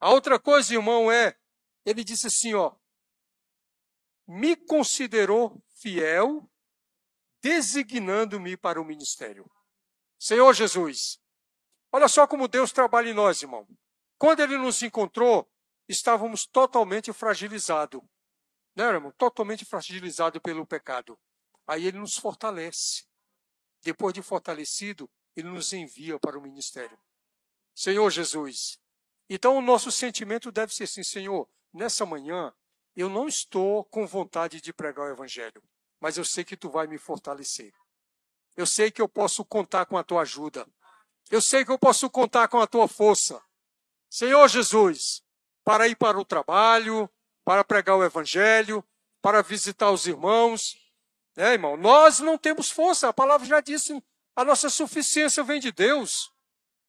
A 0.00 0.10
outra 0.10 0.38
coisa, 0.38 0.74
irmão, 0.74 1.10
é, 1.12 1.36
ele 1.84 2.02
disse 2.02 2.26
assim, 2.26 2.54
ó, 2.54 2.74
me 4.30 4.54
considerou 4.54 5.60
fiel, 5.80 6.48
designando-me 7.42 8.56
para 8.56 8.80
o 8.80 8.84
ministério. 8.84 9.50
Senhor 10.16 10.54
Jesus, 10.54 11.20
olha 11.90 12.06
só 12.06 12.28
como 12.28 12.46
Deus 12.46 12.70
trabalha 12.70 13.10
em 13.10 13.14
nós, 13.14 13.42
irmão. 13.42 13.66
Quando 14.16 14.38
ele 14.38 14.56
nos 14.56 14.80
encontrou, 14.82 15.50
estávamos 15.88 16.46
totalmente 16.46 17.12
fragilizados. 17.12 18.00
Né, 18.76 18.84
irmão? 18.84 19.10
Totalmente 19.18 19.64
fragilizados 19.64 20.40
pelo 20.40 20.64
pecado. 20.64 21.18
Aí 21.66 21.86
ele 21.86 21.98
nos 21.98 22.16
fortalece. 22.16 23.08
Depois 23.82 24.14
de 24.14 24.22
fortalecido, 24.22 25.10
ele 25.34 25.48
nos 25.48 25.72
envia 25.72 26.20
para 26.20 26.38
o 26.38 26.42
ministério. 26.42 26.96
Senhor 27.74 28.08
Jesus. 28.10 28.78
Então 29.28 29.56
o 29.56 29.60
nosso 29.60 29.90
sentimento 29.90 30.52
deve 30.52 30.72
ser 30.72 30.84
assim, 30.84 31.02
Senhor, 31.02 31.48
nessa 31.72 32.06
manhã 32.06 32.54
eu 33.00 33.08
não 33.08 33.26
estou 33.26 33.84
com 33.84 34.06
vontade 34.06 34.60
de 34.60 34.72
pregar 34.72 35.06
o 35.06 35.12
evangelho, 35.12 35.62
mas 36.00 36.16
eu 36.16 36.24
sei 36.24 36.44
que 36.44 36.56
tu 36.56 36.68
vai 36.68 36.86
me 36.86 36.98
fortalecer. 36.98 37.72
Eu 38.56 38.66
sei 38.66 38.90
que 38.90 39.00
eu 39.00 39.08
posso 39.08 39.44
contar 39.44 39.86
com 39.86 39.96
a 39.96 40.04
tua 40.04 40.22
ajuda. 40.22 40.66
Eu 41.30 41.40
sei 41.40 41.64
que 41.64 41.70
eu 41.70 41.78
posso 41.78 42.10
contar 42.10 42.48
com 42.48 42.60
a 42.60 42.66
tua 42.66 42.88
força. 42.88 43.40
Senhor 44.08 44.46
Jesus, 44.48 45.22
para 45.64 45.86
ir 45.86 45.96
para 45.96 46.18
o 46.18 46.24
trabalho, 46.24 47.08
para 47.44 47.62
pregar 47.64 47.96
o 47.96 48.04
evangelho, 48.04 48.84
para 49.22 49.42
visitar 49.42 49.90
os 49.90 50.06
irmãos. 50.06 50.76
É, 51.36 51.52
irmão, 51.52 51.76
nós 51.76 52.18
não 52.18 52.36
temos 52.36 52.70
força, 52.70 53.08
a 53.08 53.12
palavra 53.12 53.46
já 53.46 53.60
disse, 53.60 54.02
a 54.34 54.44
nossa 54.44 54.68
suficiência 54.68 55.44
vem 55.44 55.60
de 55.60 55.70
Deus. 55.70 56.32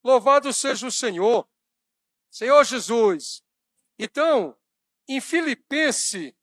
Louvado 0.04 0.52
seja 0.52 0.88
o 0.88 0.92
Senhor. 0.92 1.48
Senhor 2.30 2.64
Jesus. 2.64 3.44
Então, 4.00 4.58
em 5.16 5.20
Filipenses, 5.20 6.34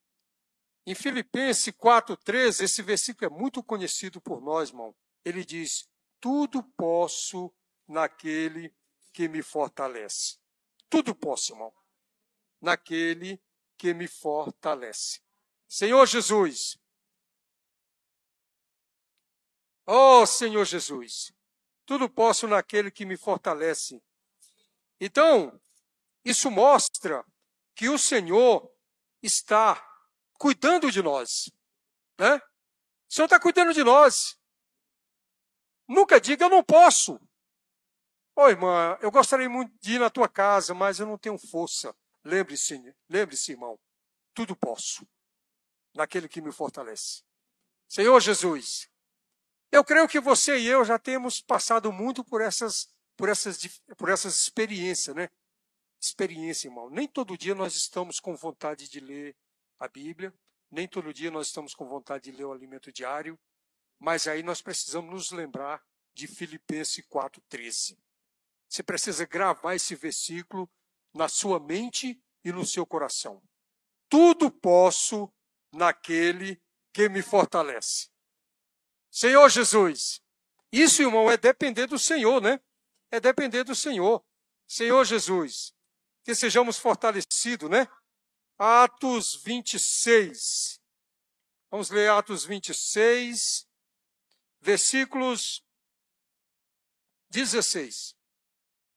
em 0.86 0.94
Filipenses 0.94 1.72
4:13, 1.74 2.64
esse 2.64 2.82
versículo 2.82 3.32
é 3.32 3.38
muito 3.38 3.62
conhecido 3.62 4.20
por 4.20 4.42
nós, 4.42 4.68
irmão. 4.68 4.94
Ele 5.24 5.44
diz: 5.44 5.88
"Tudo 6.20 6.62
posso 6.76 7.50
naquele 7.86 8.74
que 9.12 9.26
me 9.26 9.42
fortalece". 9.42 10.38
Tudo 10.90 11.14
posso, 11.14 11.52
irmão. 11.52 11.72
Naquele 12.60 13.40
que 13.78 13.94
me 13.94 14.06
fortalece. 14.06 15.20
Senhor 15.66 16.06
Jesus. 16.06 16.78
Oh, 19.86 20.26
Senhor 20.26 20.64
Jesus. 20.66 21.32
Tudo 21.86 22.10
posso 22.10 22.46
naquele 22.46 22.90
que 22.90 23.06
me 23.06 23.16
fortalece. 23.16 24.02
Então, 25.00 25.58
isso 26.22 26.50
mostra 26.50 27.24
que 27.78 27.88
o 27.88 27.96
Senhor 27.96 28.68
está 29.22 29.80
cuidando 30.32 30.90
de 30.90 31.00
nós. 31.00 31.48
Né? 32.18 32.34
O 32.36 33.14
Senhor 33.14 33.26
está 33.26 33.38
cuidando 33.38 33.72
de 33.72 33.84
nós. 33.84 34.36
Nunca 35.86 36.20
diga, 36.20 36.46
eu 36.46 36.50
não 36.50 36.64
posso. 36.64 37.20
Ô 38.34 38.48
irmã, 38.48 38.98
eu 39.00 39.12
gostaria 39.12 39.48
muito 39.48 39.72
de 39.78 39.94
ir 39.94 40.00
na 40.00 40.10
tua 40.10 40.28
casa, 40.28 40.74
mas 40.74 40.98
eu 40.98 41.06
não 41.06 41.16
tenho 41.16 41.38
força. 41.38 41.94
Lembre-se, 42.24 42.82
lembre-se, 43.08 43.52
irmão, 43.52 43.78
tudo 44.34 44.56
posso 44.56 45.08
naquele 45.94 46.28
que 46.28 46.40
me 46.40 46.50
fortalece. 46.50 47.22
Senhor 47.88 48.18
Jesus, 48.20 48.88
eu 49.70 49.84
creio 49.84 50.08
que 50.08 50.18
você 50.18 50.58
e 50.58 50.66
eu 50.66 50.84
já 50.84 50.98
temos 50.98 51.40
passado 51.40 51.92
muito 51.92 52.24
por 52.24 52.40
essas, 52.40 52.92
por 53.16 53.28
essas, 53.28 53.80
por 53.96 54.08
essas 54.08 54.34
experiências, 54.34 55.14
né? 55.14 55.28
Experiência, 56.00 56.68
irmão. 56.68 56.88
Nem 56.90 57.08
todo 57.08 57.36
dia 57.36 57.54
nós 57.54 57.74
estamos 57.74 58.20
com 58.20 58.34
vontade 58.36 58.88
de 58.88 59.00
ler 59.00 59.36
a 59.78 59.88
Bíblia, 59.88 60.32
nem 60.70 60.86
todo 60.86 61.12
dia 61.12 61.30
nós 61.30 61.48
estamos 61.48 61.74
com 61.74 61.86
vontade 61.86 62.30
de 62.30 62.36
ler 62.36 62.44
o 62.44 62.52
alimento 62.52 62.92
diário, 62.92 63.38
mas 63.98 64.26
aí 64.26 64.42
nós 64.42 64.60
precisamos 64.60 65.10
nos 65.10 65.30
lembrar 65.30 65.84
de 66.14 66.26
Filipenses 66.26 67.04
4,13. 67.06 67.98
Você 68.68 68.82
precisa 68.82 69.24
gravar 69.24 69.74
esse 69.74 69.94
versículo 69.94 70.70
na 71.14 71.28
sua 71.28 71.58
mente 71.58 72.20
e 72.44 72.52
no 72.52 72.66
seu 72.66 72.84
coração. 72.84 73.42
Tudo 74.08 74.50
posso 74.50 75.32
naquele 75.72 76.60
que 76.92 77.08
me 77.08 77.22
fortalece. 77.22 78.08
Senhor 79.10 79.48
Jesus, 79.48 80.20
isso, 80.72 81.02
irmão, 81.02 81.30
é 81.30 81.36
depender 81.36 81.86
do 81.86 81.98
Senhor, 81.98 82.40
né? 82.42 82.60
É 83.10 83.18
depender 83.18 83.64
do 83.64 83.74
Senhor. 83.74 84.22
Senhor 84.66 85.04
Jesus, 85.04 85.74
que 86.28 86.34
sejamos 86.34 86.76
fortalecidos, 86.76 87.70
né? 87.70 87.88
Atos 88.58 89.42
26. 89.42 90.78
Vamos 91.70 91.88
ler 91.88 92.10
Atos 92.10 92.44
26, 92.44 93.66
versículos 94.60 95.64
16. 97.30 98.14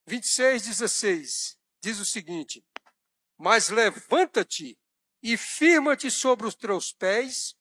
26, 0.06 0.64
16. 0.64 1.58
Diz 1.82 2.00
o 2.02 2.06
seguinte: 2.06 2.66
Mas 3.38 3.70
levanta-te 3.70 4.78
e 5.24 5.38
firma-te 5.38 6.12
sobre 6.12 6.46
os 6.46 6.54
teus 6.54 6.92
pés, 6.92 7.56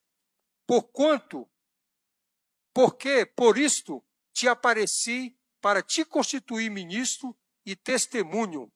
porquanto, 0.66 1.49
porque 2.75 3.25
por 3.25 3.57
isto 3.57 4.05
te 4.33 4.49
apareci 4.49 5.39
para 5.61 5.81
te 5.81 6.05
constituir 6.05 6.68
ministro 6.73 7.39
e 7.64 7.77
testemunho 7.77 8.68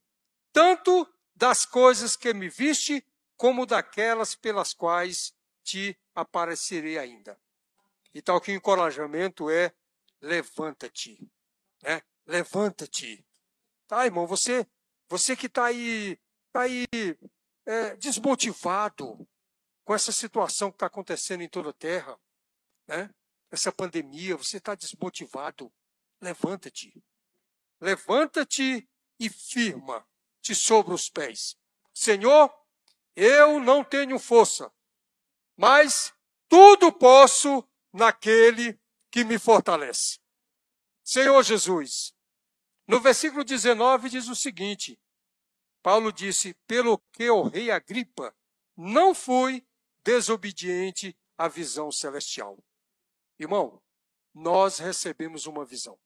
tanto 0.55 1.13
das 1.35 1.67
coisas 1.67 2.15
que 2.17 2.33
me 2.33 2.49
viste, 2.49 3.05
como 3.37 3.67
daquelas 3.67 4.37
pelas 4.37 4.73
quais 4.73 5.35
te 5.65 5.99
aparecerei 6.15 6.97
ainda. 6.97 7.37
Então, 8.15 8.39
que 8.39 8.53
o 8.53 8.55
encorajamento 8.55 9.51
é 9.51 9.75
levanta-te, 10.21 11.29
né? 11.83 12.01
Levanta-te. 12.25 13.27
Tá, 13.89 14.07
irmão, 14.07 14.29
você, 14.29 14.65
você 15.09 15.35
que 15.35 15.47
está 15.47 15.67
aí, 15.67 16.19
tá 16.53 16.63
aí 16.63 16.87
é, 17.67 17.97
desmotivado, 17.97 19.29
com 19.85 19.95
essa 19.95 20.13
situação 20.13 20.71
que 20.71 20.77
está 20.77 20.87
acontecendo 20.87 21.43
em 21.43 21.49
toda 21.49 21.71
a 21.71 21.75
terra, 21.75 22.19
né? 22.87 23.11
essa 23.51 23.73
pandemia, 23.73 24.37
você 24.37 24.59
está 24.59 24.75
desmotivado, 24.75 25.71
levanta-te. 26.21 27.05
Levanta-te 27.81 28.89
e 29.19 29.29
firma-te 30.45 30.55
sobre 30.55 30.93
os 30.93 31.09
pés. 31.09 31.57
Senhor, 31.95 32.53
eu 33.17 33.59
não 33.61 33.83
tenho 33.83 34.19
força, 34.19 34.71
mas 35.57 36.13
tudo 36.49 36.93
posso 36.93 37.67
naquele 37.93 38.79
que 39.11 39.25
me 39.25 39.39
fortalece. 39.39 40.19
Senhor 41.03 41.43
Jesus, 41.43 42.13
no 42.87 43.01
versículo 43.01 43.45
19 43.45 44.11
diz 44.11 44.29
o 44.29 44.35
seguinte: 44.35 45.01
Paulo 45.83 46.13
disse: 46.13 46.55
Pelo 46.67 46.99
que 47.13 47.31
o 47.31 47.45
rei 47.45 47.71
Agripa 47.71 48.35
não 48.77 49.15
fui 49.15 49.67
desobediente 50.05 51.17
à 51.39 51.49
visão 51.49 51.91
celestial. 51.91 52.59
Irmão, 53.39 53.81
nós 54.35 54.79
recebemos 54.79 55.47
uma 55.47 55.65
visão. 55.65 55.99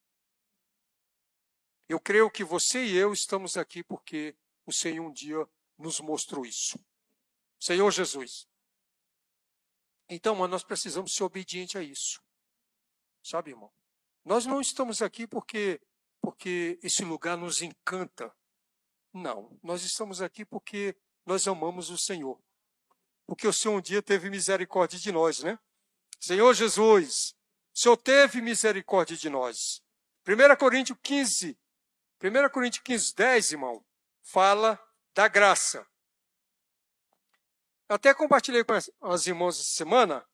Eu 1.88 1.98
creio 1.98 2.30
que 2.30 2.44
você 2.44 2.84
e 2.84 2.96
eu 2.96 3.12
estamos 3.12 3.56
aqui 3.56 3.82
porque 3.82 4.36
o 4.66 4.72
Senhor 4.72 5.06
um 5.06 5.12
dia 5.12 5.48
nos 5.78 6.00
mostrou 6.00 6.44
isso. 6.44 6.78
Senhor 7.58 7.90
Jesus. 7.90 8.46
Então, 10.08 10.34
mas 10.34 10.50
nós 10.50 10.62
precisamos 10.62 11.14
ser 11.14 11.24
obedientes 11.24 11.76
a 11.76 11.82
isso. 11.82 12.22
Sabe, 13.22 13.50
irmão? 13.50 13.72
Nós 14.24 14.46
não 14.46 14.60
estamos 14.60 15.00
aqui 15.02 15.26
porque 15.26 15.80
porque 16.20 16.78
esse 16.82 17.04
lugar 17.04 17.36
nos 17.36 17.62
encanta. 17.62 18.34
Não, 19.12 19.58
nós 19.62 19.82
estamos 19.82 20.20
aqui 20.20 20.44
porque 20.44 20.96
nós 21.24 21.46
amamos 21.46 21.90
o 21.90 21.96
Senhor. 21.96 22.38
Porque 23.26 23.46
o 23.46 23.52
Senhor 23.52 23.76
um 23.76 23.80
dia 23.80 24.02
teve 24.02 24.28
misericórdia 24.28 24.98
de 24.98 25.12
nós, 25.12 25.40
né? 25.40 25.58
Senhor 26.20 26.52
Jesus, 26.52 27.34
o 27.74 27.78
Senhor 27.78 27.96
teve 27.96 28.40
misericórdia 28.40 29.16
de 29.16 29.30
nós. 29.30 29.82
1 30.26 30.56
Coríntios 30.58 30.98
15, 31.02 31.58
1 32.22 32.50
Coríntios 32.50 32.82
15, 32.82 33.14
10, 33.14 33.52
irmão, 33.52 33.84
fala 34.22 34.78
da 35.14 35.28
graça. 35.28 35.86
Até 37.88 38.12
compartilhei 38.12 38.64
com 38.64 38.72
as 38.72 39.26
irmãs 39.26 39.60
essa 39.60 39.70
semana 39.70 40.28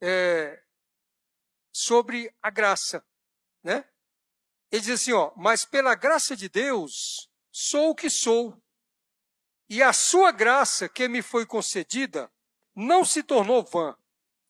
é, 0.00 0.62
sobre 1.72 2.34
a 2.42 2.50
graça, 2.50 3.04
né? 3.62 3.88
Ele 4.70 4.82
diz 4.82 5.00
assim, 5.00 5.12
ó, 5.12 5.32
mas 5.36 5.64
pela 5.64 5.94
graça 5.94 6.36
de 6.36 6.48
Deus 6.48 7.30
sou 7.50 7.90
o 7.90 7.94
que 7.94 8.10
sou, 8.10 8.60
e 9.68 9.82
a 9.82 9.92
sua 9.92 10.32
graça 10.32 10.88
que 10.88 11.08
me 11.08 11.22
foi 11.22 11.46
concedida 11.46 12.30
não 12.74 13.04
se 13.04 13.22
tornou 13.22 13.64
vã. 13.64 13.96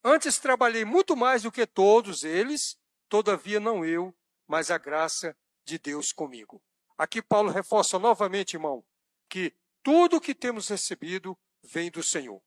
Antes 0.03 0.39
trabalhei 0.39 0.85
muito 0.85 1.15
mais 1.15 1.43
do 1.43 1.51
que 1.51 1.67
todos 1.67 2.23
eles, 2.23 2.79
todavia 3.07 3.59
não 3.59 3.85
eu, 3.85 4.15
mas 4.47 4.71
a 4.71 4.77
graça 4.77 5.35
de 5.69 5.77
Deus 5.77 6.11
comigo. 6.11 6.61
Aqui 6.97 7.21
Paulo 7.21 7.49
reforça 7.49 7.97
novamente, 7.97 8.55
irmão, 8.55 8.83
que 9.29 9.55
tudo 9.83 10.19
que 10.19 10.35
temos 10.35 10.67
recebido 10.67 11.37
vem 11.63 11.89
do 11.89 12.03
Senhor. 12.03 12.41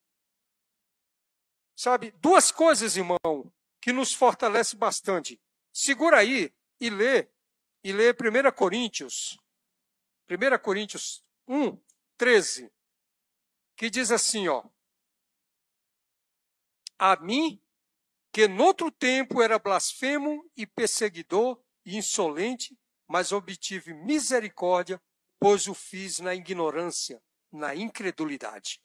Sabe, 1.75 2.11
duas 2.13 2.51
coisas, 2.51 2.97
irmão, 2.97 3.19
que 3.81 3.93
nos 3.93 4.13
fortalece 4.13 4.77
bastante. 4.77 5.41
Segura 5.73 6.19
aí 6.19 6.53
e 6.81 6.91
lê, 6.91 7.31
e 7.83 7.93
lê 7.93 8.11
1 8.11 8.53
Coríntios, 8.55 9.39
1 10.29 10.59
Coríntios 10.63 11.25
1, 11.49 11.81
13, 12.19 12.71
que 13.77 13.89
diz 13.89 14.11
assim, 14.11 14.49
ó, 14.49 14.65
a 16.99 17.17
mim, 17.17 17.61
que 18.33 18.47
noutro 18.47 18.91
tempo 18.91 19.43
era 19.43 19.59
blasfemo 19.59 20.49
e 20.57 20.67
perseguidor 20.67 21.61
e 21.85 21.97
insolente, 21.97 22.79
mas 23.13 23.31
obtive 23.31 23.93
misericórdia, 23.93 24.99
pois 25.39 25.69
o 25.69 25.75
fiz 25.75 26.19
na 26.19 26.35
ignorância, 26.35 27.23
na 27.53 27.75
incredulidade. 27.75 28.83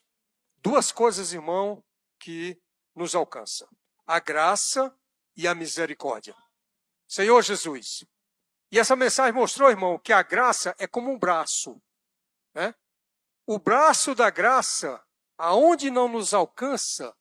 Duas 0.58 0.92
coisas, 0.92 1.32
irmão, 1.32 1.82
que 2.20 2.62
nos 2.94 3.16
alcançam: 3.16 3.70
a 4.06 4.20
graça 4.20 4.94
e 5.34 5.48
a 5.48 5.56
misericórdia. 5.56 6.36
Senhor 7.08 7.42
Jesus. 7.42 8.04
E 8.70 8.78
essa 8.78 8.98
mensagem 8.98 9.32
mostrou, 9.32 9.70
irmão, 9.70 9.98
que 9.98 10.12
a 10.12 10.22
graça 10.22 10.76
é 10.78 10.86
como 10.86 11.10
um 11.10 11.18
braço. 11.18 11.82
Né? 12.54 12.76
O 13.46 13.58
braço 13.58 14.14
da 14.14 14.30
graça, 14.30 15.02
aonde 15.38 15.90
não 15.90 16.10
nos 16.10 16.34
alcança, 16.34 17.16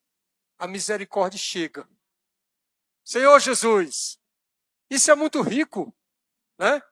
a 0.58 0.66
misericórdia 0.66 1.38
chega. 1.38 1.88
Senhor 3.04 3.38
Jesus, 3.38 4.18
isso 4.90 5.08
é 5.08 5.14
muito 5.14 5.40
rico, 5.40 5.96
né? 6.58 6.82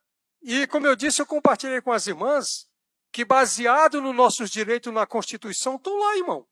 E 0.47 0.67
como 0.67 0.87
eu 0.87 0.95
disse, 0.95 1.23
eu 1.23 1.27
compartilhei 1.27 1.81
com 1.81 1.91
as 1.91 2.07
irmãs 2.07 2.69
que 3.11 3.25
baseado 3.25 4.03
nos 4.03 4.15
nossos 4.15 4.51
direitos 4.51 4.93
na 4.93 5.07
Constituição 5.07 5.77
estão 5.77 5.97
lá, 5.99 6.17
irmão. 6.19 6.47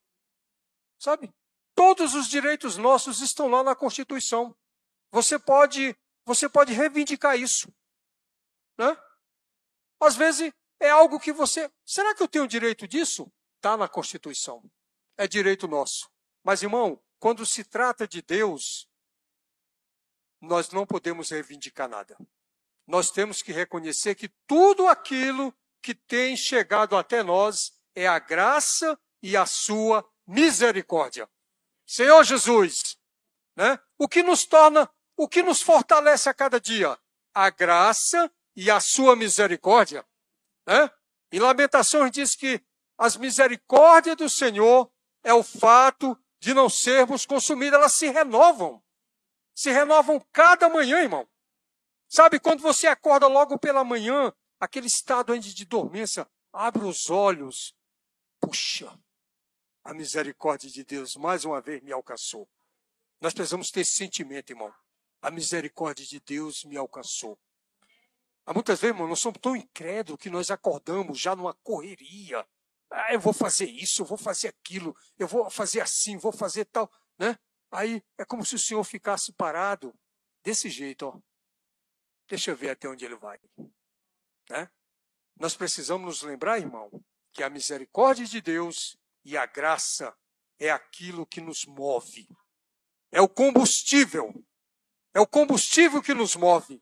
Sabe? 0.97 1.31
Todos 1.75 2.15
os 2.15 2.27
direitos 2.27 2.75
nossos 2.75 3.21
estão 3.21 3.47
lá 3.47 3.61
na 3.63 3.75
Constituição. 3.75 4.57
Você 5.11 5.37
pode, 5.37 5.95
você 6.25 6.49
pode 6.49 6.73
reivindicar 6.73 7.37
isso, 7.37 7.71
né? 8.79 8.97
Às 9.99 10.15
vezes 10.15 10.51
é 10.79 10.89
algo 10.89 11.19
que 11.19 11.31
você, 11.31 11.71
será 11.85 12.15
que 12.15 12.23
eu 12.23 12.27
tenho 12.27 12.47
direito 12.47 12.87
disso? 12.87 13.31
Está 13.57 13.77
na 13.77 13.87
Constituição. 13.87 14.63
É 15.15 15.27
direito 15.27 15.67
nosso. 15.67 16.09
Mas, 16.43 16.63
irmão, 16.63 16.99
quando 17.19 17.45
se 17.45 17.63
trata 17.63 18.07
de 18.07 18.23
Deus, 18.23 18.89
nós 20.41 20.71
não 20.71 20.85
podemos 20.85 21.29
reivindicar 21.29 21.87
nada. 21.87 22.17
Nós 22.87 23.11
temos 23.11 23.41
que 23.41 23.51
reconhecer 23.51 24.15
que 24.15 24.29
tudo 24.47 24.87
aquilo 24.87 25.53
que 25.81 25.93
tem 25.93 26.35
chegado 26.35 26.95
até 26.95 27.23
nós 27.23 27.73
é 27.95 28.07
a 28.07 28.19
graça 28.19 28.97
e 29.21 29.37
a 29.37 29.45
sua 29.45 30.07
misericórdia. 30.27 31.29
Senhor 31.85 32.23
Jesus, 32.23 32.97
né? 33.55 33.79
O 33.97 34.07
que 34.07 34.23
nos 34.23 34.45
torna, 34.45 34.89
o 35.15 35.27
que 35.27 35.43
nos 35.43 35.61
fortalece 35.61 36.29
a 36.29 36.33
cada 36.33 36.59
dia? 36.59 36.97
A 37.33 37.49
graça 37.49 38.31
e 38.55 38.69
a 38.69 38.79
sua 38.79 39.15
misericórdia, 39.15 40.05
né? 40.67 40.89
Em 41.31 41.39
Lamentações 41.39 42.11
diz 42.11 42.35
que 42.35 42.61
as 42.97 43.17
misericórdias 43.17 44.15
do 44.15 44.29
Senhor 44.29 44.91
é 45.23 45.33
o 45.33 45.43
fato 45.43 46.17
de 46.39 46.53
não 46.53 46.69
sermos 46.69 47.25
consumidos, 47.25 47.79
elas 47.79 47.93
se 47.93 48.07
renovam. 48.07 48.83
Se 49.55 49.71
renovam 49.71 50.19
cada 50.31 50.69
manhã, 50.69 51.01
irmão. 51.01 51.27
Sabe, 52.15 52.39
quando 52.39 52.61
você 52.61 52.85
acorda 52.85 53.25
logo 53.25 53.57
pela 53.57 53.83
manhã, 53.83 54.31
aquele 54.59 54.85
estado 54.85 55.33
ainda 55.33 55.47
de 55.47 55.65
dormência, 55.65 56.29
abre 56.51 56.85
os 56.85 57.09
olhos. 57.09 57.75
Puxa, 58.39 58.95
a 59.83 59.95
misericórdia 59.95 60.69
de 60.69 60.83
Deus 60.83 61.15
mais 61.15 61.43
uma 61.43 61.59
vez 61.59 61.81
me 61.81 61.91
alcançou. 61.91 62.47
Nós 63.19 63.33
precisamos 63.33 63.71
ter 63.71 63.81
esse 63.81 63.95
sentimento, 63.95 64.51
irmão. 64.51 64.71
A 65.23 65.31
misericórdia 65.31 66.05
de 66.05 66.19
Deus 66.19 66.63
me 66.65 66.77
alcançou. 66.77 67.35
Há 68.45 68.53
muitas 68.53 68.79
vezes, 68.79 68.93
irmão, 68.93 69.09
nós 69.09 69.19
somos 69.19 69.39
tão 69.41 69.55
incrédulos 69.55 70.21
que 70.21 70.29
nós 70.29 70.51
acordamos 70.51 71.19
já 71.19 71.35
numa 71.35 71.55
correria, 71.63 72.47
ah, 72.91 73.11
eu 73.11 73.19
vou 73.19 73.33
fazer 73.33 73.65
isso, 73.65 74.03
eu 74.03 74.05
vou 74.05 74.19
fazer 74.19 74.49
aquilo, 74.49 74.95
eu 75.17 75.27
vou 75.27 75.49
fazer 75.49 75.81
assim, 75.81 76.15
vou 76.15 76.31
fazer 76.31 76.65
tal, 76.65 76.91
né? 77.17 77.39
Aí 77.71 78.03
é 78.19 78.23
como 78.23 78.45
se 78.45 78.53
o 78.53 78.59
Senhor 78.59 78.83
ficasse 78.83 79.33
parado 79.33 79.91
desse 80.43 80.69
jeito, 80.69 81.07
ó. 81.07 81.32
Deixa 82.27 82.51
eu 82.51 82.55
ver 82.55 82.71
até 82.71 82.87
onde 82.87 83.05
ele 83.05 83.15
vai. 83.15 83.39
Né? 84.49 84.69
Nós 85.37 85.55
precisamos 85.55 86.05
nos 86.05 86.21
lembrar, 86.23 86.59
irmão, 86.59 86.89
que 87.31 87.43
a 87.43 87.49
misericórdia 87.49 88.25
de 88.25 88.41
Deus 88.41 88.97
e 89.25 89.37
a 89.37 89.45
graça 89.45 90.15
é 90.59 90.69
aquilo 90.71 91.25
que 91.25 91.41
nos 91.41 91.65
move. 91.65 92.27
É 93.11 93.21
o 93.21 93.27
combustível. 93.27 94.33
É 95.13 95.19
o 95.19 95.27
combustível 95.27 96.01
que 96.01 96.13
nos 96.13 96.35
move. 96.35 96.81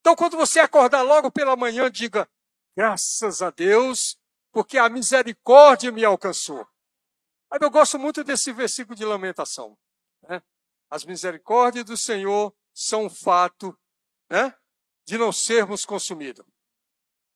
Então, 0.00 0.14
quando 0.14 0.36
você 0.36 0.60
acordar 0.60 1.02
logo 1.02 1.30
pela 1.30 1.56
manhã, 1.56 1.90
diga: 1.90 2.28
graças 2.76 3.42
a 3.42 3.50
Deus, 3.50 4.18
porque 4.52 4.78
a 4.78 4.88
misericórdia 4.88 5.90
me 5.90 6.04
alcançou. 6.04 6.66
Eu 7.60 7.70
gosto 7.70 7.98
muito 7.98 8.22
desse 8.22 8.52
versículo 8.52 8.94
de 8.94 9.04
lamentação. 9.04 9.76
Né? 10.22 10.42
As 10.90 11.04
misericórdias 11.04 11.84
do 11.84 11.96
Senhor 11.96 12.54
são 12.72 13.06
um 13.06 13.10
fato 13.10 13.76
né, 14.28 14.54
de 15.04 15.16
não 15.16 15.32
sermos 15.32 15.84
consumidos. 15.84 16.44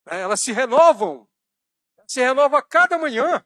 Né? 0.07 0.21
Elas 0.21 0.41
se 0.41 0.53
renovam, 0.53 1.29
se 2.07 2.21
renovam 2.21 2.59
a 2.59 2.63
cada 2.63 2.99
manhã. 2.99 3.45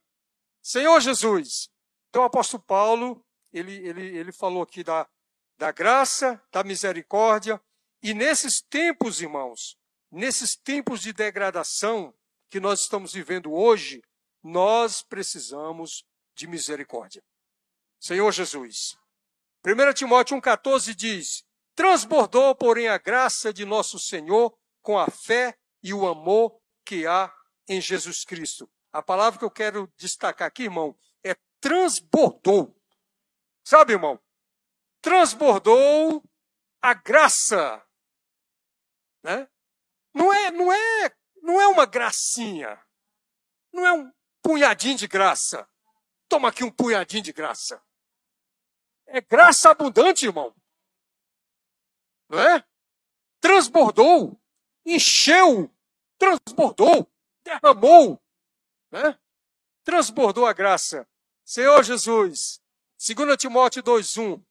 Senhor 0.63 1.01
Jesus. 1.01 1.71
Então 2.09 2.23
o 2.23 2.27
apóstolo 2.27 2.63
Paulo, 2.63 3.25
ele, 3.53 3.75
ele, 3.87 4.19
ele 4.19 4.33
falou 4.33 4.63
aqui 4.63 4.83
da, 4.83 5.09
da 5.57 5.71
graça, 5.71 6.43
da 6.51 6.65
misericórdia, 6.65 7.61
e 8.03 8.13
nesses 8.13 8.61
tempos, 8.61 9.21
irmãos, 9.21 9.79
nesses 10.11 10.57
tempos 10.57 11.01
de 11.01 11.13
degradação, 11.13 12.15
que 12.49 12.61
nós 12.61 12.81
estamos 12.81 13.13
vivendo 13.13 13.53
hoje, 13.53 14.03
nós 14.43 15.03
precisamos 15.03 16.05
de 16.35 16.47
misericórdia. 16.47 17.23
Senhor 17.99 18.31
Jesus. 18.33 18.97
1 19.65 19.93
Timóteo 19.95 20.37
1,14 20.41 20.95
diz: 20.95 21.45
Transbordou, 21.77 22.55
porém, 22.55 22.89
a 22.89 22.97
graça 22.97 23.53
de 23.53 23.67
nosso 23.67 23.99
Senhor 23.99 24.59
com 24.81 24.99
a 24.99 25.09
fé 25.09 25.59
e 25.83 25.93
o 25.93 26.07
amor 26.07 26.59
que 26.87 27.07
há 27.07 27.31
em 27.69 27.83
Jesus 27.83 28.25
Cristo. 28.25 28.69
A 28.91 29.03
palavra 29.03 29.39
que 29.39 29.45
eu 29.45 29.51
quero 29.51 29.93
destacar 29.99 30.49
aqui, 30.49 30.63
irmão, 30.63 30.99
é 31.23 31.37
transbordou. 31.61 32.75
Sabe, 33.63 33.93
irmão? 33.93 34.19
Transbordou 35.03 36.25
a 36.81 36.95
graça. 36.95 37.87
Né? 39.23 39.47
Não 40.15 40.33
é, 40.33 40.51
não 40.51 40.73
é, 40.73 41.17
não 41.43 41.61
é 41.61 41.67
uma 41.67 41.85
gracinha. 41.85 42.83
Não 43.71 43.87
é 43.87 43.93
um 43.93 44.11
punhadinho 44.43 44.97
de 44.97 45.07
graça. 45.07 45.69
Toma 46.27 46.49
aqui 46.49 46.65
um 46.65 46.71
punhadinho 46.71 47.23
de 47.23 47.35
graça. 47.35 47.85
É 49.09 49.21
graça 49.21 49.71
abundante, 49.71 50.25
irmão. 50.25 50.55
Não 52.29 52.41
é? 52.41 52.65
Transbordou, 53.41 54.41
encheu, 54.85 55.71
transbordou, 56.19 57.11
derramou, 57.45 58.21
né? 58.91 59.19
Transbordou 59.85 60.47
a 60.47 60.53
graça. 60.53 61.09
Senhor 61.45 61.83
Jesus, 61.85 62.61
2 62.99 63.37
Timóteo 63.37 63.83
2:1 63.83 64.45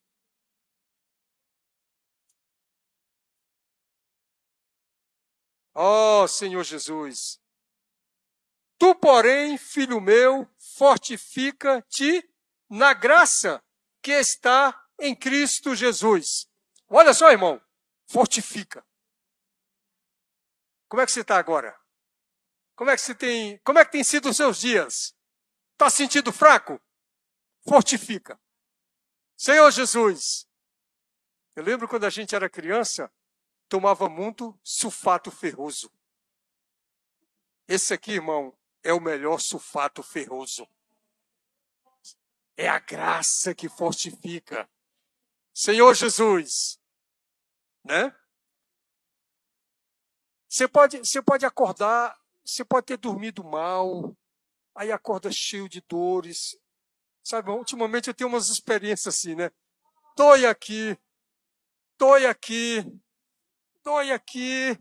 Ó 5.77 6.23
oh, 6.23 6.27
Senhor 6.29 6.63
Jesus, 6.63 7.37
tu, 8.77 8.95
porém, 8.95 9.57
filho 9.57 9.99
meu, 9.99 10.47
fortifica-te 10.77 12.25
na 12.69 12.93
graça 12.93 13.61
que 14.01 14.13
está 14.13 14.87
em 14.97 15.13
Cristo 15.13 15.75
Jesus. 15.75 16.47
Olha 16.87 17.13
só, 17.13 17.29
irmão, 17.29 17.61
fortifica. 18.07 18.85
Como 20.87 21.01
é 21.01 21.05
que 21.05 21.11
você 21.11 21.21
está 21.21 21.37
agora? 21.37 21.77
Como 22.75 22.89
é 22.89 22.95
que 22.95 23.01
você 23.01 23.15
tem, 23.15 23.57
como 23.59 23.79
é 23.79 23.85
que 23.85 23.91
tem 23.91 24.03
sido 24.03 24.29
os 24.29 24.37
seus 24.37 24.59
dias? 24.59 25.15
Está 25.73 25.89
sentindo 25.89 26.31
fraco? 26.31 26.79
Fortifica. 27.67 28.39
Senhor 29.35 29.69
Jesus, 29.71 30.47
eu 31.55 31.63
lembro 31.63 31.87
quando 31.87 32.05
a 32.05 32.09
gente 32.09 32.35
era 32.35 32.49
criança, 32.49 33.11
tomava 33.67 34.07
muito 34.07 34.57
sulfato 34.63 35.31
ferroso. 35.31 35.91
Esse 37.67 37.93
aqui, 37.93 38.11
irmão, 38.13 38.55
é 38.83 38.93
o 38.93 39.01
melhor 39.01 39.39
sulfato 39.39 40.03
ferroso. 40.03 40.67
É 42.55 42.69
a 42.69 42.79
graça 42.79 43.55
que 43.55 43.67
fortifica. 43.67 44.69
Senhor 45.53 45.93
Jesus, 45.93 46.79
né? 47.85 48.13
Você 50.49 50.67
pode, 50.67 50.97
você 50.99 51.21
pode 51.21 51.45
acordar, 51.45 52.17
você 52.43 52.65
pode 52.65 52.87
ter 52.87 52.97
dormido 52.97 53.43
mal, 53.43 54.15
aí 54.73 54.91
acorda 54.91 55.31
cheio 55.31 55.69
de 55.69 55.81
dores. 55.81 56.57
Sabe, 57.23 57.49
ultimamente 57.49 58.07
eu 58.07 58.13
tenho 58.13 58.29
umas 58.29 58.49
experiências 58.49 59.15
assim, 59.15 59.35
né? 59.35 59.51
Dói 60.15 60.45
aqui, 60.45 60.97
dói 61.97 62.25
aqui, 62.25 62.85
dói 63.83 64.11
aqui. 64.11 64.77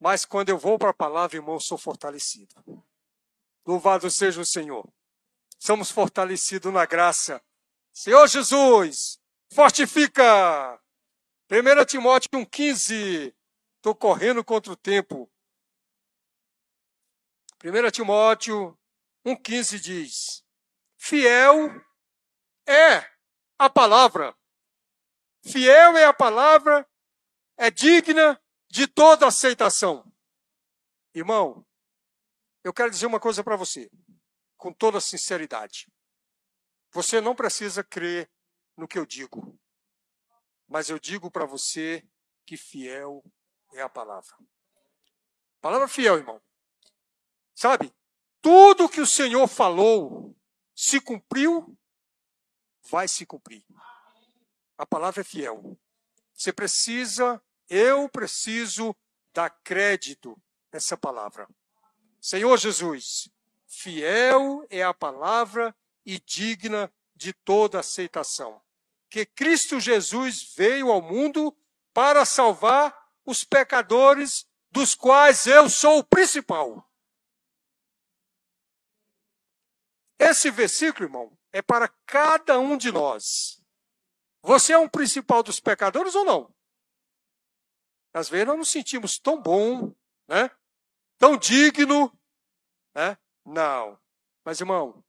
Mas 0.00 0.24
quando 0.24 0.48
eu 0.48 0.58
vou 0.58 0.78
para 0.78 0.90
a 0.90 0.94
palavra, 0.94 1.36
irmão, 1.36 1.60
sou 1.60 1.78
fortalecido. 1.78 2.54
Louvado 3.64 4.10
seja 4.10 4.40
o 4.40 4.44
Senhor. 4.44 4.92
Somos 5.58 5.90
fortalecidos 5.90 6.72
na 6.72 6.84
graça. 6.84 7.40
Senhor 7.92 8.26
Jesus, 8.26 9.20
fortifica. 9.52 10.81
1 11.52 11.84
Timóteo 11.84 12.30
1,15. 12.32 13.36
Estou 13.76 13.94
correndo 13.94 14.42
contra 14.42 14.72
o 14.72 14.76
tempo. 14.76 15.30
1 17.62 17.90
Timóteo 17.90 18.78
1,15 19.22 19.78
diz: 19.78 20.42
Fiel 20.96 21.68
é 22.66 23.06
a 23.58 23.68
palavra. 23.68 24.34
Fiel 25.44 25.98
é 25.98 26.06
a 26.06 26.14
palavra 26.14 26.88
é 27.58 27.70
digna 27.70 28.42
de 28.70 28.86
toda 28.86 29.26
aceitação. 29.26 30.10
Irmão, 31.14 31.66
eu 32.64 32.72
quero 32.72 32.90
dizer 32.90 33.04
uma 33.04 33.20
coisa 33.20 33.44
para 33.44 33.56
você, 33.56 33.90
com 34.56 34.72
toda 34.72 35.02
sinceridade. 35.02 35.86
Você 36.92 37.20
não 37.20 37.34
precisa 37.34 37.84
crer 37.84 38.30
no 38.74 38.88
que 38.88 38.98
eu 38.98 39.04
digo, 39.04 39.60
mas 40.72 40.88
eu 40.88 40.98
digo 40.98 41.30
para 41.30 41.44
você 41.44 42.02
que 42.46 42.56
fiel 42.56 43.22
é 43.74 43.82
a 43.82 43.90
palavra. 43.90 44.34
Palavra 45.60 45.86
fiel, 45.86 46.16
irmão. 46.16 46.40
Sabe? 47.54 47.94
Tudo 48.40 48.88
que 48.88 49.00
o 49.02 49.06
Senhor 49.06 49.46
falou 49.46 50.34
se 50.74 50.98
cumpriu, 50.98 51.76
vai 52.90 53.06
se 53.06 53.26
cumprir. 53.26 53.62
A 54.78 54.86
palavra 54.86 55.20
é 55.20 55.24
fiel. 55.24 55.78
Você 56.32 56.50
precisa, 56.54 57.40
eu 57.68 58.08
preciso 58.08 58.96
dar 59.34 59.50
crédito 59.50 60.40
nessa 60.72 60.96
palavra. 60.96 61.46
Senhor 62.18 62.56
Jesus, 62.56 63.28
fiel 63.66 64.66
é 64.70 64.82
a 64.82 64.94
palavra 64.94 65.76
e 66.02 66.18
digna 66.18 66.90
de 67.14 67.34
toda 67.34 67.80
aceitação. 67.80 68.58
Que 69.12 69.26
Cristo 69.26 69.78
Jesus 69.78 70.54
veio 70.54 70.90
ao 70.90 71.02
mundo 71.02 71.54
para 71.92 72.24
salvar 72.24 72.98
os 73.26 73.44
pecadores, 73.44 74.48
dos 74.70 74.94
quais 74.94 75.46
eu 75.46 75.68
sou 75.68 75.98
o 75.98 76.04
principal. 76.04 76.90
Esse 80.18 80.50
versículo, 80.50 81.04
irmão, 81.04 81.38
é 81.52 81.60
para 81.60 81.88
cada 82.06 82.58
um 82.58 82.74
de 82.74 82.90
nós. 82.90 83.62
Você 84.40 84.72
é 84.72 84.78
um 84.78 84.88
principal 84.88 85.42
dos 85.42 85.60
pecadores 85.60 86.14
ou 86.14 86.24
não? 86.24 86.54
Às 88.14 88.30
vezes 88.30 88.46
nós 88.46 88.56
nos 88.56 88.70
sentimos 88.70 89.18
tão 89.18 89.38
bom, 89.38 89.94
né? 90.26 90.50
tão 91.18 91.36
digno. 91.36 92.18
Né? 92.94 93.18
Não. 93.44 94.00
Mas, 94.42 94.58
irmão, 94.58 95.04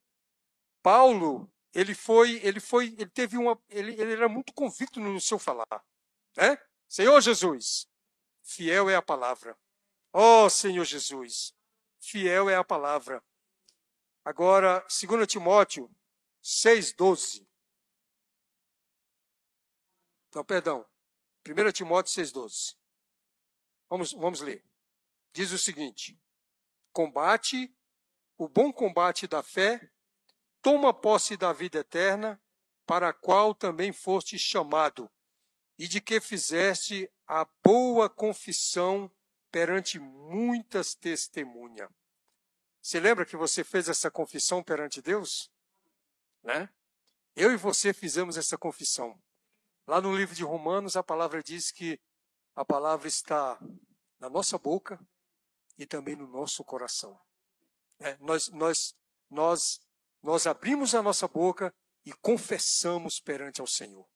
Paulo, 0.81 1.49
ele 1.73 1.95
foi, 1.95 2.39
ele 2.45 2.59
foi, 2.59 2.87
ele 2.97 3.09
teve 3.09 3.37
uma, 3.37 3.61
ele, 3.69 3.93
ele 3.93 4.13
era 4.13 4.29
muito 4.29 4.53
convicto 4.53 4.99
no 4.99 5.19
seu 5.19 5.39
falar. 5.39 5.85
Né? 6.37 6.57
Senhor 6.87 7.19
Jesus, 7.21 7.89
fiel 8.41 8.89
é 8.89 8.95
a 8.95 9.01
palavra. 9.01 9.57
Ó 10.11 10.45
oh, 10.45 10.49
Senhor 10.49 10.85
Jesus, 10.85 11.55
fiel 11.99 12.49
é 12.49 12.55
a 12.55 12.63
palavra. 12.63 13.23
Agora, 14.23 14.85
2 14.87 15.27
Timóteo 15.27 15.89
6,12. 16.43 17.47
Não, 20.33 20.45
perdão. 20.45 20.85
1 21.47 21.71
Timóteo 21.71 22.13
6,12. 22.13 22.77
Vamos, 23.89 24.13
vamos 24.13 24.41
ler. 24.41 24.63
Diz 25.33 25.51
o 25.51 25.57
seguinte: 25.57 26.19
Combate 26.91 27.75
o 28.37 28.47
bom 28.47 28.73
combate 28.73 29.27
da 29.27 29.43
fé, 29.43 29.91
toma 30.63 30.93
posse 30.93 31.37
da 31.37 31.53
vida 31.53 31.79
eterna, 31.79 32.41
para 32.85 33.09
a 33.09 33.13
qual 33.13 33.53
também 33.53 33.91
foste 33.93 34.39
chamado, 34.39 35.11
e 35.77 35.87
de 35.87 36.01
que 36.01 36.19
fizeste 36.19 37.09
a 37.27 37.45
boa 37.63 38.09
confissão 38.09 39.11
perante 39.51 39.99
muitas 39.99 40.95
testemunhas. 40.95 41.89
Você 42.81 42.99
lembra 42.99 43.25
que 43.25 43.37
você 43.37 43.63
fez 43.63 43.87
essa 43.87 44.09
confissão 44.09 44.63
perante 44.63 45.01
Deus? 45.01 45.51
Né? 46.41 46.69
Eu 47.35 47.51
e 47.51 47.57
você 47.57 47.93
fizemos 47.93 48.37
essa 48.37 48.57
confissão. 48.57 49.21
Lá 49.85 50.01
no 50.01 50.15
livro 50.15 50.35
de 50.35 50.43
Romanos, 50.43 50.95
a 50.95 51.03
palavra 51.03 51.43
diz 51.43 51.71
que 51.71 51.99
a 52.55 52.63
palavra 52.63 53.07
está 53.07 53.59
na 54.19 54.29
nossa 54.29 54.57
boca 54.57 54.99
e 55.77 55.85
também 55.85 56.15
no 56.15 56.27
nosso 56.27 56.63
coração. 56.63 57.19
É, 57.99 58.17
nós, 58.17 58.49
nós, 58.49 58.95
nós, 59.29 59.81
nós 60.23 60.47
abrimos 60.47 60.95
a 60.95 61.03
nossa 61.03 61.27
boca 61.27 61.75
e 62.05 62.13
confessamos 62.13 63.19
perante 63.19 63.59
ao 63.59 63.67
Senhor. 63.67 64.07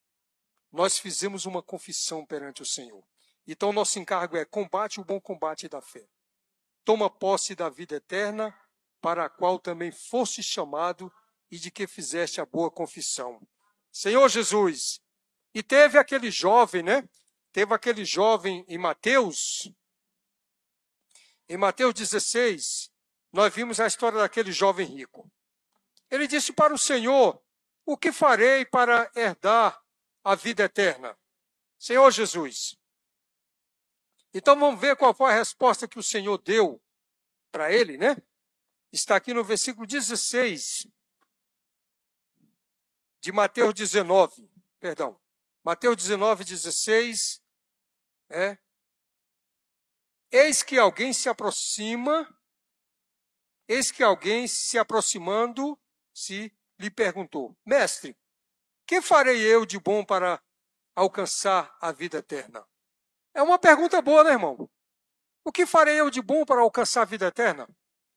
Nós 0.72 0.98
fizemos 0.98 1.46
uma 1.46 1.62
confissão 1.62 2.26
perante 2.26 2.62
o 2.62 2.66
Senhor. 2.66 3.04
Então, 3.46 3.74
nosso 3.74 4.00
encargo 4.00 4.38
é 4.38 4.46
combate 4.46 5.02
o 5.02 5.06
bom 5.06 5.20
combate 5.20 5.68
da 5.68 5.82
fé. 5.82 6.08
Toma 6.86 7.10
posse 7.10 7.56
da 7.56 7.70
vida 7.70 7.96
eterna, 7.96 8.58
para 9.02 9.26
a 9.26 9.30
qual 9.30 9.60
também 9.60 9.92
foste 9.92 10.42
chamado 10.42 11.12
e 11.52 11.60
de 11.60 11.70
que 11.70 11.86
fizeste 11.86 12.40
a 12.40 12.46
boa 12.46 12.72
confissão. 12.72 13.46
Senhor 13.92 14.28
Jesus, 14.30 15.02
e 15.54 15.62
teve 15.62 15.98
aquele 15.98 16.32
jovem, 16.32 16.84
né? 16.84 17.08
Teve 17.52 17.74
aquele 17.74 18.06
jovem 18.06 18.66
em 18.68 18.78
Mateus. 18.78 19.72
Em 21.50 21.58
Mateus 21.58 21.94
16, 21.94 22.92
nós 23.32 23.54
vimos 23.54 23.80
a 23.80 23.88
história 23.88 24.20
daquele 24.20 24.52
jovem 24.52 24.86
rico. 24.86 25.30
Ele 26.10 26.28
disse 26.28 26.54
para 26.54 26.74
o 26.74 26.78
Senhor: 26.78 27.42
O 27.86 27.98
que 27.98 28.12
farei 28.12 28.66
para 28.66 29.12
herdar 29.16 29.82
a 30.24 30.36
vida 30.36 30.64
eterna? 30.64 31.18
Senhor 31.78 32.10
Jesus. 32.12 32.78
Então 34.34 34.60
vamos 34.60 34.80
ver 34.80 34.96
qual 34.96 35.14
foi 35.14 35.32
a 35.32 35.36
resposta 35.36 35.88
que 35.88 36.00
o 36.00 36.04
Senhor 36.04 36.38
deu 36.38 36.82
para 37.52 37.72
ele, 37.72 37.98
né? 37.98 38.16
Está 38.92 39.16
aqui 39.16 39.34
no 39.34 39.44
versículo 39.44 39.86
16 39.86 40.88
de 43.20 43.32
Mateus 43.32 43.74
19, 43.74 44.50
perdão. 44.80 45.20
Mateus 45.64 45.98
19, 45.98 46.46
16, 46.46 47.42
é. 48.30 48.58
Eis 50.32 50.64
que 50.64 50.78
alguém 50.78 51.12
se 51.12 51.28
aproxima, 51.28 52.26
eis 53.68 53.92
que 53.92 54.04
alguém 54.04 54.48
se 54.48 54.78
aproximando, 54.78 55.78
se 56.18 56.52
lhe 56.80 56.90
perguntou: 56.90 57.56
Mestre, 57.64 58.18
que 58.88 59.02
farei 59.04 59.40
eu 59.40 59.68
de 59.68 59.80
bom 59.80 60.04
para 60.04 60.44
alcançar 60.96 61.78
a 61.80 61.92
vida 61.92 62.18
eterna? 62.18 62.68
É 63.36 63.44
uma 63.44 63.60
pergunta 63.60 64.02
boa, 64.02 64.24
né, 64.24 64.32
irmão? 64.32 64.68
O 65.46 65.52
que 65.52 65.68
farei 65.68 66.00
eu 66.00 66.10
de 66.10 66.20
bom 66.20 66.44
para 66.44 66.62
alcançar 66.62 67.04
a 67.04 67.06
vida 67.06 67.28
eterna? 67.28 67.70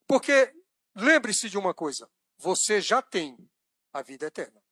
Porque 0.07 0.51
lembre-se 0.97 1.51
de 1.51 1.59
uma 1.59 1.75
coisa: 1.75 2.11
você 2.39 2.81
já 2.81 3.03
tem 3.03 3.37
a 3.93 4.01
vida 4.01 4.27
eterna. 4.27 4.63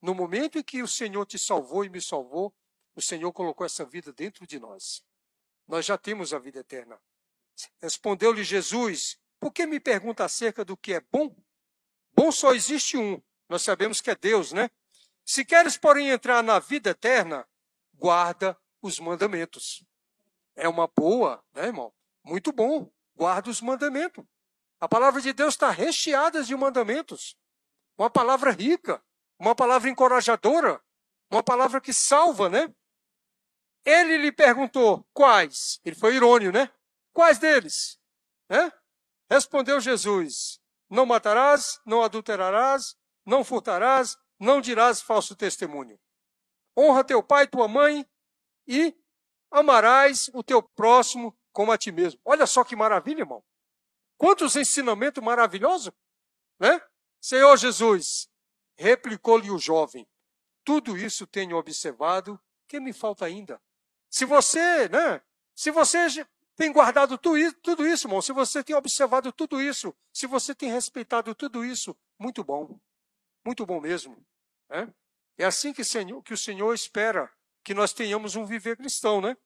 No 0.00 0.14
momento 0.14 0.58
em 0.58 0.62
que 0.62 0.80
o 0.80 0.86
Senhor 0.86 1.26
te 1.26 1.40
salvou 1.40 1.84
e 1.84 1.88
me 1.88 2.00
salvou, 2.00 2.54
o 2.94 3.02
Senhor 3.02 3.32
colocou 3.32 3.66
essa 3.66 3.84
vida 3.84 4.12
dentro 4.12 4.46
de 4.46 4.60
nós. 4.60 5.04
Nós 5.66 5.84
já 5.84 5.98
temos 5.98 6.32
a 6.32 6.38
vida 6.38 6.60
eterna. 6.60 7.00
Respondeu-lhe 7.82 8.44
Jesus: 8.44 9.18
Por 9.40 9.52
que 9.52 9.66
me 9.66 9.80
pergunta 9.80 10.24
acerca 10.24 10.64
do 10.64 10.76
que 10.76 10.94
é 10.94 11.00
bom? 11.00 11.34
Bom 12.18 12.32
só 12.32 12.52
existe 12.52 12.96
um. 12.96 13.22
Nós 13.48 13.62
sabemos 13.62 14.00
que 14.00 14.10
é 14.10 14.16
Deus, 14.16 14.50
né? 14.50 14.68
Se 15.24 15.44
queres, 15.44 15.76
porém, 15.76 16.08
entrar 16.08 16.42
na 16.42 16.58
vida 16.58 16.90
eterna, 16.90 17.46
guarda 17.94 18.58
os 18.82 18.98
mandamentos. 18.98 19.84
É 20.56 20.68
uma 20.68 20.88
boa, 20.88 21.40
né, 21.54 21.66
irmão? 21.66 21.94
Muito 22.24 22.50
bom. 22.50 22.90
Guarda 23.14 23.48
os 23.48 23.60
mandamentos. 23.60 24.24
A 24.80 24.88
palavra 24.88 25.20
de 25.20 25.32
Deus 25.32 25.54
está 25.54 25.70
recheada 25.70 26.42
de 26.42 26.56
mandamentos. 26.56 27.38
Uma 27.96 28.10
palavra 28.10 28.50
rica, 28.50 29.00
uma 29.38 29.54
palavra 29.54 29.88
encorajadora, 29.88 30.82
uma 31.30 31.40
palavra 31.44 31.80
que 31.80 31.92
salva, 31.92 32.48
né? 32.48 32.74
Ele 33.84 34.16
lhe 34.16 34.32
perguntou 34.32 35.06
quais. 35.12 35.80
Ele 35.84 35.94
foi 35.94 36.16
irônio, 36.16 36.50
né? 36.50 36.68
Quais 37.12 37.38
deles? 37.38 37.96
Né? 38.48 38.72
Respondeu 39.30 39.80
Jesus: 39.80 40.60
Não 40.88 41.04
matarás, 41.04 41.80
não 41.84 42.02
adulterarás, 42.02 42.96
não 43.24 43.44
furtarás, 43.44 44.16
não 44.38 44.60
dirás 44.60 45.02
falso 45.02 45.36
testemunho. 45.36 45.98
Honra 46.76 47.04
teu 47.04 47.22
pai 47.22 47.44
e 47.44 47.48
tua 47.48 47.68
mãe 47.68 48.06
e 48.66 48.96
amarás 49.50 50.30
o 50.32 50.42
teu 50.42 50.62
próximo 50.62 51.36
como 51.52 51.72
a 51.72 51.78
ti 51.78 51.90
mesmo. 51.90 52.20
Olha 52.24 52.46
só 52.46 52.64
que 52.64 52.76
maravilha, 52.76 53.20
irmão. 53.20 53.44
Quantos 54.16 54.56
ensinamentos 54.56 55.22
maravilhosos, 55.22 55.92
né? 56.58 56.80
Senhor 57.20 57.56
Jesus, 57.56 58.28
replicou-lhe 58.76 59.50
o 59.50 59.58
jovem, 59.58 60.08
tudo 60.64 60.96
isso 60.96 61.26
tenho 61.26 61.56
observado, 61.56 62.40
que 62.68 62.78
me 62.78 62.92
falta 62.92 63.24
ainda? 63.24 63.60
Se 64.10 64.24
você, 64.24 64.88
né? 64.88 65.20
Se 65.54 65.70
você 65.70 66.08
tem 66.58 66.72
guardado 66.72 67.16
tudo 67.16 67.38
isso, 67.86 68.08
irmão, 68.08 68.20
se 68.20 68.32
você 68.32 68.64
tem 68.64 68.74
observado 68.74 69.32
tudo 69.32 69.62
isso, 69.62 69.94
se 70.12 70.26
você 70.26 70.52
tem 70.52 70.68
respeitado 70.68 71.32
tudo 71.32 71.64
isso, 71.64 71.96
muito 72.18 72.42
bom. 72.42 72.80
Muito 73.44 73.64
bom 73.64 73.80
mesmo. 73.80 74.26
Né? 74.68 74.92
É 75.38 75.44
assim 75.44 75.72
que, 75.72 75.84
Senhor, 75.84 76.20
que 76.20 76.34
o 76.34 76.36
Senhor 76.36 76.74
espera 76.74 77.32
que 77.62 77.72
nós 77.72 77.92
tenhamos 77.92 78.34
um 78.34 78.44
viver 78.44 78.76
cristão, 78.76 79.20
né? 79.20 79.36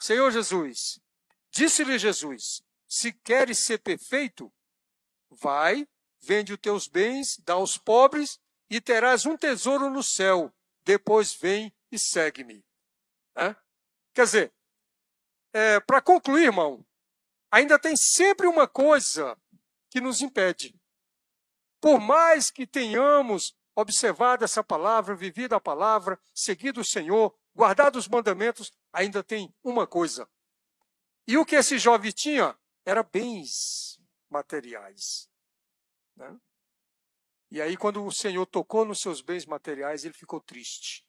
Senhor 0.00 0.28
Jesus, 0.32 1.00
disse-lhe 1.48 1.96
Jesus: 1.96 2.60
se 2.88 3.12
queres 3.12 3.58
ser 3.60 3.78
perfeito, 3.78 4.52
vai, 5.30 5.86
vende 6.20 6.52
os 6.52 6.58
teus 6.58 6.88
bens, 6.88 7.38
dá 7.44 7.52
aos 7.52 7.78
pobres 7.78 8.40
e 8.68 8.80
terás 8.80 9.26
um 9.26 9.36
tesouro 9.36 9.88
no 9.90 10.02
céu. 10.02 10.52
Depois 10.82 11.32
vem 11.32 11.72
e 11.92 11.98
segue-me. 12.00 12.64
Quer 14.12 14.24
dizer, 14.24 14.52
é, 15.52 15.80
para 15.80 16.00
concluir, 16.00 16.44
irmão, 16.44 16.84
ainda 17.50 17.78
tem 17.78 17.96
sempre 17.96 18.46
uma 18.46 18.68
coisa 18.68 19.36
que 19.90 20.00
nos 20.00 20.20
impede. 20.20 20.78
Por 21.80 22.00
mais 22.00 22.50
que 22.50 22.66
tenhamos 22.66 23.56
observado 23.74 24.44
essa 24.44 24.62
palavra, 24.62 25.14
vivido 25.14 25.54
a 25.54 25.60
palavra, 25.60 26.20
seguido 26.34 26.80
o 26.80 26.84
Senhor, 26.84 27.36
guardado 27.54 27.96
os 27.96 28.08
mandamentos, 28.08 28.72
ainda 28.92 29.22
tem 29.22 29.54
uma 29.62 29.86
coisa. 29.86 30.28
E 31.26 31.36
o 31.36 31.44
que 31.44 31.56
esse 31.56 31.78
jovem 31.78 32.10
tinha 32.10 32.58
era 32.84 33.02
bens 33.02 34.00
materiais. 34.28 35.30
Né? 36.16 36.38
E 37.50 37.62
aí, 37.62 37.76
quando 37.76 38.04
o 38.04 38.12
Senhor 38.12 38.44
tocou 38.46 38.84
nos 38.84 39.00
seus 39.00 39.20
bens 39.20 39.46
materiais, 39.46 40.04
ele 40.04 40.14
ficou 40.14 40.40
triste. 40.40 41.06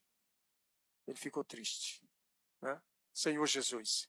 Ele 1.07 1.17
ficou 1.17 1.43
triste. 1.43 2.07
Né? 2.61 2.81
Senhor 3.13 3.45
Jesus, 3.47 4.07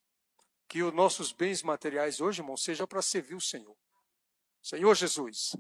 que 0.70 0.84
os 0.84 0.94
nossos 0.94 1.32
bens 1.32 1.64
materiais 1.64 2.20
hoje, 2.20 2.42
irmão, 2.42 2.56
seja 2.56 2.86
para 2.86 3.02
servir 3.02 3.34
o 3.34 3.40
Senhor. 3.40 3.76
Senhor 4.62 4.94
Jesus, 4.94 5.56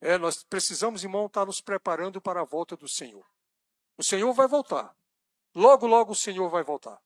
é, 0.00 0.16
nós 0.16 0.44
precisamos, 0.44 1.02
irmão, 1.02 1.26
estar 1.26 1.44
nos 1.44 1.60
preparando 1.60 2.20
para 2.20 2.42
a 2.42 2.44
volta 2.44 2.76
do 2.76 2.88
Senhor. 2.88 3.26
O 3.96 4.04
Senhor 4.04 4.32
vai 4.32 4.46
voltar. 4.46 4.96
Logo, 5.52 5.88
logo 5.88 6.12
o 6.12 6.16
Senhor 6.16 6.48
vai 6.48 6.62
voltar. 6.62 7.02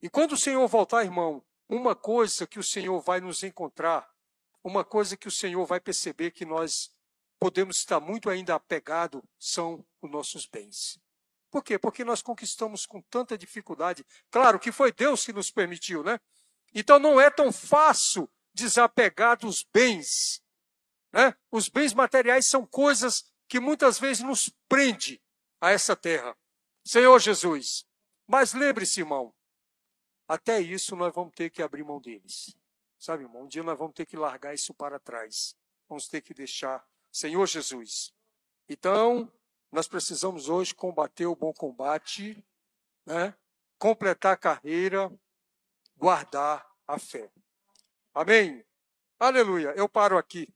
E 0.00 0.08
quando 0.08 0.32
o 0.32 0.36
Senhor 0.38 0.66
voltar, 0.66 1.04
irmão, 1.04 1.44
uma 1.68 1.94
coisa 1.94 2.46
que 2.46 2.58
o 2.58 2.64
Senhor 2.64 2.98
vai 3.02 3.20
nos 3.20 3.42
encontrar, 3.42 4.10
uma 4.64 4.82
coisa 4.82 5.14
que 5.14 5.28
o 5.28 5.32
Senhor 5.32 5.66
vai 5.66 5.78
perceber 5.78 6.30
que 6.30 6.46
nós 6.46 6.90
podemos 7.38 7.76
estar 7.76 8.00
muito 8.00 8.30
ainda 8.30 8.54
apegado 8.54 9.22
são 9.38 9.84
os 10.00 10.10
nossos 10.10 10.46
bens. 10.46 10.98
Por 11.50 11.62
quê? 11.62 11.78
Porque 11.78 12.02
nós 12.02 12.22
conquistamos 12.22 12.86
com 12.86 13.02
tanta 13.02 13.36
dificuldade. 13.36 14.06
Claro 14.30 14.58
que 14.58 14.72
foi 14.72 14.90
Deus 14.90 15.22
que 15.22 15.34
nos 15.34 15.50
permitiu, 15.50 16.02
né? 16.02 16.18
Então 16.74 16.98
não 16.98 17.20
é 17.20 17.30
tão 17.30 17.52
fácil 17.52 18.30
desapegar 18.54 19.38
dos 19.38 19.64
bens. 19.72 20.42
Né? 21.12 21.34
Os 21.50 21.68
bens 21.68 21.92
materiais 21.92 22.46
são 22.46 22.66
coisas 22.66 23.30
que 23.48 23.60
muitas 23.60 23.98
vezes 23.98 24.22
nos 24.22 24.50
prende 24.68 25.22
a 25.60 25.70
essa 25.70 25.94
terra. 25.94 26.36
Senhor 26.84 27.18
Jesus, 27.20 27.86
mas 28.26 28.54
lembre-se, 28.54 29.00
irmão, 29.00 29.34
até 30.26 30.60
isso 30.60 30.96
nós 30.96 31.14
vamos 31.14 31.34
ter 31.34 31.50
que 31.50 31.62
abrir 31.62 31.84
mão 31.84 32.00
deles. 32.00 32.56
Sabe, 32.98 33.24
irmão, 33.24 33.42
um 33.42 33.48
dia 33.48 33.62
nós 33.62 33.78
vamos 33.78 33.94
ter 33.94 34.06
que 34.06 34.16
largar 34.16 34.54
isso 34.54 34.72
para 34.72 34.98
trás. 34.98 35.56
Vamos 35.88 36.08
ter 36.08 36.20
que 36.22 36.32
deixar 36.32 36.86
Senhor 37.10 37.46
Jesus. 37.46 38.14
Então, 38.68 39.30
nós 39.70 39.86
precisamos 39.86 40.48
hoje 40.48 40.74
combater 40.74 41.26
o 41.26 41.36
bom 41.36 41.52
combate, 41.52 42.42
né? 43.04 43.34
completar 43.78 44.34
a 44.34 44.36
carreira, 44.36 45.12
guardar 46.02 46.66
a 46.88 46.98
fé. 46.98 47.30
Amém? 48.12 48.64
Aleluia. 49.20 49.72
Eu 49.76 49.88
paro 49.88 50.18
aqui. 50.18 50.52